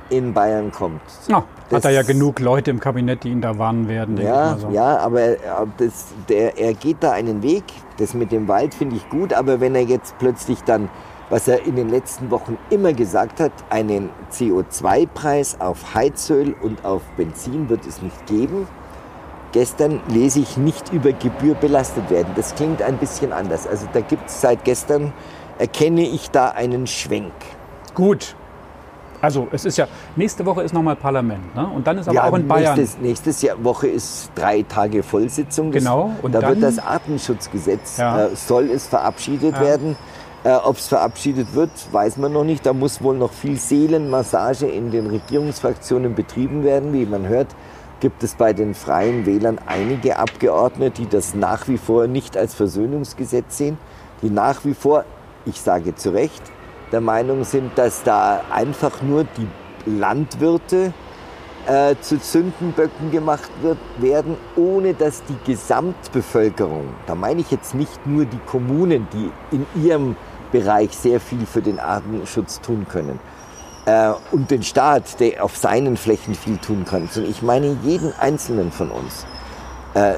in 0.10 0.34
Bayern 0.34 0.72
kommt. 0.72 1.02
Ja, 1.28 1.44
das, 1.70 1.78
hat 1.78 1.86
er 1.86 1.92
ja 1.92 2.04
genug 2.04 2.40
Leute 2.40 2.72
im 2.72 2.80
Kabinett, 2.80 3.24
die 3.24 3.30
ihn 3.30 3.42
da 3.42 3.58
warnen 3.58 3.88
werden. 3.88 4.18
Ja, 4.18 4.58
so. 4.58 4.70
ja 4.70 4.98
aber 4.98 5.36
das, 5.78 6.08
der, 6.30 6.58
er 6.58 6.74
geht 6.74 6.98
da 7.00 7.12
einen 7.12 7.42
Weg. 7.42 7.64
Das 7.98 8.14
mit 8.14 8.32
dem 8.32 8.48
Wald 8.48 8.74
finde 8.74 8.98
ich 8.98 9.10
gut, 9.10 9.34
aber 9.34 9.60
wenn 9.60 9.74
er 9.74 9.84
jetzt 9.84 10.18
plötzlich 10.20 10.62
dann, 10.64 10.90
was 11.30 11.48
er 11.48 11.66
in 11.66 11.76
den 11.76 11.90
letzten 11.90 12.30
Wochen 12.30 12.58
immer 12.70 12.94
gesagt 12.94 13.40
hat, 13.40 13.52
einen 13.70 14.10
CO2-Preis 14.32 15.60
auf 15.60 15.96
Heizöl 15.96 16.54
und 16.62 16.86
auf 16.86 17.02
Benzin 17.18 17.68
wird 17.70 17.86
es 17.88 18.02
nicht 18.02 18.28
geben. 18.28 18.68
Gestern 19.52 20.02
lese 20.10 20.42
ich 20.42 20.58
nicht 20.58 20.92
über 20.92 21.14
Gebühr 21.14 21.56
belastet 21.56 22.10
werden. 22.10 22.34
Das 22.36 22.54
klingt 22.56 22.82
ein 22.82 22.98
bisschen 22.98 23.32
anders. 23.32 23.66
Also 23.66 23.88
da 23.94 24.02
gibt 24.02 24.28
es 24.30 24.42
seit 24.42 24.66
gestern, 24.66 25.14
erkenne 25.58 26.02
ich 26.02 26.30
da 26.30 26.50
einen 26.50 26.86
Schwenk. 26.86 27.34
Gut, 27.94 28.36
also 29.26 29.48
es 29.52 29.66
ist 29.66 29.78
ja, 29.78 29.88
nächste 30.16 30.46
Woche 30.46 30.62
ist 30.62 30.74
nochmal 30.74 30.96
Parlament, 30.96 31.56
ne? 31.56 31.68
Und 31.68 31.88
dann 31.88 31.98
ist 31.98 32.08
aber 32.08 32.16
ja, 32.16 32.30
auch 32.30 32.36
in 32.36 32.48
Bayern. 32.48 32.78
Nächstes, 32.78 33.02
nächstes 33.02 33.42
Jahr 33.42 33.64
Woche 33.64 33.88
ist 33.88 34.30
drei 34.36 34.62
Tage 34.62 35.02
Vollsitzung. 35.02 35.72
Genau. 35.72 36.12
Und 36.22 36.36
da 36.36 36.42
dann, 36.42 36.52
wird 36.52 36.64
das 36.64 36.78
Artenschutzgesetz, 36.78 37.98
ja. 37.98 38.26
äh, 38.26 38.36
soll 38.36 38.70
es 38.70 38.88
verabschiedet 38.88 39.56
ja. 39.56 39.62
werden. 39.62 39.96
Äh, 40.44 40.54
Ob 40.54 40.78
es 40.78 40.88
verabschiedet 40.88 41.56
wird, 41.56 41.72
weiß 41.92 42.18
man 42.18 42.34
noch 42.34 42.44
nicht. 42.44 42.66
Da 42.68 42.74
muss 42.74 43.02
wohl 43.02 43.18
noch 43.18 43.34
viel 43.34 43.58
Seelenmassage 43.58 44.68
in 44.68 44.92
den 44.92 45.08
Regierungsfraktionen 45.08 46.14
betrieben 46.14 46.64
werden. 46.64 46.94
Wie 46.94 47.08
man 47.08 47.28
hört, 47.28 47.48
gibt 48.00 48.22
es 48.22 48.36
bei 48.36 48.54
den 48.54 48.76
Freien 48.76 49.26
Wählern 49.26 49.58
einige 49.66 50.20
Abgeordnete, 50.20 51.02
die 51.02 51.10
das 51.10 51.34
nach 51.34 51.68
wie 51.68 51.80
vor 51.80 52.06
nicht 52.06 52.38
als 52.38 52.54
Versöhnungsgesetz 52.54 53.58
sehen, 53.58 53.80
die 54.22 54.30
nach 54.30 54.66
wie 54.66 54.76
vor, 54.76 55.04
ich 55.48 55.60
sage 55.60 55.96
zu 55.96 56.12
Recht, 56.12 56.44
der 56.92 57.02
Meinung 57.02 57.44
sind, 57.44 57.78
dass 57.78 58.04
da 58.04 58.42
einfach 58.52 59.02
nur 59.02 59.26
die 59.38 59.48
Landwirte 59.86 60.94
äh, 61.68 61.96
zu 62.00 62.18
Sündenböcken 62.18 63.12
gemacht 63.12 63.50
wird, 63.62 63.78
werden, 63.98 64.38
ohne 64.56 64.94
dass 64.94 65.24
die 65.24 65.38
Gesamtbevölkerung, 65.46 66.90
da 67.08 67.16
meine 67.16 67.42
ich 67.42 67.52
jetzt 67.52 67.74
nicht 67.74 68.06
nur 68.06 68.26
die 68.26 68.40
Kommunen, 68.46 69.08
die 69.14 69.32
in 69.56 69.66
ihrem 69.84 70.16
Bereich 70.52 70.96
sehr 70.96 71.20
viel 71.20 71.46
für 71.46 71.62
den 71.62 71.80
Artenschutz 71.80 72.62
tun 72.62 72.86
können, 72.90 73.20
äh, 73.86 74.12
und 74.32 74.52
den 74.52 74.64
Staat, 74.64 75.20
der 75.20 75.44
auf 75.44 75.58
seinen 75.58 75.98
Flächen 75.98 76.36
viel 76.36 76.58
tun 76.58 76.86
kann, 76.86 77.08
sondern 77.12 77.32
ich 77.32 77.42
meine 77.42 77.78
jeden 77.84 78.14
Einzelnen 78.14 78.72
von 78.72 78.92
uns. 78.92 79.26
Äh, 79.94 80.16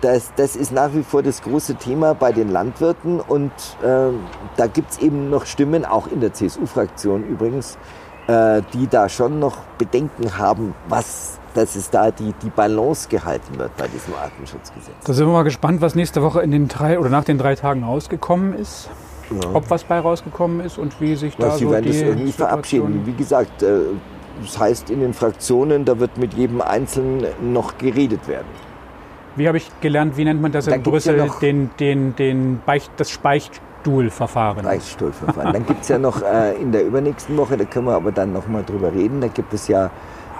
das, 0.00 0.32
das 0.36 0.56
ist 0.56 0.72
nach 0.72 0.92
wie 0.92 1.02
vor 1.02 1.22
das 1.22 1.42
große 1.42 1.76
Thema 1.76 2.14
bei 2.14 2.32
den 2.32 2.50
Landwirten 2.50 3.20
und 3.20 3.50
äh, 3.82 4.10
da 4.56 4.66
gibt 4.66 4.92
es 4.92 4.98
eben 4.98 5.30
noch 5.30 5.46
Stimmen, 5.46 5.84
auch 5.84 6.06
in 6.08 6.20
der 6.20 6.32
CSU-Fraktion 6.32 7.24
übrigens, 7.24 7.78
äh, 8.26 8.62
die 8.74 8.86
da 8.88 9.08
schon 9.08 9.38
noch 9.38 9.58
Bedenken 9.78 10.38
haben, 10.38 10.74
was, 10.88 11.38
dass 11.54 11.76
es 11.76 11.90
da 11.90 12.10
die, 12.10 12.34
die 12.42 12.50
Balance 12.50 13.08
gehalten 13.08 13.58
wird 13.58 13.76
bei 13.76 13.88
diesem 13.88 14.14
Artenschutzgesetz. 14.14 14.94
Da 15.04 15.12
sind 15.12 15.26
wir 15.26 15.32
mal 15.32 15.42
gespannt, 15.42 15.80
was 15.80 15.94
nächste 15.94 16.22
Woche 16.22 16.42
in 16.42 16.50
den 16.50 16.68
drei 16.68 16.98
oder 16.98 17.08
nach 17.08 17.24
den 17.24 17.38
drei 17.38 17.54
Tagen 17.54 17.84
rausgekommen 17.84 18.54
ist. 18.58 18.90
Ja. 19.30 19.54
Ob 19.54 19.70
was 19.70 19.84
bei 19.84 19.98
rausgekommen 19.98 20.60
ist 20.60 20.78
und 20.78 21.00
wie 21.00 21.16
sich 21.16 21.36
da 21.36 21.48
ja, 21.48 21.56
Sie 21.56 21.64
so 21.64 21.70
werden 21.72 21.84
die 21.84 21.90
das 21.90 22.00
irgendwie 22.00 22.32
verabschieden. 22.32 23.02
Wie 23.06 23.12
gesagt, 23.12 23.62
äh, 23.62 23.80
das 24.40 24.58
heißt 24.58 24.90
in 24.90 25.00
den 25.00 25.14
Fraktionen, 25.14 25.84
da 25.84 25.98
wird 25.98 26.16
mit 26.18 26.34
jedem 26.34 26.60
Einzelnen 26.60 27.26
noch 27.52 27.78
geredet 27.78 28.28
werden. 28.28 28.46
Wie 29.36 29.46
habe 29.48 29.56
ich 29.58 29.68
gelernt, 29.80 30.16
wie 30.16 30.24
nennt 30.24 30.40
man 30.42 30.52
das 30.52 30.66
in 30.66 30.72
ja 30.74 30.78
Brüssel, 30.80 31.16
noch- 31.18 31.38
den, 31.40 31.70
den, 31.78 32.16
den 32.16 32.60
Beicht, 32.66 32.90
das 32.96 33.16
Beichtstuhlverfahren? 33.18 34.64
Reichsstuhlverfahren. 34.66 35.52
Dann 35.52 35.66
gibt 35.66 35.82
es 35.82 35.88
ja 35.88 35.98
noch 35.98 36.22
äh, 36.22 36.54
in 36.60 36.72
der 36.72 36.84
übernächsten 36.84 37.36
Woche, 37.36 37.56
da 37.56 37.64
können 37.64 37.86
wir 37.86 37.94
aber 37.94 38.12
dann 38.12 38.32
nochmal 38.32 38.64
drüber 38.64 38.92
reden, 38.92 39.20
da 39.20 39.28
gibt 39.28 39.52
es 39.54 39.68
ja 39.68 39.90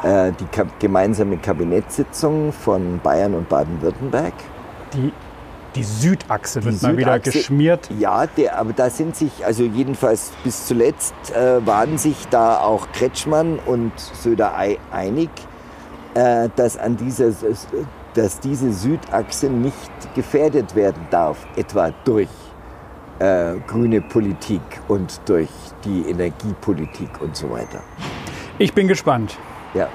äh, 0.03 0.33
die 0.39 0.45
Ka 0.47 0.65
gemeinsame 0.79 1.37
Kabinettssitzung 1.39 2.53
von 2.53 3.01
Bayern 3.03 3.35
und 3.35 3.49
Baden-Württemberg. 3.49 4.33
Die, 4.95 5.13
die 5.75 5.85
Südachse 5.85 6.65
wird 6.65 6.81
Die 6.81 6.87
mal 6.87 6.97
wieder 6.97 7.13
Südachse- 7.15 7.33
geschmiert. 7.33 7.91
Ja, 7.99 8.27
der, 8.27 8.59
aber 8.59 8.73
da 8.73 8.89
sind 8.91 9.15
sich, 9.15 9.45
also 9.45 9.63
jedenfalls 9.63 10.33
bis 10.43 10.67
zuletzt 10.67 11.15
äh, 11.35 11.65
waren 11.67 11.99
sich 11.99 12.27
da 12.31 12.59
auch 12.61 12.89
Kretschmann 12.93 13.59
und 13.67 13.93
Söder 13.99 14.57
ei- 14.57 14.79
einig, 14.91 15.29
äh, 16.15 16.49
dass, 16.57 16.79
an 16.79 16.97
dieser, 16.97 17.27
dass 18.17 18.41
diese 18.41 18.73
Südachse 18.73 19.49
nicht 19.49 20.15
gefährdet 20.15 20.75
werden 20.75 21.07
darf, 21.11 21.47
etwa 21.57 21.93
durch 22.05 22.29
äh, 23.19 23.55
grüne 23.67 24.01
Politik 24.01 24.63
und 24.89 25.21
durch 25.27 25.51
die 25.85 26.09
Energiepolitik 26.09 27.21
und 27.21 27.37
so 27.37 27.51
weiter. 27.51 27.81
Ich 28.59 28.73
bin 28.73 28.89
gespannt. 28.89 29.37
Ja, 29.75 29.89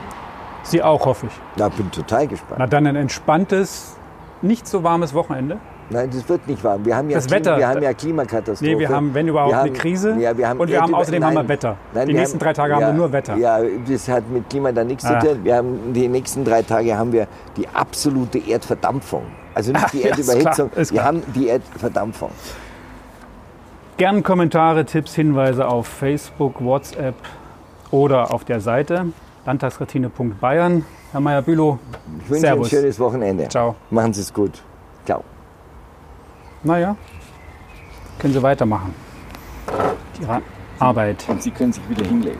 Sie 0.63 0.83
auch, 0.83 1.05
hoffe 1.05 1.25
ich. 1.27 1.33
da 1.57 1.69
bin 1.69 1.89
total 1.89 2.27
gespannt. 2.27 2.59
Na 2.59 2.67
dann 2.67 2.85
ein 2.85 2.95
entspanntes, 2.95 3.97
nicht 4.43 4.67
so 4.67 4.83
warmes 4.83 5.13
Wochenende. 5.15 5.57
Nein, 5.91 6.09
das 6.11 6.27
wird 6.29 6.47
nicht 6.47 6.63
warm. 6.63 6.85
Wir 6.85 6.95
haben 6.95 7.09
ja, 7.09 7.17
Das 7.17 7.27
Klim- 7.27 7.39
Wetter- 7.39 7.57
wir 7.57 7.67
haben 7.67 7.83
ja 7.83 7.93
Klimakatastrophe. 7.93 8.63
Nee, 8.73 8.79
wir 8.79 8.89
haben, 8.89 9.13
wenn 9.13 9.27
überhaupt, 9.27 9.53
haben- 9.53 9.67
eine 9.69 9.77
Krise. 9.77 10.15
Ja, 10.19 10.37
wir 10.37 10.47
haben 10.49 10.59
und 10.59 10.69
wir 10.69 10.81
haben 10.81 10.93
außerdem 10.95 11.23
haben 11.23 11.33
wir 11.33 11.39
Nein. 11.41 11.49
Wetter. 11.49 11.77
Nein, 11.93 12.07
die 12.07 12.13
wir 12.13 12.19
nächsten 12.21 12.39
drei 12.39 12.53
Tage 12.53 12.73
haben 12.73 12.81
ja, 12.81 12.87
wir 12.87 12.93
nur 12.93 13.11
Wetter. 13.11 13.35
Ja, 13.37 13.59
das 13.89 14.07
hat 14.07 14.29
mit 14.29 14.49
Klima 14.49 14.71
da 14.71 14.83
nichts 14.83 15.05
Ah. 15.05 15.19
zu 15.19 15.27
tun. 15.27 15.43
Wir 15.43 15.55
haben 15.57 15.93
die 15.93 16.07
nächsten 16.07 16.43
drei 16.45 16.61
Tage 16.63 16.97
haben 16.97 17.11
wir 17.11 17.27
die 17.57 17.67
absolute 17.67 18.37
Erdverdampfung. 18.39 19.23
Also 19.53 19.71
nicht 19.73 19.83
Ah, 19.83 19.89
die 19.91 19.99
ja, 20.03 20.07
Erdüberhitzung, 20.09 20.69
ist 20.75 20.93
wir 20.93 21.03
haben 21.03 21.21
die 21.35 21.47
Erdverdampfung. 21.47 22.29
Gern 23.97 24.23
Kommentare, 24.23 24.85
Tipps, 24.85 25.13
Hinweise 25.13 25.67
auf 25.67 25.87
Facebook, 25.87 26.63
WhatsApp 26.63 27.15
oder 27.91 28.33
auf 28.33 28.45
der 28.45 28.59
Seite 28.61 29.07
landtagsretine.bayern. 29.45 30.85
Herr 31.11 31.19
Meyer-Bülow, 31.19 31.77
Ich 32.23 32.29
wünsche. 32.29 32.47
Ihnen 32.47 32.59
ein 32.59 32.65
schönes 32.65 32.99
Wochenende. 32.99 33.47
ciao. 33.49 33.75
Machen 33.89 34.13
Sie 34.13 34.21
es 34.21 34.33
gut. 34.33 34.61
Ciao. 35.05 35.23
Naja, 36.63 36.95
können 38.19 38.33
Sie 38.33 38.43
weitermachen. 38.43 38.93
Ihre 40.21 40.41
Arbeit. 40.77 41.25
Und 41.27 41.41
Sie 41.41 41.49
können 41.49 41.73
sich 41.73 41.87
wieder 41.89 42.05
hinlegen. 42.05 42.39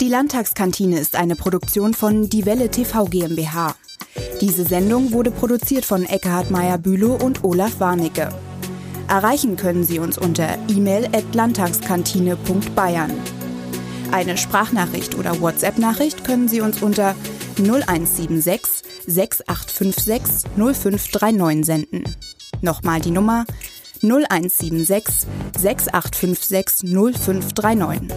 Die 0.00 0.08
Landtagskantine 0.08 0.98
ist 0.98 1.14
eine 1.14 1.36
Produktion 1.36 1.94
von 1.94 2.28
Die 2.28 2.44
Welle 2.44 2.70
TV 2.70 3.04
GmbH. 3.04 3.76
Diese 4.40 4.64
Sendung 4.64 5.12
wurde 5.12 5.30
produziert 5.30 5.84
von 5.84 6.04
Eckhard 6.04 6.50
Meyer-Bülow 6.50 7.14
und 7.14 7.44
Olaf 7.44 7.78
Warnecke. 7.78 8.30
Erreichen 9.12 9.56
können 9.56 9.84
Sie 9.84 9.98
uns 9.98 10.16
unter 10.16 10.56
e-mail 10.70 11.04
at 11.12 11.34
landtagskantine.bayern. 11.34 13.12
Eine 14.10 14.38
Sprachnachricht 14.38 15.16
oder 15.16 15.38
WhatsApp-Nachricht 15.38 16.24
können 16.24 16.48
Sie 16.48 16.62
uns 16.62 16.80
unter 16.80 17.14
0176 17.58 18.82
6856 19.06 20.50
0539 20.56 21.66
senden. 21.66 22.04
Nochmal 22.62 23.02
die 23.02 23.10
Nummer 23.10 23.44
0176 24.00 25.26
6856 25.58 26.90
0539. 26.90 28.08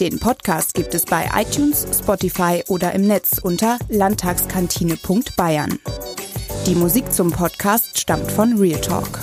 Den 0.00 0.18
Podcast 0.18 0.74
gibt 0.74 0.94
es 0.94 1.04
bei 1.04 1.30
iTunes, 1.36 1.86
Spotify 1.96 2.64
oder 2.66 2.92
im 2.92 3.06
Netz 3.06 3.38
unter 3.40 3.78
landtagskantine.bayern. 3.88 5.78
Die 6.66 6.74
Musik 6.74 7.12
zum 7.12 7.30
Podcast 7.30 8.00
stammt 8.00 8.32
von 8.32 8.58
Real 8.58 8.80
Talk. 8.80 9.20